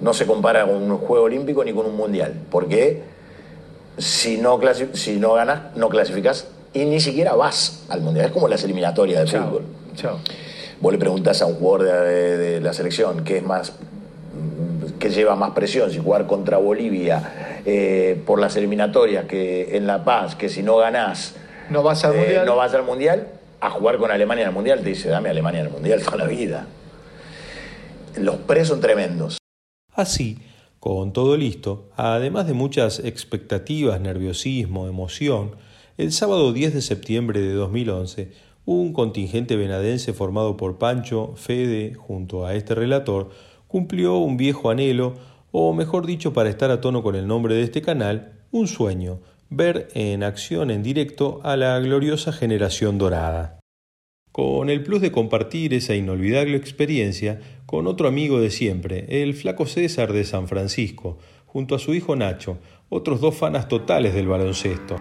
No 0.00 0.12
se 0.12 0.26
compara 0.26 0.64
con 0.66 0.76
un 0.76 0.98
juego 0.98 1.24
olímpico 1.24 1.64
ni 1.64 1.72
con 1.72 1.86
un 1.86 1.96
mundial. 1.96 2.34
Porque 2.50 3.02
si 3.98 4.36
no, 4.38 4.60
si 4.92 5.16
no 5.18 5.34
ganas, 5.34 5.74
no 5.76 5.88
clasificas 5.88 6.48
y 6.72 6.84
ni 6.84 7.00
siquiera 7.00 7.34
vas 7.34 7.84
al 7.88 8.00
mundial. 8.00 8.26
Es 8.26 8.32
como 8.32 8.48
las 8.48 8.64
eliminatorias 8.64 9.20
del 9.30 9.42
fútbol. 9.42 9.62
Chao. 9.94 10.18
Vos 10.80 10.92
le 10.92 10.98
preguntás 10.98 11.40
a 11.40 11.46
un 11.46 11.54
jugador 11.54 11.84
de, 11.86 11.92
de- 11.92 12.36
de 12.36 12.60
la 12.60 12.72
selección 12.72 13.24
qué 13.24 13.38
es 13.38 13.42
más 13.44 13.72
que 15.04 15.10
lleva 15.10 15.36
más 15.36 15.50
presión, 15.50 15.90
si 15.90 15.98
jugar 15.98 16.26
contra 16.26 16.56
Bolivia 16.56 17.60
eh, 17.66 18.18
por 18.24 18.40
las 18.40 18.56
eliminatorias, 18.56 19.26
que 19.26 19.76
en 19.76 19.86
La 19.86 20.02
Paz, 20.02 20.34
que 20.34 20.48
si 20.48 20.62
no 20.62 20.78
ganás 20.78 21.34
No 21.68 21.82
vas 21.82 22.06
al 22.06 22.14
eh, 22.14 22.20
mundial. 22.20 22.46
no 22.46 22.56
vas 22.56 22.72
al 22.72 22.84
Mundial, 22.84 23.28
a 23.60 23.68
jugar 23.68 23.98
con 23.98 24.10
Alemania 24.10 24.44
en 24.44 24.48
el 24.48 24.54
Mundial, 24.54 24.80
te 24.80 24.88
dice, 24.88 25.10
dame 25.10 25.28
Alemania 25.28 25.60
en 25.60 25.66
el 25.66 25.72
Mundial 25.72 26.02
toda 26.02 26.16
la 26.16 26.26
vida. 26.26 26.66
Los 28.16 28.36
pre 28.36 28.64
son 28.64 28.80
tremendos. 28.80 29.36
Así, 29.92 30.38
con 30.80 31.12
todo 31.12 31.36
listo, 31.36 31.90
además 31.96 32.46
de 32.46 32.54
muchas 32.54 32.98
expectativas, 33.00 34.00
nerviosismo, 34.00 34.88
emoción, 34.88 35.56
el 35.98 36.12
sábado 36.12 36.54
10 36.54 36.72
de 36.72 36.80
septiembre 36.80 37.40
de 37.42 37.52
2011, 37.52 38.32
un 38.64 38.94
contingente 38.94 39.56
venadense 39.56 40.14
formado 40.14 40.56
por 40.56 40.78
Pancho, 40.78 41.34
Fede, 41.36 41.92
junto 41.92 42.46
a 42.46 42.54
este 42.54 42.74
relator, 42.74 43.28
cumplió 43.74 44.18
un 44.18 44.36
viejo 44.36 44.70
anhelo, 44.70 45.16
o 45.50 45.72
mejor 45.72 46.06
dicho, 46.06 46.32
para 46.32 46.48
estar 46.48 46.70
a 46.70 46.80
tono 46.80 47.02
con 47.02 47.16
el 47.16 47.26
nombre 47.26 47.56
de 47.56 47.64
este 47.64 47.82
canal, 47.82 48.44
un 48.52 48.68
sueño, 48.68 49.18
ver 49.50 49.88
en 49.94 50.22
acción 50.22 50.70
en 50.70 50.84
directo 50.84 51.40
a 51.42 51.56
la 51.56 51.80
gloriosa 51.80 52.32
generación 52.32 52.98
dorada 52.98 53.58
con 54.30 54.70
el 54.70 54.84
plus 54.84 55.00
de 55.00 55.10
compartir 55.10 55.74
esa 55.74 55.96
inolvidable 55.96 56.56
experiencia 56.56 57.40
con 57.66 57.88
otro 57.88 58.06
amigo 58.06 58.40
de 58.40 58.50
siempre, 58.50 59.22
el 59.22 59.34
flaco 59.34 59.66
César 59.66 60.12
de 60.12 60.22
San 60.22 60.46
Francisco, 60.46 61.18
junto 61.46 61.74
a 61.74 61.80
su 61.80 61.94
hijo 61.94 62.14
Nacho, 62.14 62.58
otros 62.88 63.20
dos 63.20 63.36
fanas 63.36 63.66
totales 63.66 64.14
del 64.14 64.28
baloncesto. 64.28 64.96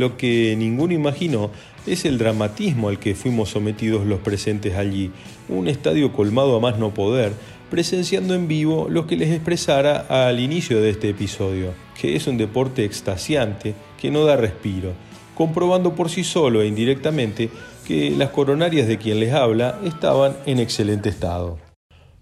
Lo 0.00 0.16
que 0.16 0.56
ninguno 0.56 0.94
imaginó 0.94 1.50
es 1.86 2.06
el 2.06 2.16
dramatismo 2.16 2.88
al 2.88 2.98
que 2.98 3.14
fuimos 3.14 3.50
sometidos 3.50 4.06
los 4.06 4.20
presentes 4.20 4.76
allí, 4.76 5.10
un 5.46 5.68
estadio 5.68 6.14
colmado 6.14 6.56
a 6.56 6.60
más 6.60 6.78
no 6.78 6.94
poder, 6.94 7.34
presenciando 7.68 8.34
en 8.34 8.48
vivo 8.48 8.86
lo 8.88 9.06
que 9.06 9.18
les 9.18 9.30
expresara 9.30 10.06
al 10.08 10.40
inicio 10.40 10.80
de 10.80 10.88
este 10.88 11.10
episodio, 11.10 11.74
que 12.00 12.16
es 12.16 12.26
un 12.26 12.38
deporte 12.38 12.86
extasiante 12.86 13.74
que 14.00 14.10
no 14.10 14.24
da 14.24 14.36
respiro, 14.36 14.94
comprobando 15.34 15.94
por 15.94 16.08
sí 16.08 16.24
solo 16.24 16.62
e 16.62 16.66
indirectamente 16.66 17.50
que 17.86 18.10
las 18.10 18.30
coronarias 18.30 18.88
de 18.88 18.96
quien 18.96 19.20
les 19.20 19.34
habla 19.34 19.80
estaban 19.84 20.34
en 20.46 20.60
excelente 20.60 21.10
estado. 21.10 21.58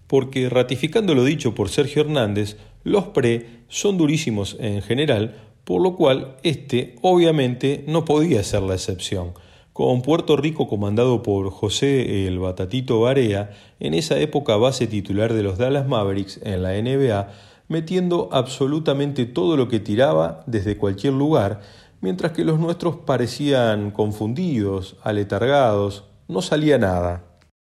Porque 0.05 0.49
ratificando 0.49 1.15
lo 1.15 1.23
dicho 1.23 1.55
por 1.55 1.69
Sergio 1.69 2.01
Hernández, 2.01 2.57
los 2.83 3.05
pre 3.05 3.63
son 3.69 3.97
durísimos 3.97 4.57
en 4.59 4.81
general, 4.81 5.48
por 5.69 5.83
lo 5.83 5.95
cual 5.95 6.35
este 6.41 6.95
obviamente 7.03 7.83
no 7.85 8.03
podía 8.03 8.41
ser 8.43 8.63
la 8.63 8.73
excepción. 8.73 9.35
Con 9.71 10.01
Puerto 10.01 10.35
Rico 10.35 10.67
comandado 10.67 11.21
por 11.21 11.51
José 11.51 12.25
el 12.25 12.39
Batatito 12.39 13.01
Barea, 13.01 13.51
en 13.79 13.93
esa 13.93 14.17
época 14.17 14.55
base 14.55 14.87
titular 14.87 15.31
de 15.31 15.43
los 15.43 15.59
Dallas 15.59 15.87
Mavericks 15.87 16.39
en 16.43 16.63
la 16.63 16.71
NBA, 16.71 17.29
metiendo 17.67 18.29
absolutamente 18.31 19.27
todo 19.27 19.57
lo 19.57 19.67
que 19.67 19.79
tiraba 19.79 20.43
desde 20.47 20.75
cualquier 20.75 21.13
lugar, 21.13 21.61
mientras 22.01 22.31
que 22.31 22.43
los 22.43 22.59
nuestros 22.59 22.95
parecían 23.05 23.91
confundidos, 23.91 24.95
aletargados, 25.03 26.05
no 26.27 26.41
salía 26.41 26.79
nada. 26.79 27.25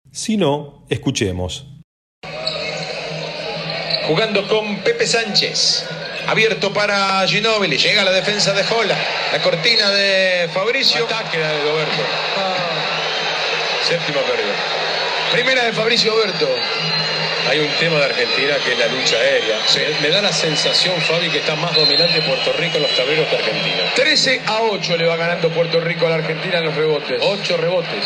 Si 0.09 0.37
no, 0.37 0.85
escuchemos. 0.87 1.67
Jugando 4.07 4.47
con 4.47 4.77
Pepe 4.85 5.05
Sánchez. 5.05 5.85
Abierto 6.29 6.71
para 6.71 7.25
Ginóbili. 7.27 7.75
Llega 7.75 8.03
la 8.03 8.11
defensa 8.11 8.53
de 8.53 8.63
Jola. 8.63 8.95
La 9.31 9.41
cortina 9.41 9.89
de 9.89 10.47
Fabricio. 10.53 11.05
Ataque 11.05 11.39
de 11.39 11.61
Roberto. 11.63 12.03
Séptima 13.87 14.21
pérdida. 14.21 14.53
Primera 15.31 15.63
de 15.63 15.73
Fabricio 15.73 16.13
Oberto. 16.13 16.47
Hay 17.49 17.59
un 17.61 17.71
tema 17.79 17.97
de 17.97 18.05
Argentina 18.05 18.57
que 18.63 18.73
es 18.73 18.77
la 18.77 18.85
lucha 18.89 19.15
aérea. 19.15 19.57
Me, 19.75 20.07
me 20.07 20.13
da 20.13 20.21
la 20.21 20.31
sensación, 20.31 21.01
Fabi, 21.01 21.29
que 21.29 21.39
está 21.39 21.55
más 21.55 21.73
dominante 21.73 22.21
Puerto 22.21 22.53
Rico 22.59 22.77
en 22.77 22.83
los 22.83 22.95
tableros 22.95 23.27
que 23.27 23.35
Argentina. 23.35 23.91
13 23.95 24.41
a 24.45 24.61
8 24.61 24.97
le 24.97 25.07
va 25.07 25.15
ganando 25.15 25.49
Puerto 25.49 25.79
Rico 25.79 26.05
a 26.05 26.09
la 26.09 26.15
Argentina 26.17 26.59
en 26.59 26.65
los 26.65 26.75
rebotes. 26.75 27.19
Ocho 27.23 27.57
rebotes 27.57 28.05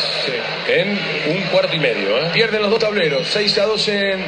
en 0.66 0.98
un 1.28 1.42
cuarto 1.50 1.76
y 1.76 1.78
medio. 1.78 2.24
¿eh? 2.24 2.30
Pierden 2.32 2.62
los 2.62 2.70
dos 2.70 2.80
tableros. 2.80 3.28
6 3.30 3.58
a 3.58 3.66
2 3.66 3.88
en 3.88 4.26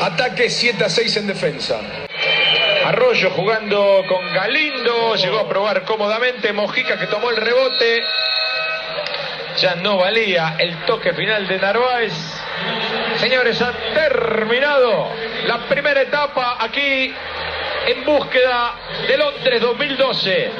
ataque, 0.00 0.50
7 0.50 0.84
a 0.84 0.88
6 0.88 1.16
en 1.18 1.26
defensa. 1.28 1.80
Arroyo 2.86 3.30
jugando 3.32 4.04
con 4.08 4.32
Galindo. 4.32 5.16
Llegó 5.16 5.40
a 5.40 5.48
probar 5.48 5.84
cómodamente. 5.84 6.52
Mojica 6.52 6.96
que 6.96 7.08
tomó 7.08 7.30
el 7.30 7.36
rebote. 7.36 8.00
Ya 9.58 9.74
no 9.74 9.96
valía 9.96 10.54
el 10.60 10.84
toque 10.84 11.12
final 11.12 11.48
de 11.48 11.58
Narváez. 11.58 12.12
Señores, 13.16 13.60
ha 13.60 13.72
terminado 13.92 15.08
la 15.48 15.66
primera 15.68 16.00
etapa 16.00 16.58
aquí 16.60 17.12
en 17.88 18.04
búsqueda 18.04 18.76
de 19.08 19.16
Londres 19.18 19.60
2012. 19.62 20.50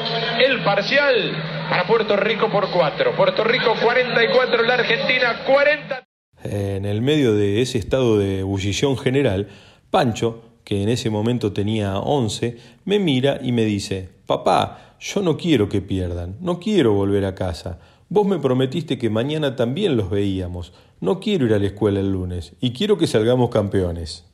El 0.44 0.64
parcial 0.64 1.32
para 1.70 1.86
Puerto 1.86 2.16
Rico 2.16 2.50
por 2.50 2.68
4. 2.72 3.14
Puerto 3.14 3.44
Rico 3.44 3.76
44, 3.80 4.64
la 4.64 4.74
Argentina 4.74 5.44
40. 5.46 6.02
En 6.42 6.86
el 6.86 7.02
medio 7.02 7.34
de 7.34 7.62
ese 7.62 7.78
estado 7.78 8.18
de 8.18 8.40
ebullición 8.40 8.98
general, 8.98 9.46
Pancho, 9.92 10.55
que 10.66 10.82
en 10.82 10.88
ese 10.88 11.10
momento 11.10 11.52
tenía 11.52 11.96
11, 11.96 12.56
me 12.84 12.98
mira 12.98 13.38
y 13.40 13.52
me 13.52 13.64
dice, 13.64 14.08
papá, 14.26 14.96
yo 14.98 15.22
no 15.22 15.36
quiero 15.36 15.68
que 15.68 15.80
pierdan, 15.80 16.38
no 16.40 16.58
quiero 16.58 16.92
volver 16.92 17.24
a 17.24 17.36
casa. 17.36 17.78
Vos 18.08 18.26
me 18.26 18.40
prometiste 18.40 18.98
que 18.98 19.08
mañana 19.08 19.54
también 19.54 19.96
los 19.96 20.10
veíamos. 20.10 20.72
No 21.00 21.20
quiero 21.20 21.46
ir 21.46 21.54
a 21.54 21.60
la 21.60 21.66
escuela 21.66 22.00
el 22.00 22.10
lunes 22.10 22.56
y 22.60 22.72
quiero 22.72 22.98
que 22.98 23.06
salgamos 23.06 23.50
campeones. 23.50 24.24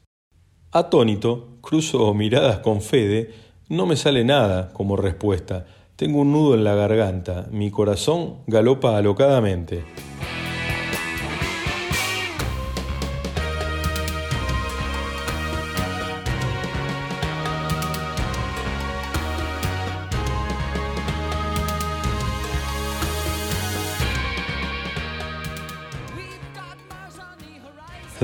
Atónito, 0.71 1.59
cruzo 1.61 2.15
miradas 2.15 2.61
con 2.61 2.81
Fede, 2.81 3.35
no 3.69 3.85
me 3.85 3.97
sale 3.97 4.25
nada 4.25 4.73
como 4.73 4.97
respuesta. 4.97 5.67
Tengo 5.97 6.21
un 6.21 6.33
nudo 6.33 6.55
en 6.55 6.65
la 6.65 6.75
garganta, 6.75 7.47
mi 7.53 7.71
corazón 7.71 8.39
galopa 8.47 8.97
alocadamente. 8.97 9.85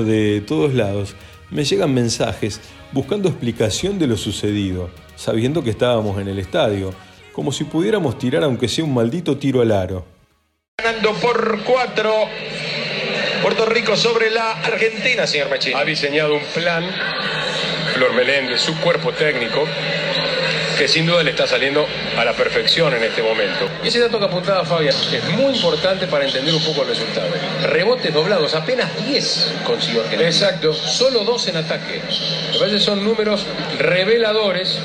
De 0.03 0.41
todos 0.41 0.73
lados 0.73 1.15
me 1.51 1.65
llegan 1.65 1.93
mensajes 1.93 2.61
buscando 2.91 3.27
explicación 3.27 3.99
de 3.99 4.07
lo 4.07 4.15
sucedido, 4.15 4.89
sabiendo 5.15 5.63
que 5.63 5.71
estábamos 5.71 6.19
en 6.21 6.27
el 6.29 6.39
estadio, 6.39 6.93
como 7.33 7.51
si 7.51 7.65
pudiéramos 7.65 8.17
tirar 8.17 8.43
aunque 8.43 8.67
sea 8.67 8.85
un 8.85 8.93
maldito 8.93 9.37
tiro 9.37 9.61
al 9.61 9.71
aro. 9.71 10.05
Ganando 10.77 11.13
por 11.15 11.63
4. 11.63 12.13
Puerto 13.41 13.65
Rico 13.65 13.95
sobre 13.95 14.31
la 14.31 14.51
Argentina, 14.51 15.27
señor 15.27 15.49
Machín. 15.49 15.75
Ha 15.75 15.83
diseñado 15.83 16.35
un 16.35 16.43
plan, 16.53 16.83
Flor 17.93 18.13
Meléndez, 18.13 18.61
su 18.61 18.79
cuerpo 18.79 19.11
técnico, 19.11 19.65
que 20.79 20.87
sin 20.87 21.05
duda 21.05 21.21
le 21.23 21.31
está 21.31 21.45
saliendo 21.45 21.85
a 22.17 22.23
la 22.23 22.31
perfección 22.31 22.93
en 22.93 23.03
este 23.03 23.21
momento. 23.21 23.67
Y 23.83 23.89
ese 23.89 23.99
dato 23.99 24.17
que 24.17 24.25
apuntaba 24.25 24.63
Fabián 24.63 24.95
es 24.95 25.29
muy 25.35 25.53
importante 25.53 26.07
para 26.07 26.23
entender 26.23 26.55
un 26.55 26.63
poco 26.63 26.83
el 26.83 26.87
resultado. 26.87 27.27
Rebotes 27.63 28.13
doblados, 28.13 28.55
apenas 28.55 28.89
10 29.05 29.55
consiguió 29.65 30.03
Argentina. 30.03 30.29
Exacto. 30.29 30.73
Solo 30.73 31.25
2 31.25 31.47
en 31.49 31.57
ataque. 31.57 32.01
Me 32.53 32.59
parece 32.59 32.77
que 32.77 32.81
son 32.81 33.03
números 33.03 33.45
reveladores 33.77 34.79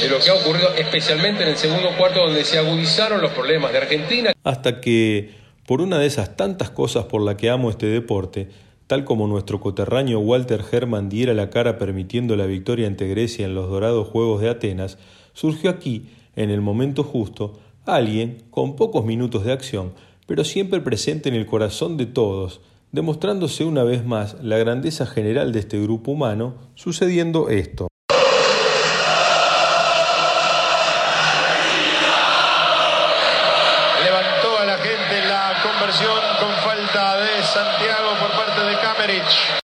de 0.00 0.08
lo 0.08 0.20
que 0.20 0.30
ha 0.30 0.34
ocurrido 0.34 0.72
especialmente 0.78 1.42
en 1.42 1.48
el 1.48 1.56
segundo 1.56 1.88
cuarto 1.98 2.20
donde 2.20 2.44
se 2.44 2.58
agudizaron 2.58 3.20
los 3.20 3.32
problemas 3.32 3.72
de 3.72 3.78
Argentina. 3.78 4.32
Hasta 4.44 4.80
que, 4.80 5.30
por 5.66 5.80
una 5.80 5.98
de 5.98 6.06
esas 6.06 6.36
tantas 6.36 6.70
cosas 6.70 7.06
por 7.06 7.20
la 7.20 7.36
que 7.36 7.50
amo 7.50 7.70
este 7.70 7.86
deporte, 7.86 8.48
tal 8.86 9.04
como 9.04 9.26
nuestro 9.26 9.58
coterráneo 9.58 10.20
Walter 10.20 10.62
Hermann 10.70 11.08
diera 11.08 11.34
la 11.34 11.50
cara 11.50 11.78
permitiendo 11.78 12.36
la 12.36 12.46
victoria 12.46 12.86
ante 12.86 13.08
Grecia 13.08 13.44
en 13.44 13.56
los 13.56 13.68
dorados 13.68 14.06
Juegos 14.06 14.40
de 14.40 14.50
Atenas, 14.50 14.98
surgió 15.36 15.68
aquí, 15.68 16.08
en 16.34 16.50
el 16.50 16.62
momento 16.62 17.04
justo, 17.04 17.60
alguien 17.84 18.42
con 18.50 18.74
pocos 18.74 19.04
minutos 19.04 19.44
de 19.44 19.52
acción, 19.52 19.92
pero 20.26 20.44
siempre 20.44 20.80
presente 20.80 21.28
en 21.28 21.34
el 21.34 21.44
corazón 21.44 21.98
de 21.98 22.06
todos, 22.06 22.62
demostrándose 22.90 23.64
una 23.64 23.84
vez 23.84 24.04
más 24.04 24.42
la 24.42 24.56
grandeza 24.56 25.04
general 25.04 25.52
de 25.52 25.60
este 25.60 25.78
grupo 25.78 26.12
humano, 26.12 26.54
sucediendo 26.74 27.50
esto. 27.50 27.88
Levantó 34.02 34.58
a 34.58 34.64
la 34.64 34.78
gente 34.78 35.26
la 35.28 35.52
conversión 35.62 36.18
con 36.40 36.50
falta 36.64 37.20
de 37.20 37.42
Santiago 37.42 38.08
por 38.20 38.30
parte 38.30 38.64
de 38.64 38.74
Camerich. 38.80 39.60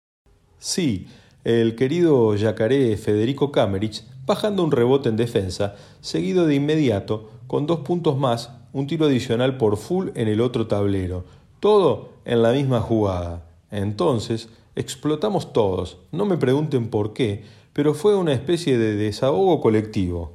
Sí, 0.60 1.08
el 1.44 1.76
querido 1.76 2.36
yacaré 2.36 2.96
Federico 2.98 3.52
Kamerich 3.52 4.04
bajando 4.26 4.64
un 4.64 4.72
rebote 4.72 5.10
en 5.10 5.18
defensa, 5.18 5.76
seguido 6.00 6.46
de 6.46 6.56
inmediato, 6.56 7.30
con 7.48 7.66
dos 7.66 7.80
puntos 7.80 8.18
más, 8.18 8.52
un 8.74 8.88
tiro 8.88 9.06
adicional 9.06 9.58
por 9.58 9.78
full 9.78 10.10
en 10.16 10.28
el 10.28 10.42
otro 10.42 10.68
tablero. 10.68 11.26
Todo 11.60 12.10
en 12.26 12.42
la 12.42 12.52
misma 12.52 12.80
jugada. 12.80 13.46
Entonces, 13.72 14.50
explotamos 14.76 15.54
todos. 15.54 15.98
No 16.12 16.26
me 16.26 16.38
pregunten 16.38 16.90
por 16.90 17.14
qué, 17.14 17.44
pero 17.74 17.94
fue 17.94 18.16
una 18.16 18.34
especie 18.34 18.78
de 18.78 18.96
desahogo 18.96 19.60
colectivo. 19.62 20.34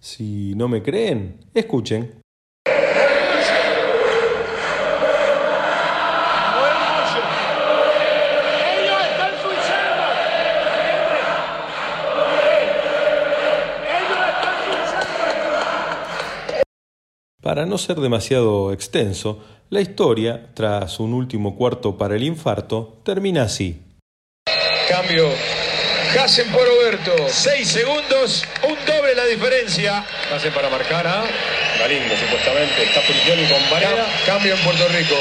Si 0.00 0.54
no 0.56 0.68
me 0.68 0.82
creen, 0.82 1.46
escuchen. 1.54 2.20
Para 17.56 17.64
no 17.64 17.78
ser 17.78 17.96
demasiado 17.96 18.70
extenso, 18.70 19.42
la 19.70 19.80
historia, 19.80 20.48
tras 20.52 21.00
un 21.00 21.14
último 21.14 21.56
cuarto 21.56 21.96
para 21.96 22.14
el 22.14 22.22
infarto, 22.22 23.00
termina 23.02 23.44
así. 23.44 23.80
Cambio. 24.90 25.26
Hasen 26.22 26.52
por 26.52 26.68
Oberto. 26.68 27.12
6 27.26 27.66
segundos. 27.66 28.44
Un 28.62 28.76
doble 28.84 29.14
la 29.14 29.24
diferencia. 29.24 30.04
Hace 30.34 30.50
para 30.50 30.68
marcar 30.68 31.06
a 31.06 31.24
Galindo, 31.78 32.14
supuestamente. 32.18 32.82
Está 32.82 33.00
Purigioni 33.00 33.48
con 33.48 33.70
Varela. 33.70 34.04
Cambio 34.26 34.52
en 34.52 34.60
Puerto 34.60 34.86
Rico. 34.88 35.16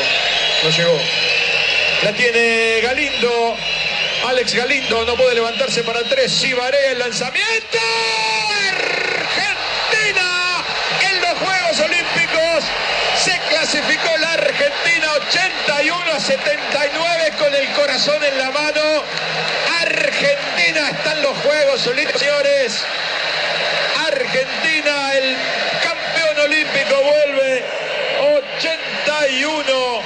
No 0.61 0.69
llegó. 0.71 0.99
La 2.03 2.11
tiene 2.11 2.81
Galindo. 2.83 3.55
Alex 4.27 4.53
Galindo 4.55 5.05
no 5.05 5.15
puede 5.15 5.35
levantarse 5.35 5.83
para 5.83 6.03
tres. 6.03 6.33
Sí, 6.33 6.51
Varea 6.51 6.91
el 6.91 6.99
lanzamiento. 6.99 7.77
Argentina 8.73 10.45
en 11.01 11.21
los 11.21 11.37
Juegos 11.39 11.79
Olímpicos. 11.79 12.63
Se 13.23 13.31
clasificó 13.65 14.15
la 14.17 14.33
Argentina 14.33 15.07
81 15.27 16.11
a 16.13 16.19
79 16.19 17.33
con 17.39 17.55
el 17.55 17.67
corazón 17.71 18.23
en 18.23 18.37
la 18.37 18.51
mano. 18.51 19.03
Argentina 19.81 20.89
está 20.91 21.13
en 21.13 21.23
los 21.23 21.35
Juegos 21.39 21.87
Olímpicos, 21.87 22.21
señores. 22.21 22.85
Argentina, 24.05 25.13
el 25.15 25.35
campeón 25.81 26.45
olímpico, 26.45 26.95
vuelve 27.01 27.63
81 28.59 30.01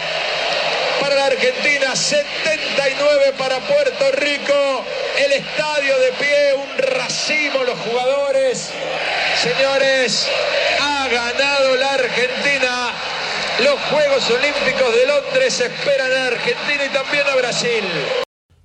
para 1.01 1.16
la 1.16 1.26
Argentina, 1.26 1.95
79 1.97 3.34
para 3.38 3.60
Puerto 3.60 4.12
Rico. 4.14 4.86
El 5.18 5.34
estadio 5.34 5.99
de 5.99 6.12
pie, 6.14 6.53
un 6.53 6.78
racimo 6.78 7.64
los 7.66 7.78
jugadores. 7.80 8.70
Señores, 9.41 10.30
ha 10.80 11.07
ganado 11.10 11.76
la 11.76 11.93
Argentina. 11.95 12.93
Los 13.64 13.80
Juegos 13.89 14.30
Olímpicos 14.30 14.93
de 14.93 15.07
Londres 15.07 15.62
esperan 15.62 16.12
a 16.12 16.28
Argentina 16.28 16.86
y 16.86 16.93
también 16.93 17.24
a 17.32 17.36
Brasil. 17.38 17.84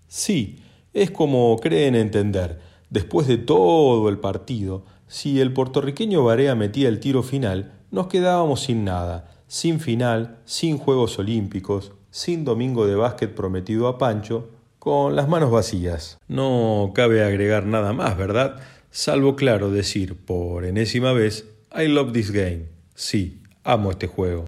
Sí, 0.07 0.63
es 0.93 1.11
como 1.11 1.59
creen 1.59 1.95
entender. 1.95 2.61
Después 2.91 3.27
de 3.27 3.39
todo 3.39 4.09
el 4.09 4.19
partido, 4.19 4.85
si 5.09 5.41
el 5.41 5.53
puertorriqueño 5.53 6.25
Barea 6.25 6.55
metía 6.55 6.89
el 6.89 7.01
tiro 7.01 7.23
final, 7.23 7.73
nos 7.91 8.07
quedábamos 8.07 8.63
sin 8.63 8.85
nada, 8.85 9.31
sin 9.49 9.81
final, 9.81 10.39
sin 10.45 10.79
Juegos 10.79 11.19
Olímpicos, 11.19 11.93
sin 12.11 12.45
domingo 12.45 12.87
de 12.87 12.95
básquet 12.95 13.35
prometido 13.35 13.89
a 13.89 13.99
Pancho, 13.99 14.51
con 14.79 15.17
las 15.17 15.29
manos 15.29 15.51
vacías. 15.51 16.19
No 16.29 16.93
cabe 16.95 17.25
agregar 17.25 17.67
nada 17.67 17.93
más, 17.93 18.17
¿verdad? 18.17 18.61
salvo 18.95 19.35
claro 19.35 19.73
decir 19.73 20.15
por 20.15 20.65
enésima 20.65 21.13
vez, 21.13 21.49
I 21.77 21.89
love 21.89 22.13
this 22.13 22.31
game. 22.31 22.67
Sí, 22.95 23.43
amo 23.65 23.91
este 23.91 24.07
juego. 24.07 24.47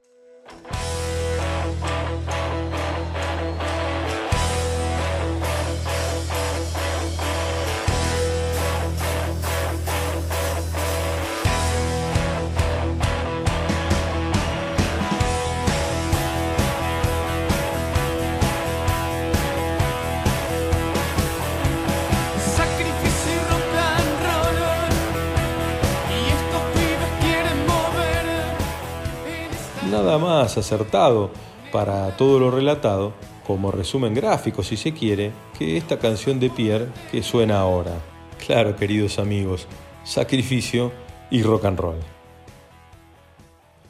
Acertado 30.56 31.30
para 31.72 32.16
todo 32.16 32.38
lo 32.38 32.50
relatado, 32.50 33.12
como 33.46 33.70
resumen 33.70 34.14
gráfico 34.14 34.62
si 34.62 34.76
se 34.76 34.92
quiere, 34.92 35.32
que 35.58 35.76
esta 35.76 35.98
canción 35.98 36.40
de 36.40 36.50
Pierre 36.50 36.88
que 37.10 37.22
suena 37.22 37.60
ahora. 37.60 38.00
Claro, 38.44 38.76
queridos 38.76 39.18
amigos, 39.18 39.66
sacrificio 40.04 40.92
y 41.30 41.42
rock 41.42 41.64
and 41.64 41.78
roll. 41.78 41.96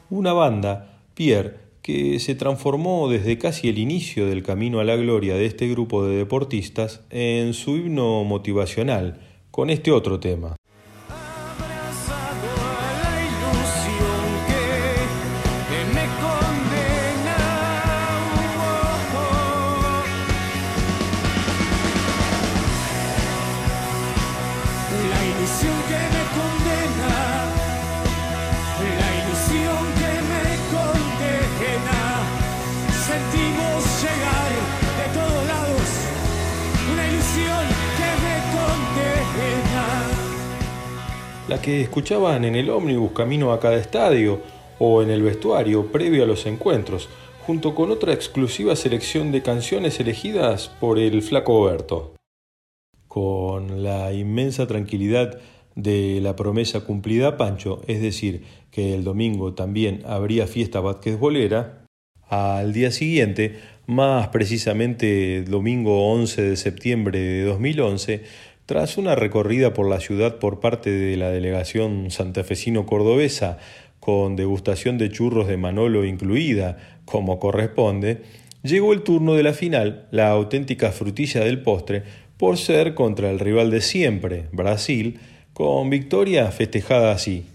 Una 0.09 0.33
banda, 0.33 0.99
Pierre, 1.13 1.67
que 1.81 2.19
se 2.19 2.35
transformó 2.35 3.07
desde 3.09 3.37
casi 3.37 3.69
el 3.69 3.77
inicio 3.77 4.25
del 4.25 4.43
camino 4.43 4.79
a 4.79 4.83
la 4.83 4.95
gloria 4.95 5.35
de 5.35 5.45
este 5.45 5.67
grupo 5.67 6.05
de 6.05 6.17
deportistas 6.17 7.01
en 7.09 7.53
su 7.53 7.77
himno 7.77 8.23
motivacional, 8.23 9.21
con 9.51 9.69
este 9.69 9.91
otro 9.91 10.19
tema. 10.19 10.55
Que 41.61 41.81
escuchaban 41.81 42.45
en 42.45 42.55
el 42.55 42.69
ómnibus 42.69 43.11
camino 43.11 43.51
a 43.51 43.59
cada 43.59 43.75
estadio 43.75 44.39
o 44.79 45.01
en 45.01 45.09
el 45.09 45.21
vestuario 45.21 45.91
previo 45.91 46.23
a 46.23 46.25
los 46.25 46.45
encuentros, 46.45 47.09
junto 47.45 47.75
con 47.75 47.91
otra 47.91 48.13
exclusiva 48.13 48.73
selección 48.77 49.33
de 49.33 49.41
canciones 49.41 49.99
elegidas 49.99 50.69
por 50.79 50.97
el 50.97 51.21
flaco 51.21 51.65
Berto. 51.65 52.13
Con 53.09 53.83
la 53.83 54.13
inmensa 54.13 54.65
tranquilidad 54.65 55.39
de 55.75 56.19
la 56.21 56.37
promesa 56.37 56.81
cumplida 56.81 57.35
Pancho, 57.35 57.81
es 57.87 58.01
decir, 58.01 58.43
que 58.71 58.93
el 58.93 59.03
domingo 59.03 59.53
también 59.53 60.03
habría 60.05 60.47
fiesta 60.47 60.79
basquetbolera, 60.79 61.85
al 62.29 62.71
día 62.71 62.91
siguiente, 62.91 63.59
más 63.87 64.27
precisamente 64.29 65.43
domingo 65.43 66.11
11 66.11 66.41
de 66.41 66.55
septiembre 66.57 67.19
de 67.19 67.43
2011, 67.43 68.23
tras 68.67 68.97
una 68.97 69.15
recorrida 69.15 69.73
por 69.73 69.89
la 69.89 70.01
ciudad 70.01 70.39
por 70.39 70.59
parte 70.59 70.91
de 70.91 71.15
la 71.15 71.31
delegación 71.31 72.11
santafesino-cordobesa, 72.11 73.57
con 74.01 74.35
degustación 74.35 74.97
de 74.97 75.09
churros 75.09 75.47
de 75.47 75.55
Manolo 75.55 76.03
incluida, 76.03 76.77
como 77.05 77.39
corresponde, 77.39 78.23
llegó 78.63 78.91
el 78.91 79.03
turno 79.03 79.35
de 79.35 79.43
la 79.43 79.53
final, 79.53 80.07
la 80.11 80.29
auténtica 80.31 80.91
frutilla 80.91 81.45
del 81.45 81.61
postre, 81.61 82.03
por 82.35 82.57
ser 82.57 82.93
contra 82.93 83.31
el 83.31 83.39
rival 83.39 83.71
de 83.71 83.79
siempre, 83.79 84.47
Brasil, 84.51 85.21
con 85.53 85.89
victoria 85.89 86.51
festejada 86.51 87.13
así. 87.13 87.45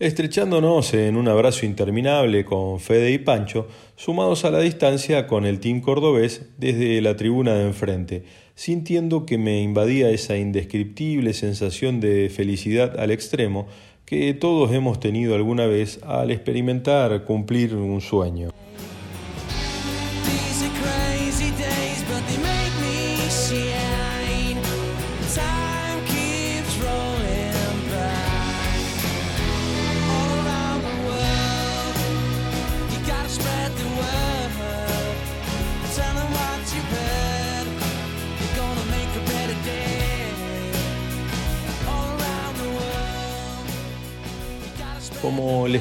Estrechándonos 0.00 0.94
en 0.94 1.16
un 1.16 1.26
abrazo 1.26 1.66
interminable 1.66 2.44
con 2.44 2.78
Fede 2.78 3.10
y 3.10 3.18
Pancho, 3.18 3.66
sumados 3.96 4.44
a 4.44 4.52
la 4.52 4.60
distancia 4.60 5.26
con 5.26 5.44
el 5.44 5.58
team 5.58 5.80
cordobés 5.80 6.42
desde 6.56 7.00
la 7.00 7.16
tribuna 7.16 7.54
de 7.54 7.64
enfrente, 7.64 8.22
sintiendo 8.54 9.26
que 9.26 9.38
me 9.38 9.60
invadía 9.60 10.10
esa 10.10 10.36
indescriptible 10.36 11.32
sensación 11.32 11.98
de 11.98 12.30
felicidad 12.30 13.00
al 13.00 13.10
extremo 13.10 13.66
que 14.04 14.34
todos 14.34 14.72
hemos 14.72 15.00
tenido 15.00 15.34
alguna 15.34 15.66
vez 15.66 15.98
al 16.04 16.30
experimentar 16.30 17.24
cumplir 17.24 17.74
un 17.74 18.00
sueño. 18.00 18.50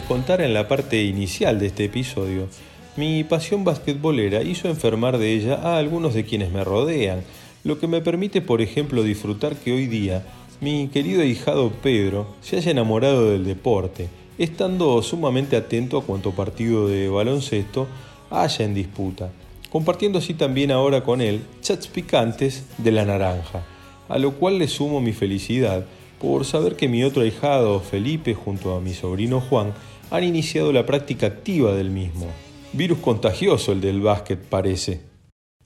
Contara 0.08 0.46
en 0.46 0.54
la 0.54 0.70
parte 0.70 1.04
inicial 1.04 1.60
de 1.60 1.68
este 1.68 1.86
episodio, 1.86 2.48
mi 2.96 3.26
pasión 3.26 3.66
basquetbolera 3.66 4.42
hizo 4.42 4.70
enfermar 4.70 5.18
de 5.18 5.34
ella 5.34 5.56
a 5.56 5.78
algunos 5.78 6.14
de 6.14 6.24
quienes 6.24 6.50
me 6.50 6.64
rodean, 6.64 7.24
lo 7.66 7.78
que 7.78 7.88
me 7.88 8.00
permite, 8.00 8.42
por 8.42 8.62
ejemplo, 8.62 9.04
disfrutar 9.04 9.58
que 9.58 9.74
hoy 9.74 9.88
día 9.88 10.26
mi 10.62 10.88
querido 10.88 11.22
ahijado 11.22 11.72
Pedro 11.84 12.28
se 12.42 12.56
haya 12.56 12.72
enamorado 12.72 13.32
del 13.32 13.44
deporte, 13.44 14.08
estando 14.38 15.02
sumamente 15.02 15.58
atento 15.58 15.98
a 15.98 16.04
cuanto 16.04 16.32
partido 16.32 16.88
de 16.88 17.10
baloncesto 17.10 17.88
haya 18.30 18.64
en 18.64 18.74
disputa, 18.74 19.32
compartiendo 19.70 20.20
así 20.20 20.34
también 20.34 20.72
ahora 20.72 21.04
con 21.04 21.20
él 21.20 21.42
chats 21.60 21.88
picantes 21.88 22.66
de 22.78 22.94
la 22.94 23.04
naranja, 23.04 23.66
a 24.08 24.18
lo 24.20 24.36
cual 24.36 24.58
le 24.58 24.70
sumo 24.70 25.02
mi 25.02 25.12
felicidad 25.12 25.86
por 26.20 26.46
saber 26.46 26.76
que 26.76 26.88
mi 26.88 27.04
otro 27.04 27.22
ahijado 27.22 27.80
Felipe 27.80 28.34
junto 28.34 28.76
a 28.76 28.82
mi 28.82 28.94
sobrino 28.94 29.40
Juan 29.40 29.74
han 30.10 30.24
iniciado 30.24 30.72
la 30.72 30.86
práctica 30.86 31.28
activa 31.28 31.74
del 31.74 31.90
mismo. 31.90 32.28
Virus 32.74 33.00
contagioso 33.00 33.72
el 33.72 33.82
del 33.82 34.02
básquet 34.02 34.40
parece. 34.40 35.02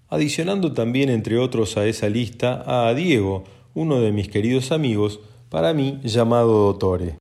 Adicionando 0.10 0.74
también 0.74 1.10
entre 1.10 1.38
otros 1.38 1.78
a 1.78 1.86
esa 1.86 2.10
lista 2.10 2.64
a 2.66 2.94
Diego, 2.94 3.44
uno 3.74 4.02
de 4.02 4.12
mis 4.12 4.28
queridos 4.30 4.72
amigos, 4.72 5.20
para 5.50 5.74
mí 5.74 6.00
llamado 6.04 6.66
Dottore. 6.66 7.18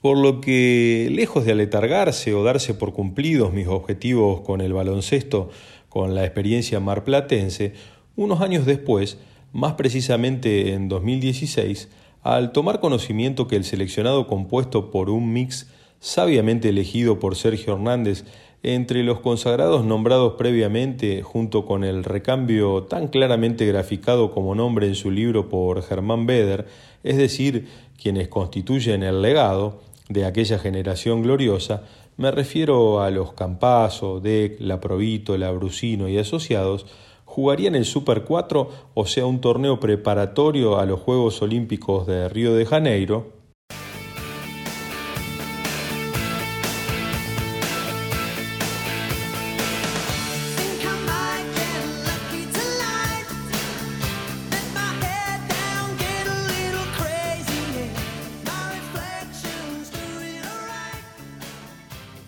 Por 0.00 0.18
lo 0.18 0.40
que, 0.40 1.08
lejos 1.12 1.44
de 1.44 1.52
aletargarse 1.52 2.34
o 2.34 2.42
darse 2.42 2.74
por 2.74 2.92
cumplidos 2.92 3.52
mis 3.52 3.68
objetivos 3.68 4.40
con 4.40 4.60
el 4.60 4.72
baloncesto, 4.72 5.50
con 5.88 6.14
la 6.14 6.24
experiencia 6.24 6.80
marplatense, 6.80 7.74
unos 8.16 8.40
años 8.40 8.66
después, 8.66 9.18
más 9.52 9.74
precisamente 9.74 10.72
en 10.72 10.88
2016, 10.88 11.88
al 12.22 12.52
tomar 12.52 12.80
conocimiento 12.80 13.46
que 13.46 13.56
el 13.56 13.64
seleccionado 13.64 14.26
compuesto 14.26 14.90
por 14.90 15.10
un 15.10 15.32
mix 15.32 15.68
sabiamente 16.00 16.70
elegido 16.70 17.18
por 17.18 17.36
Sergio 17.36 17.74
Hernández 17.74 18.24
entre 18.62 19.04
los 19.04 19.20
consagrados 19.20 19.84
nombrados 19.84 20.34
previamente 20.34 21.22
junto 21.22 21.64
con 21.64 21.84
el 21.84 22.04
recambio 22.04 22.82
tan 22.82 23.08
claramente 23.08 23.66
graficado 23.66 24.32
como 24.32 24.54
nombre 24.54 24.86
en 24.86 24.94
su 24.94 25.10
libro 25.10 25.48
por 25.48 25.82
Germán 25.82 26.26
Beder, 26.26 26.66
es 27.02 27.16
decir, 27.16 27.68
quienes 28.00 28.28
constituyen 28.28 29.02
el 29.02 29.22
legado 29.22 29.80
de 30.08 30.24
aquella 30.24 30.58
generación 30.58 31.22
gloriosa, 31.22 31.84
me 32.16 32.30
refiero 32.30 33.00
a 33.00 33.10
los 33.10 33.32
Campazo, 33.32 34.20
Deck, 34.20 34.56
La 34.60 34.80
Provítola, 34.80 35.50
Brusino 35.52 36.08
y 36.08 36.18
asociados, 36.18 36.84
jugarían 37.24 37.74
el 37.74 37.86
Super 37.86 38.24
4, 38.24 38.70
o 38.92 39.06
sea, 39.06 39.24
un 39.24 39.40
torneo 39.40 39.80
preparatorio 39.80 40.78
a 40.78 40.84
los 40.84 41.00
Juegos 41.00 41.40
Olímpicos 41.40 42.06
de 42.06 42.28
Río 42.28 42.54
de 42.54 42.66
Janeiro, 42.66 43.39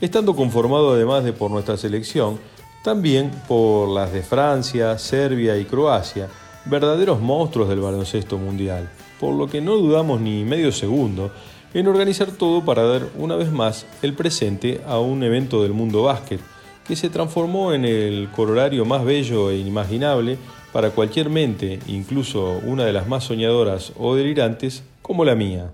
estando 0.03 0.34
conformado 0.34 0.92
además 0.92 1.22
de 1.22 1.32
por 1.32 1.53
nuestra 1.53 1.76
selección, 1.76 2.40
también 2.82 3.30
por 3.46 3.88
las 3.88 4.12
de 4.12 4.22
Francia, 4.22 4.98
Serbia 4.98 5.57
y 5.57 5.64
Croacia, 5.64 6.28
verdaderos 6.64 7.20
monstruos 7.20 7.68
del 7.68 7.78
baloncesto 7.78 8.36
mundial, 8.36 8.90
por 9.20 9.32
lo 9.32 9.46
que 9.46 9.61
no 9.61 9.76
dudamos 9.76 10.20
ni 10.20 10.42
medio 10.42 10.72
segundo 10.72 11.30
en 11.72 11.86
organizar 11.86 12.32
todo 12.32 12.64
para 12.64 12.82
dar 12.82 13.03
una 13.16 13.36
vez 13.36 13.53
más 13.53 13.86
el 14.03 14.14
presente 14.14 14.80
a 14.88 14.98
un 14.98 15.22
evento 15.22 15.62
del 15.62 15.72
mundo 15.72 16.03
básquet, 16.03 16.40
que 16.84 16.96
se 16.96 17.09
transformó 17.09 17.72
en 17.72 17.84
el 17.84 18.28
corolario 18.34 18.84
más 18.84 19.05
bello 19.05 19.53
e 19.53 19.59
inimaginable 19.59 20.36
para 20.72 20.90
cualquier 20.90 21.30
mente, 21.30 21.78
incluso 21.86 22.61
una 22.66 22.84
de 22.84 22.92
las 22.92 23.07
más 23.07 23.22
soñadoras 23.22 23.92
o 23.96 24.16
delirantes, 24.16 24.82
como 25.00 25.24
la 25.24 25.36
mía. 25.36 25.70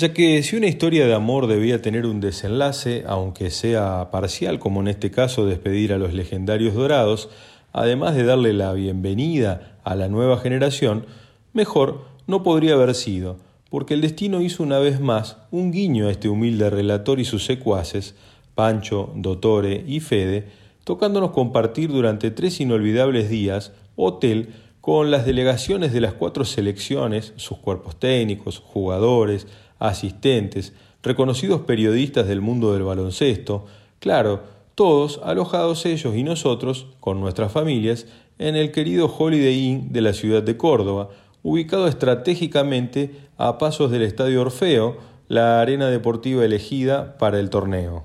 Ya 0.00 0.14
que 0.14 0.42
si 0.42 0.56
una 0.56 0.66
historia 0.66 1.06
de 1.06 1.12
amor 1.12 1.46
debía 1.46 1.82
tener 1.82 2.06
un 2.06 2.22
desenlace, 2.22 3.04
aunque 3.06 3.50
sea 3.50 4.08
parcial 4.10 4.58
como 4.58 4.80
en 4.80 4.88
este 4.88 5.10
caso 5.10 5.44
despedir 5.44 5.92
a 5.92 5.98
los 5.98 6.14
legendarios 6.14 6.72
dorados, 6.72 7.28
además 7.74 8.14
de 8.14 8.24
darle 8.24 8.54
la 8.54 8.72
bienvenida 8.72 9.78
a 9.84 9.94
la 9.96 10.08
nueva 10.08 10.38
generación, 10.38 11.04
mejor 11.52 12.06
no 12.26 12.42
podría 12.42 12.76
haber 12.76 12.94
sido, 12.94 13.36
porque 13.68 13.92
el 13.92 14.00
destino 14.00 14.40
hizo 14.40 14.62
una 14.62 14.78
vez 14.78 15.02
más 15.02 15.36
un 15.50 15.70
guiño 15.70 16.08
a 16.08 16.12
este 16.12 16.30
humilde 16.30 16.70
relator 16.70 17.20
y 17.20 17.26
sus 17.26 17.44
secuaces, 17.44 18.14
Pancho, 18.54 19.12
Dottore 19.16 19.84
y 19.86 20.00
Fede, 20.00 20.46
tocándonos 20.84 21.32
compartir 21.32 21.90
durante 21.90 22.30
tres 22.30 22.58
inolvidables 22.62 23.28
días 23.28 23.72
hotel 23.96 24.48
con 24.80 25.10
las 25.10 25.26
delegaciones 25.26 25.92
de 25.92 26.00
las 26.00 26.14
cuatro 26.14 26.46
selecciones, 26.46 27.34
sus 27.36 27.58
cuerpos 27.58 28.00
técnicos, 28.00 28.60
jugadores, 28.60 29.46
asistentes, 29.80 30.72
reconocidos 31.02 31.62
periodistas 31.62 32.28
del 32.28 32.40
mundo 32.40 32.72
del 32.72 32.84
baloncesto, 32.84 33.66
claro, 33.98 34.42
todos 34.76 35.20
alojados 35.24 35.84
ellos 35.86 36.14
y 36.14 36.22
nosotros, 36.22 36.86
con 37.00 37.20
nuestras 37.20 37.50
familias, 37.50 38.06
en 38.38 38.54
el 38.54 38.70
querido 38.70 39.12
Holiday 39.12 39.58
Inn 39.58 39.92
de 39.92 40.00
la 40.00 40.12
ciudad 40.12 40.42
de 40.42 40.56
Córdoba, 40.56 41.10
ubicado 41.42 41.88
estratégicamente 41.88 43.10
a 43.36 43.58
pasos 43.58 43.90
del 43.90 44.02
Estadio 44.02 44.42
Orfeo, 44.42 44.98
la 45.28 45.60
arena 45.60 45.88
deportiva 45.88 46.44
elegida 46.44 47.18
para 47.18 47.40
el 47.40 47.50
torneo. 47.50 48.04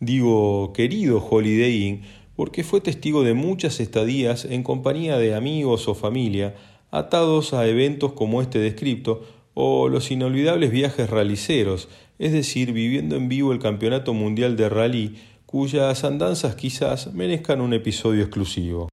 Digo 0.00 0.72
querido 0.72 1.18
Holiday 1.18 1.86
Inn 1.86 2.02
porque 2.36 2.62
fue 2.62 2.80
testigo 2.80 3.24
de 3.24 3.34
muchas 3.34 3.80
estadías 3.80 4.44
en 4.44 4.62
compañía 4.62 5.18
de 5.18 5.34
amigos 5.34 5.88
o 5.88 5.94
familia 5.96 6.54
atados 6.92 7.52
a 7.52 7.66
eventos 7.66 8.12
como 8.12 8.40
este 8.40 8.60
descripto 8.60 9.24
o 9.60 9.88
los 9.88 10.12
inolvidables 10.12 10.70
viajes 10.70 11.10
raliceros, 11.10 11.88
es 12.20 12.30
decir, 12.30 12.72
viviendo 12.72 13.16
en 13.16 13.28
vivo 13.28 13.52
el 13.52 13.58
Campeonato 13.58 14.14
Mundial 14.14 14.56
de 14.56 14.68
Rally, 14.68 15.16
cuyas 15.46 16.04
andanzas 16.04 16.54
quizás 16.54 17.12
merezcan 17.12 17.60
un 17.60 17.72
episodio 17.72 18.22
exclusivo. 18.22 18.88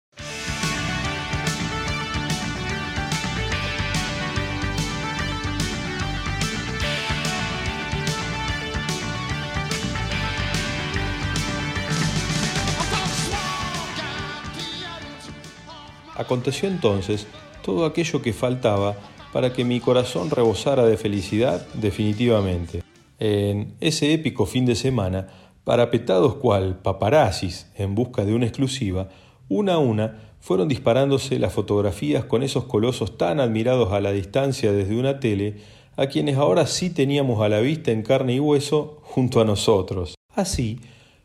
Aconteció 16.15 16.67
entonces 16.67 17.27
todo 17.63 17.85
aquello 17.85 18.23
que 18.23 18.33
faltaba 18.33 18.95
para 19.31 19.53
que 19.53 19.65
mi 19.65 19.79
corazón 19.79 20.29
rebosara 20.29 20.85
de 20.85 20.97
felicidad 20.97 21.65
definitivamente. 21.73 22.83
En 23.19 23.75
ese 23.79 24.13
épico 24.13 24.45
fin 24.45 24.65
de 24.65 24.75
semana, 24.75 25.27
parapetados 25.63 26.35
cual 26.35 26.79
paparazzis 26.81 27.71
en 27.75 27.95
busca 27.95 28.25
de 28.25 28.33
una 28.33 28.45
exclusiva, 28.45 29.09
una 29.49 29.73
a 29.73 29.77
una 29.77 30.35
fueron 30.39 30.67
disparándose 30.67 31.39
las 31.39 31.53
fotografías 31.53 32.25
con 32.25 32.43
esos 32.43 32.65
colosos 32.65 33.17
tan 33.17 33.39
admirados 33.39 33.91
a 33.91 33.99
la 33.99 34.11
distancia 34.11 34.71
desde 34.71 34.95
una 34.95 35.19
tele, 35.19 35.57
a 35.97 36.07
quienes 36.07 36.37
ahora 36.37 36.67
sí 36.67 36.89
teníamos 36.89 37.41
a 37.41 37.49
la 37.49 37.61
vista 37.61 37.91
en 37.91 38.03
carne 38.03 38.35
y 38.35 38.39
hueso 38.39 38.99
junto 39.01 39.41
a 39.41 39.45
nosotros. 39.45 40.15
Así, 40.35 40.79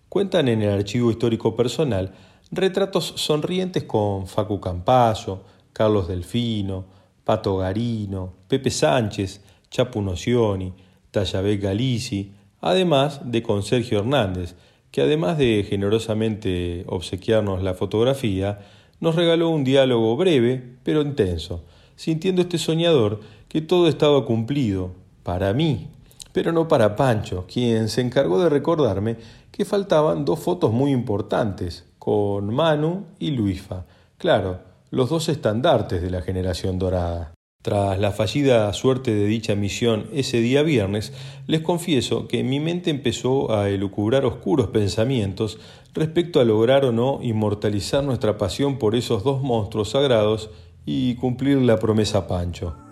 cuentan 0.09 0.49
en 0.49 0.63
el 0.63 0.71
archivo 0.71 1.11
histórico 1.11 1.55
personal 1.55 2.15
retratos 2.51 3.13
sonrientes 3.17 3.85
con 3.85 4.27
Facu 4.27 4.61
Campayo, 4.61 5.41
Carlos 5.73 6.09
Delfino, 6.09 6.87
Pato 7.31 7.59
Garino, 7.59 8.33
Pepe 8.49 8.71
Sánchez, 8.71 9.41
Chapu 9.71 10.03
Nocioni, 10.03 10.73
Tallabé 11.13 11.59
Galici, 11.59 12.33
además 12.61 13.21
de 13.23 13.41
con 13.41 13.63
Sergio 13.63 14.01
Hernández, 14.01 14.57
que 14.91 15.01
además 15.01 15.39
de 15.39 15.65
generosamente 15.65 16.83
obsequiarnos 16.89 17.63
la 17.63 17.75
fotografía, 17.75 18.59
nos 18.99 19.15
regaló 19.15 19.49
un 19.49 19.63
diálogo 19.63 20.17
breve 20.17 20.75
pero 20.83 21.03
intenso, 21.03 21.63
sintiendo 21.95 22.43
este 22.43 22.59
soñador 22.59 23.21
que 23.47 23.61
todo 23.61 23.87
estaba 23.87 24.25
cumplido, 24.25 24.91
para 25.23 25.53
mí, 25.53 25.87
pero 26.33 26.51
no 26.51 26.67
para 26.67 26.97
Pancho, 26.97 27.47
quien 27.47 27.89
se 27.89 28.01
encargó 28.01 28.43
de 28.43 28.49
recordarme 28.49 29.19
que 29.53 29.65
faltaban 29.65 30.25
dos 30.25 30.41
fotos 30.41 30.73
muy 30.73 30.91
importantes, 30.91 31.85
con 32.01 32.53
Manu 32.53 33.05
y 33.21 33.31
Luifa, 33.31 33.87
claro, 34.19 34.70
los 34.91 35.11
dos 35.11 35.29
estandartes 35.29 36.03
de 36.03 36.11
la 36.11 36.23
generación 36.23 36.79
dorada. 36.79 37.35
Tras 37.63 37.99
la 37.99 38.11
fallida 38.11 38.73
suerte 38.73 39.15
de 39.15 39.27
dicha 39.27 39.55
misión 39.55 40.07
ese 40.15 40.41
día 40.41 40.63
viernes, 40.63 41.13
les 41.47 41.61
confieso 41.61 42.27
que 42.27 42.43
mi 42.43 42.59
mente 42.59 42.89
empezó 42.89 43.55
a 43.55 43.69
elucubrar 43.69 44.25
oscuros 44.25 44.69
pensamientos 44.69 45.59
respecto 45.93 46.41
a 46.41 46.45
lograr 46.45 46.87
o 46.87 46.93
no 46.93 47.21
inmortalizar 47.23 48.03
nuestra 48.03 48.39
pasión 48.39 48.79
por 48.79 48.95
esos 48.95 49.25
dos 49.25 49.43
monstruos 49.43 49.91
sagrados 49.91 50.51
y 50.87 51.17
cumplir 51.17 51.59
la 51.59 51.79
promesa 51.79 52.27
Pancho. 52.27 52.90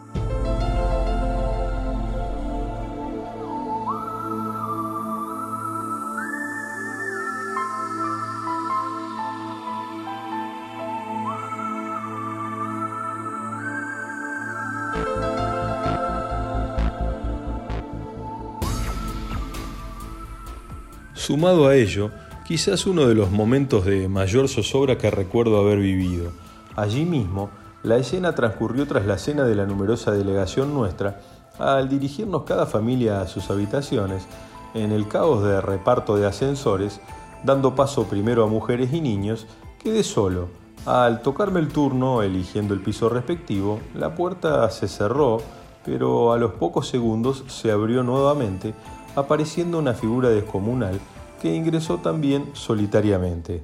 Sumado 21.28 21.66
a 21.66 21.74
ello, 21.74 22.10
quizás 22.46 22.86
uno 22.86 23.06
de 23.06 23.14
los 23.14 23.30
momentos 23.30 23.84
de 23.84 24.08
mayor 24.08 24.48
zozobra 24.48 24.96
que 24.96 25.10
recuerdo 25.10 25.58
haber 25.58 25.78
vivido. 25.78 26.32
Allí 26.74 27.04
mismo, 27.04 27.50
la 27.82 27.98
escena 27.98 28.34
transcurrió 28.34 28.86
tras 28.86 29.04
la 29.04 29.18
cena 29.18 29.44
de 29.44 29.54
la 29.54 29.66
numerosa 29.66 30.10
delegación 30.10 30.72
nuestra, 30.72 31.20
al 31.58 31.90
dirigirnos 31.90 32.44
cada 32.44 32.64
familia 32.64 33.20
a 33.20 33.26
sus 33.26 33.50
habitaciones, 33.50 34.26
en 34.72 34.90
el 34.90 35.06
caos 35.06 35.44
de 35.44 35.60
reparto 35.60 36.16
de 36.16 36.26
ascensores, 36.26 36.98
dando 37.44 37.74
paso 37.74 38.04
primero 38.04 38.42
a 38.42 38.46
mujeres 38.46 38.94
y 38.94 39.02
niños, 39.02 39.46
quedé 39.84 40.04
solo. 40.04 40.48
Al 40.86 41.20
tocarme 41.20 41.60
el 41.60 41.68
turno, 41.68 42.22
eligiendo 42.22 42.72
el 42.72 42.80
piso 42.80 43.10
respectivo, 43.10 43.80
la 43.94 44.14
puerta 44.14 44.70
se 44.70 44.88
cerró, 44.88 45.42
pero 45.84 46.32
a 46.32 46.38
los 46.38 46.52
pocos 46.52 46.88
segundos 46.88 47.44
se 47.48 47.70
abrió 47.70 48.02
nuevamente, 48.02 48.72
apareciendo 49.14 49.78
una 49.78 49.92
figura 49.92 50.30
descomunal 50.30 50.98
que 51.38 51.54
ingresó 51.54 51.98
también 51.98 52.50
solitariamente. 52.52 53.62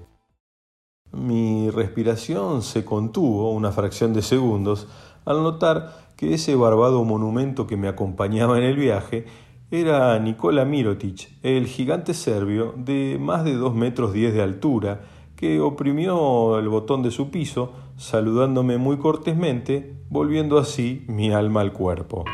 Mi 1.13 1.71
respiración 1.71 2.63
se 2.63 2.85
contuvo 2.85 3.53
una 3.53 3.71
fracción 3.71 4.13
de 4.13 4.23
segundos 4.23 4.89
al 5.25 5.43
notar 5.43 6.13
que 6.17 6.35
ese 6.35 6.55
barbado 6.57 7.05
monumento 7.05 7.67
que 7.67 7.77
me 7.77 7.89
acompañaba 7.89 8.59
en 8.59 8.65
el 8.65 8.77
viaje 8.77 9.27
era 9.71 10.19
Nikola 10.19 10.65
Mirotic, 10.65 11.31
el 11.43 11.67
gigante 11.67 12.15
serbio 12.15 12.75
de 12.77 13.19
más 13.21 13.45
de 13.45 13.55
dos 13.55 13.75
metros 13.75 14.13
diez 14.13 14.33
de 14.35 14.43
altura, 14.43 15.03
que 15.37 15.61
oprimió 15.61 16.59
el 16.59 16.69
botón 16.69 17.03
de 17.03 17.11
su 17.11 17.31
piso, 17.31 17.73
saludándome 17.97 18.79
muy 18.79 18.99
cortésmente, 18.99 19.97
volviendo 20.09 20.59
así 20.59 21.05
mi 21.09 21.33
alma 21.33 21.61
al 21.61 21.73
cuerpo. 21.73 22.25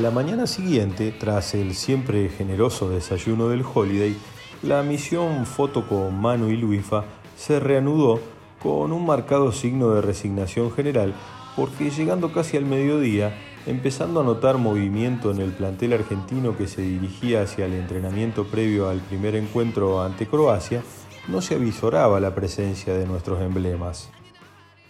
La 0.00 0.10
mañana 0.10 0.46
siguiente, 0.46 1.12
tras 1.12 1.54
el 1.54 1.74
siempre 1.74 2.30
generoso 2.30 2.88
desayuno 2.88 3.48
del 3.48 3.62
Holiday, 3.62 4.16
la 4.62 4.82
misión 4.82 5.44
foto 5.44 5.86
con 5.86 6.18
Manu 6.18 6.48
y 6.48 6.56
Luifa 6.56 7.04
se 7.36 7.60
reanudó 7.60 8.20
con 8.62 8.92
un 8.92 9.04
marcado 9.04 9.52
signo 9.52 9.90
de 9.90 10.00
resignación 10.00 10.72
general 10.72 11.14
porque 11.54 11.90
llegando 11.90 12.32
casi 12.32 12.56
al 12.56 12.64
mediodía 12.64 13.36
empezando 13.66 14.20
a 14.20 14.24
notar 14.24 14.56
movimiento 14.56 15.30
en 15.30 15.40
el 15.40 15.50
plantel 15.50 15.92
argentino 15.92 16.56
que 16.56 16.66
se 16.66 16.80
dirigía 16.80 17.42
hacia 17.42 17.66
el 17.66 17.74
entrenamiento 17.74 18.44
previo 18.44 18.88
al 18.88 19.00
primer 19.00 19.36
encuentro 19.36 20.02
ante 20.02 20.26
Croacia, 20.26 20.82
no 21.28 21.42
se 21.42 21.56
avisoraba 21.56 22.20
la 22.20 22.34
presencia 22.34 22.94
de 22.94 23.06
nuestros 23.06 23.42
emblemas. 23.42 24.10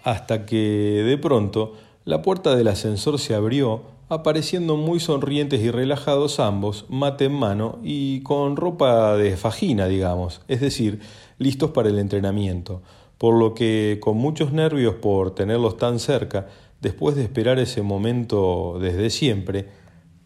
Hasta 0.05 0.47
que, 0.47 1.03
de 1.05 1.19
pronto, 1.19 1.75
la 2.05 2.23
puerta 2.23 2.55
del 2.55 2.69
ascensor 2.69 3.19
se 3.19 3.35
abrió, 3.35 3.83
apareciendo 4.11 4.77
muy 4.77 4.99
sonrientes 4.99 5.61
y 5.61 5.71
relajados 5.71 6.41
ambos, 6.41 6.85
mate 6.89 7.27
en 7.27 7.33
mano 7.33 7.79
y 7.85 8.23
con 8.23 8.57
ropa 8.57 9.17
de 9.17 9.37
fajina, 9.37 9.87
digamos, 9.87 10.43
es 10.49 10.61
decir, 10.61 10.99
listos 11.39 11.71
para 11.71 11.91
el 11.91 11.99
entrenamiento, 11.99 12.83
por 13.19 13.39
lo 13.39 13.55
que, 13.55 13.99
con 14.03 14.17
muchos 14.17 14.53
nervios 14.53 14.97
por 14.97 15.33
tenerlos 15.37 15.77
tan 15.77 16.01
cerca, 16.01 16.49
después 16.81 17.15
de 17.15 17.23
esperar 17.23 17.61
ese 17.61 17.83
momento 17.83 18.79
desde 18.81 19.11
siempre, 19.11 19.69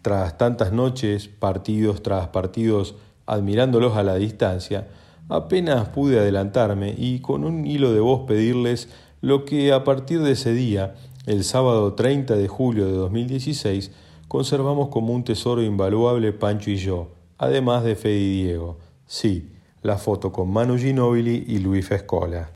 tras 0.01 0.39
tantas 0.39 0.73
noches, 0.73 1.29
partidos 1.29 2.03
tras 2.03 2.29
partidos, 2.29 2.95
admirándolos 3.27 3.97
a 3.99 4.03
la 4.03 4.15
distancia, 4.15 4.89
apenas 5.29 5.91
pude 5.91 6.19
adelantarme 6.19 6.95
y 6.97 7.19
con 7.21 7.45
un 7.45 7.67
hilo 7.67 7.93
de 7.93 8.01
voz 8.01 8.23
pedirles 8.27 8.89
lo 9.21 9.45
que 9.45 9.73
a 9.75 9.85
partir 9.85 10.21
de 10.21 10.33
ese 10.33 10.55
día, 10.55 10.95
el 11.27 11.43
sábado 11.45 11.95
30 11.95 12.37
de 12.37 12.49
julio 12.49 12.87
de 12.87 12.93
2016, 12.93 13.91
conservamos 14.29 14.89
como 14.89 15.15
un 15.15 15.25
tesoro 15.25 15.63
invaluable 15.63 16.33
Pancho 16.33 16.71
y 16.71 16.77
yo, 16.77 17.13
además 17.39 17.83
de 17.83 17.97
Fede 17.97 18.19
y 18.19 18.43
Diego. 18.43 18.79
Sí, 19.07 19.53
la 19.83 19.97
foto 19.97 20.33
con 20.33 20.51
Manu 20.51 20.77
Ginóbili 20.77 21.45
y 21.47 21.59
Luis 21.61 21.87
Fescola. 21.87 22.53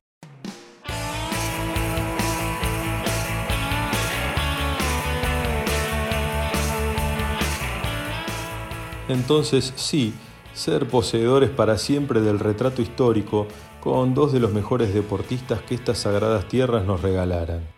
Entonces 9.08 9.72
sí, 9.76 10.12
ser 10.52 10.86
poseedores 10.86 11.48
para 11.48 11.78
siempre 11.78 12.20
del 12.20 12.38
retrato 12.38 12.82
histórico 12.82 13.46
con 13.80 14.12
dos 14.12 14.34
de 14.34 14.40
los 14.40 14.52
mejores 14.52 14.92
deportistas 14.92 15.62
que 15.62 15.74
estas 15.74 15.98
sagradas 15.98 16.46
tierras 16.48 16.84
nos 16.84 17.00
regalaran. 17.00 17.77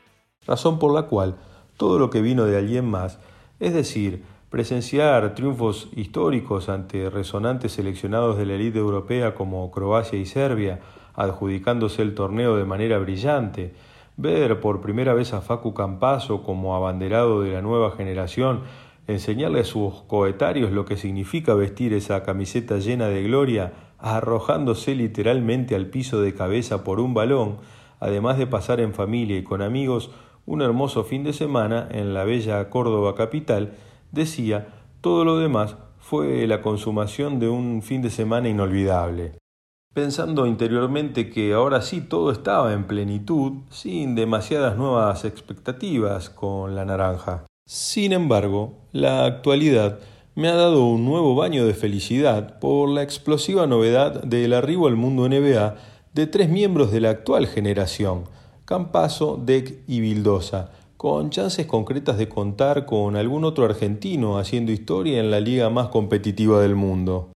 Razón 0.50 0.80
por 0.80 0.92
la 0.92 1.04
cual 1.04 1.36
todo 1.76 2.00
lo 2.00 2.10
que 2.10 2.20
vino 2.20 2.44
de 2.44 2.58
alguien 2.58 2.84
más, 2.84 3.20
es 3.60 3.72
decir, 3.72 4.24
presenciar 4.48 5.36
triunfos 5.36 5.88
históricos 5.94 6.68
ante 6.68 7.08
resonantes 7.08 7.70
seleccionados 7.70 8.36
de 8.36 8.46
la 8.46 8.54
élite 8.54 8.80
europea 8.80 9.36
como 9.36 9.70
Croacia 9.70 10.18
y 10.18 10.26
Serbia, 10.26 10.80
adjudicándose 11.14 12.02
el 12.02 12.16
torneo 12.16 12.56
de 12.56 12.64
manera 12.64 12.98
brillante, 12.98 13.74
ver 14.16 14.58
por 14.58 14.80
primera 14.80 15.14
vez 15.14 15.34
a 15.34 15.40
Facu 15.40 15.72
Campazo 15.72 16.42
como 16.42 16.74
abanderado 16.74 17.42
de 17.42 17.52
la 17.52 17.62
nueva 17.62 17.92
generación, 17.92 18.62
enseñarle 19.06 19.60
a 19.60 19.64
sus 19.64 20.02
coetarios 20.08 20.72
lo 20.72 20.84
que 20.84 20.96
significa 20.96 21.54
vestir 21.54 21.94
esa 21.94 22.24
camiseta 22.24 22.78
llena 22.78 23.06
de 23.06 23.22
gloria, 23.22 23.72
arrojándose 24.00 24.96
literalmente 24.96 25.76
al 25.76 25.86
piso 25.86 26.20
de 26.20 26.34
cabeza 26.34 26.82
por 26.82 26.98
un 26.98 27.14
balón, 27.14 27.58
además 28.00 28.36
de 28.36 28.48
pasar 28.48 28.80
en 28.80 28.94
familia 28.94 29.38
y 29.38 29.44
con 29.44 29.62
amigos 29.62 30.10
un 30.50 30.62
hermoso 30.62 31.04
fin 31.04 31.22
de 31.22 31.32
semana 31.32 31.86
en 31.92 32.12
la 32.12 32.24
bella 32.24 32.70
Córdoba 32.70 33.14
capital, 33.14 33.74
decía, 34.10 34.66
todo 35.00 35.24
lo 35.24 35.38
demás 35.38 35.76
fue 36.00 36.44
la 36.48 36.60
consumación 36.60 37.38
de 37.38 37.48
un 37.48 37.82
fin 37.82 38.02
de 38.02 38.10
semana 38.10 38.48
inolvidable. 38.48 39.34
Pensando 39.94 40.48
interiormente 40.48 41.30
que 41.30 41.52
ahora 41.52 41.82
sí 41.82 42.00
todo 42.00 42.32
estaba 42.32 42.72
en 42.72 42.88
plenitud, 42.88 43.62
sin 43.68 44.16
demasiadas 44.16 44.76
nuevas 44.76 45.24
expectativas 45.24 46.30
con 46.30 46.74
la 46.74 46.84
naranja. 46.84 47.46
Sin 47.64 48.12
embargo, 48.12 48.74
la 48.90 49.26
actualidad 49.26 50.00
me 50.34 50.48
ha 50.48 50.56
dado 50.56 50.84
un 50.84 51.04
nuevo 51.04 51.36
baño 51.36 51.64
de 51.64 51.74
felicidad 51.74 52.58
por 52.58 52.88
la 52.88 53.04
explosiva 53.04 53.68
novedad 53.68 54.24
del 54.24 54.54
arribo 54.54 54.88
al 54.88 54.96
mundo 54.96 55.28
NBA 55.28 55.76
de 56.12 56.26
tres 56.26 56.48
miembros 56.48 56.90
de 56.90 57.02
la 57.02 57.10
actual 57.10 57.46
generación, 57.46 58.24
Campaso, 58.70 59.36
Deck 59.36 59.82
y 59.88 59.98
Vildosa, 59.98 60.70
con 60.96 61.30
chances 61.30 61.66
concretas 61.66 62.18
de 62.18 62.28
contar 62.28 62.86
con 62.86 63.16
algún 63.16 63.44
otro 63.44 63.64
argentino 63.64 64.38
haciendo 64.38 64.70
historia 64.70 65.18
en 65.18 65.32
la 65.32 65.40
liga 65.40 65.70
más 65.70 65.88
competitiva 65.88 66.62
del 66.62 66.76
mundo. 66.76 67.32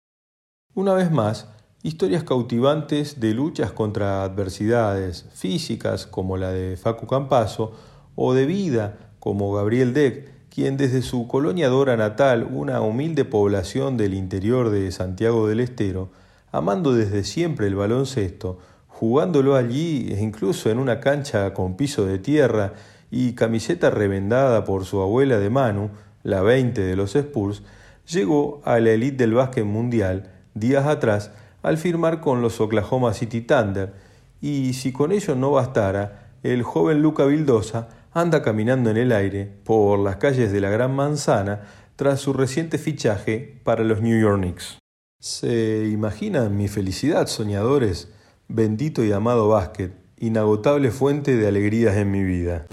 Una 0.74 0.92
vez 0.92 1.10
más, 1.10 1.48
historias 1.82 2.22
cautivantes 2.22 3.18
de 3.18 3.32
luchas 3.32 3.72
contra 3.72 4.24
adversidades 4.24 5.26
físicas 5.32 6.06
como 6.06 6.36
la 6.36 6.50
de 6.50 6.76
Facu 6.76 7.06
Campaso 7.06 7.72
o 8.14 8.34
de 8.34 8.44
vida 8.44 9.14
como 9.18 9.54
Gabriel 9.54 9.94
Deck, 9.94 10.50
quien 10.50 10.76
desde 10.76 11.00
su 11.00 11.28
colonia 11.28 11.70
Dora 11.70 11.96
natal, 11.96 12.46
una 12.52 12.82
humilde 12.82 13.24
población 13.24 13.96
del 13.96 14.12
interior 14.12 14.68
de 14.68 14.92
Santiago 14.92 15.48
del 15.48 15.60
Estero, 15.60 16.10
amando 16.50 16.92
desde 16.92 17.24
siempre 17.24 17.68
el 17.68 17.74
baloncesto, 17.74 18.58
jugándolo 19.02 19.56
allí 19.56 20.12
e 20.12 20.22
incluso 20.22 20.70
en 20.70 20.78
una 20.78 21.00
cancha 21.00 21.52
con 21.54 21.76
piso 21.76 22.06
de 22.06 22.20
tierra 22.20 22.74
y 23.10 23.32
camiseta 23.32 23.90
revendada 23.90 24.62
por 24.62 24.84
su 24.84 25.00
abuela 25.00 25.40
de 25.40 25.50
Manu, 25.50 25.90
la 26.22 26.40
20 26.40 26.80
de 26.80 26.94
los 26.94 27.16
Spurs, 27.16 27.64
llegó 28.06 28.62
a 28.64 28.78
la 28.78 28.90
elite 28.90 29.16
del 29.16 29.34
básquet 29.34 29.64
mundial 29.64 30.30
días 30.54 30.86
atrás 30.86 31.32
al 31.64 31.78
firmar 31.78 32.20
con 32.20 32.42
los 32.42 32.60
Oklahoma 32.60 33.12
City 33.12 33.40
Thunder, 33.40 33.92
y 34.40 34.74
si 34.74 34.92
con 34.92 35.10
ello 35.10 35.34
no 35.34 35.50
bastara, 35.50 36.36
el 36.44 36.62
joven 36.62 37.02
Luca 37.02 37.24
Vildosa 37.24 37.88
anda 38.12 38.40
caminando 38.40 38.88
en 38.88 38.98
el 38.98 39.10
aire 39.10 39.50
por 39.64 39.98
las 39.98 40.18
calles 40.18 40.52
de 40.52 40.60
la 40.60 40.70
Gran 40.70 40.94
Manzana 40.94 41.62
tras 41.96 42.20
su 42.20 42.32
reciente 42.34 42.78
fichaje 42.78 43.58
para 43.64 43.82
los 43.82 44.00
New 44.00 44.20
York 44.20 44.38
Knicks. 44.38 44.78
¿Se 45.20 45.88
imaginan 45.88 46.56
mi 46.56 46.68
felicidad, 46.68 47.26
soñadores? 47.26 48.08
Bendito 48.54 49.02
y 49.02 49.10
amado 49.12 49.48
básquet, 49.48 49.94
inagotable 50.18 50.90
fuente 50.90 51.38
de 51.38 51.48
alegrías 51.48 51.96
en 51.96 52.10
mi 52.10 52.22
vida. 52.22 52.66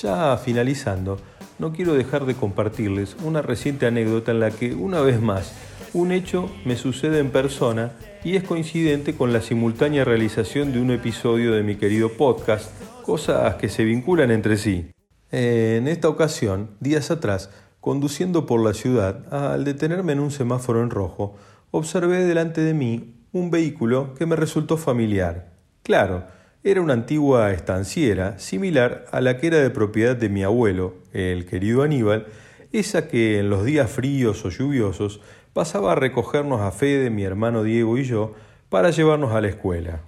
Ya 0.00 0.36
finalizando, 0.36 1.18
no 1.58 1.72
quiero 1.72 1.94
dejar 1.94 2.26
de 2.26 2.36
compartirles 2.36 3.16
una 3.24 3.42
reciente 3.42 3.86
anécdota 3.86 4.30
en 4.30 4.38
la 4.38 4.52
que, 4.52 4.72
una 4.72 5.00
vez 5.00 5.20
más, 5.20 5.50
un 5.92 6.12
hecho 6.12 6.50
me 6.64 6.76
sucede 6.76 7.18
en 7.18 7.30
persona 7.30 7.92
y 8.24 8.36
es 8.36 8.44
coincidente 8.44 9.14
con 9.14 9.32
la 9.32 9.40
simultánea 9.40 10.04
realización 10.04 10.72
de 10.72 10.80
un 10.80 10.90
episodio 10.90 11.52
de 11.52 11.62
mi 11.62 11.76
querido 11.76 12.12
podcast, 12.12 12.70
cosas 13.02 13.54
que 13.56 13.68
se 13.68 13.84
vinculan 13.84 14.30
entre 14.30 14.56
sí. 14.56 14.90
En 15.30 15.88
esta 15.88 16.08
ocasión, 16.08 16.70
días 16.80 17.10
atrás, 17.10 17.50
conduciendo 17.80 18.46
por 18.46 18.64
la 18.64 18.74
ciudad, 18.74 19.32
al 19.32 19.64
detenerme 19.64 20.12
en 20.12 20.20
un 20.20 20.30
semáforo 20.30 20.82
en 20.82 20.90
rojo, 20.90 21.36
observé 21.70 22.24
delante 22.24 22.60
de 22.60 22.74
mí 22.74 23.14
un 23.32 23.50
vehículo 23.50 24.14
que 24.14 24.26
me 24.26 24.36
resultó 24.36 24.76
familiar. 24.76 25.52
Claro, 25.82 26.24
era 26.64 26.80
una 26.80 26.94
antigua 26.94 27.52
estanciera, 27.52 28.38
similar 28.38 29.04
a 29.12 29.20
la 29.20 29.38
que 29.38 29.46
era 29.46 29.58
de 29.58 29.70
propiedad 29.70 30.16
de 30.16 30.28
mi 30.28 30.42
abuelo, 30.42 30.94
el 31.12 31.46
querido 31.46 31.82
Aníbal, 31.82 32.26
esa 32.72 33.08
que 33.08 33.38
en 33.38 33.50
los 33.50 33.64
días 33.64 33.90
fríos 33.90 34.44
o 34.44 34.50
lluviosos 34.50 35.20
pasaba 35.56 35.92
a 35.92 35.94
recogernos 35.94 36.60
a 36.60 36.70
Fede, 36.70 37.08
mi 37.08 37.22
hermano 37.22 37.62
Diego 37.62 37.96
y 37.96 38.04
yo 38.04 38.34
para 38.68 38.90
llevarnos 38.90 39.32
a 39.32 39.40
la 39.40 39.48
escuela. 39.48 40.02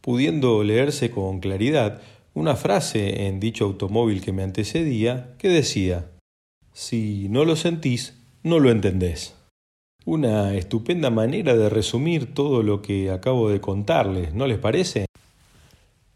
Pudiendo 0.00 0.64
leerse 0.64 1.12
con 1.12 1.38
claridad 1.38 2.02
una 2.34 2.56
frase 2.56 3.28
en 3.28 3.38
dicho 3.38 3.64
automóvil 3.64 4.20
que 4.20 4.32
me 4.32 4.42
antecedía 4.42 5.36
que 5.38 5.48
decía, 5.48 6.10
Si 6.72 7.28
no 7.30 7.44
lo 7.44 7.54
sentís, 7.54 8.18
no 8.42 8.58
lo 8.58 8.72
entendés. 8.72 9.36
Una 10.06 10.56
estupenda 10.56 11.10
manera 11.10 11.54
de 11.54 11.68
resumir 11.68 12.34
todo 12.34 12.64
lo 12.64 12.82
que 12.82 13.12
acabo 13.12 13.48
de 13.48 13.60
contarles, 13.60 14.34
¿no 14.34 14.48
les 14.48 14.58
parece? 14.58 15.06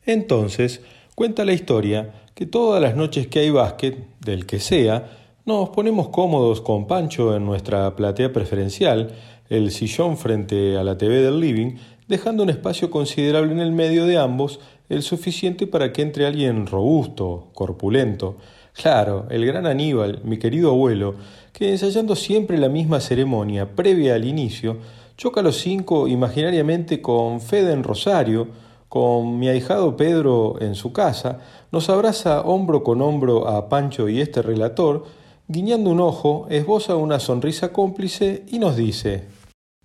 Entonces, 0.05 0.81
cuenta 1.15 1.45
la 1.45 1.53
historia 1.53 2.25
que 2.35 2.45
todas 2.45 2.83
las 2.83 2.97
noches 2.97 3.29
que 3.29 3.39
hay 3.39 3.51
básquet, 3.51 4.05
del 4.19 4.47
que 4.47 4.59
sea, 4.59 5.26
nos 5.47 5.69
ponemos 5.69 6.09
cómodos 6.09 6.61
con 6.61 6.89
Pancho 6.89 7.37
en 7.37 7.47
nuestra 7.47 7.95
platea 7.95 8.33
preferencial, 8.33 9.13
el 9.49 9.71
sillón 9.71 10.17
frente 10.17 10.77
a 10.77 10.83
la 10.83 10.99
TV 10.99 11.23
del 11.23 11.39
living, 11.39 11.77
dejando 12.09 12.43
un 12.43 12.51
espacio 12.51 12.91
considerable 12.91 13.53
en 13.53 13.61
el 13.61 13.71
medio 13.71 14.07
de 14.07 14.19
ambos, 14.19 14.59
el 14.89 15.05
suficiente 15.05 15.69
para 15.69 15.93
que 15.93 16.03
entre 16.03 16.27
alguien 16.27 16.67
robusto, 16.67 17.51
corpulento. 17.55 18.39
Claro, 18.73 19.27
el 19.31 19.47
gran 19.47 19.67
Aníbal, 19.67 20.21
mi 20.25 20.37
querido 20.37 20.71
abuelo, 20.71 21.15
que 21.53 21.71
ensayando 21.71 22.17
siempre 22.17 22.59
la 22.59 22.69
misma 22.69 22.99
ceremonia 22.99 23.77
previa 23.77 24.17
al 24.17 24.25
inicio, 24.25 24.79
choca 25.17 25.43
los 25.43 25.59
cinco 25.59 26.09
imaginariamente 26.09 27.01
con 27.01 27.41
Fede 27.41 27.73
en 27.73 27.85
Rosario, 27.85 28.49
con 28.89 29.39
mi 29.39 29.49
ahijado 29.49 29.97
Pedro 29.97 30.61
en 30.61 30.75
su 30.75 30.93
casa, 30.93 31.39
nos 31.71 31.89
abraza 31.89 32.41
hombro 32.41 32.83
con 32.83 33.01
hombro 33.01 33.47
a 33.47 33.69
Pancho 33.69 34.09
y 34.09 34.21
este 34.21 34.43
relator, 34.43 35.05
guiñando 35.49 35.91
un 35.91 36.01
ojo, 36.01 36.47
esboza 36.51 36.97
una 36.97 37.21
sonrisa 37.21 37.73
cómplice 37.73 38.45
y 38.49 38.59
nos 38.59 38.77
dice, 38.77 39.29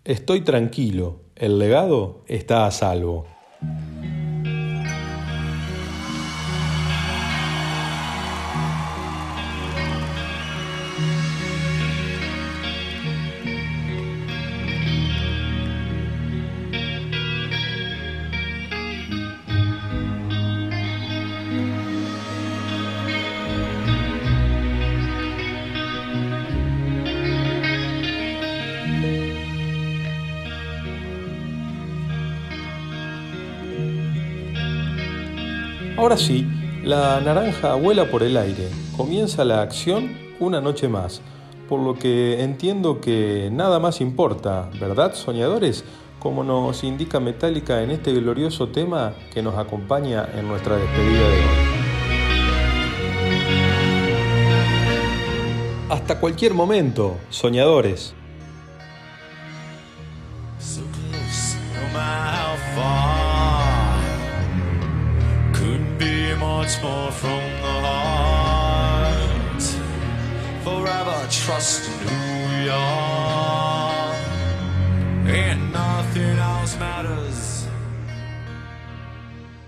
Estoy 0.04 0.42
tranquilo, 0.42 1.22
el 1.36 1.60
legado 1.60 2.24
está 2.28 2.66
a 2.66 2.72
salvo. 2.72 3.26
Ahora 36.12 36.24
sí, 36.24 36.46
la 36.84 37.22
naranja 37.22 37.76
vuela 37.76 38.12
por 38.12 38.22
el 38.22 38.36
aire. 38.36 38.68
Comienza 38.98 39.46
la 39.46 39.62
acción 39.62 40.12
una 40.42 40.60
noche 40.60 40.90
más. 40.90 41.22
Por 41.70 41.80
lo 41.80 41.94
que 41.94 42.44
entiendo 42.44 43.00
que 43.00 43.48
nada 43.50 43.80
más 43.80 44.02
importa, 44.02 44.70
¿verdad, 44.78 45.14
soñadores? 45.14 45.86
Como 46.20 46.44
nos 46.44 46.84
indica 46.84 47.22
Metallica 47.22 47.82
en 47.82 47.92
este 47.92 48.12
glorioso 48.12 48.68
tema 48.68 49.14
que 49.34 49.42
nos 49.42 49.58
acompaña 49.58 50.28
en 50.36 50.50
nuestra 50.50 50.76
despedida 50.76 51.30
de 51.30 51.38
hoy. 51.38 51.56
Hasta 55.92 56.20
cualquier 56.20 56.54
momento, 56.54 57.16
soñadores. 57.30 58.16
Be 66.78 66.84
more 66.84 67.12
from 67.12 67.44
the 67.62 67.76
heart. 67.88 69.64
Forever 70.64 71.28
trust 71.30 71.90
in 71.90 72.08
who 72.08 72.64
we 72.64 72.70
are. 72.70 73.71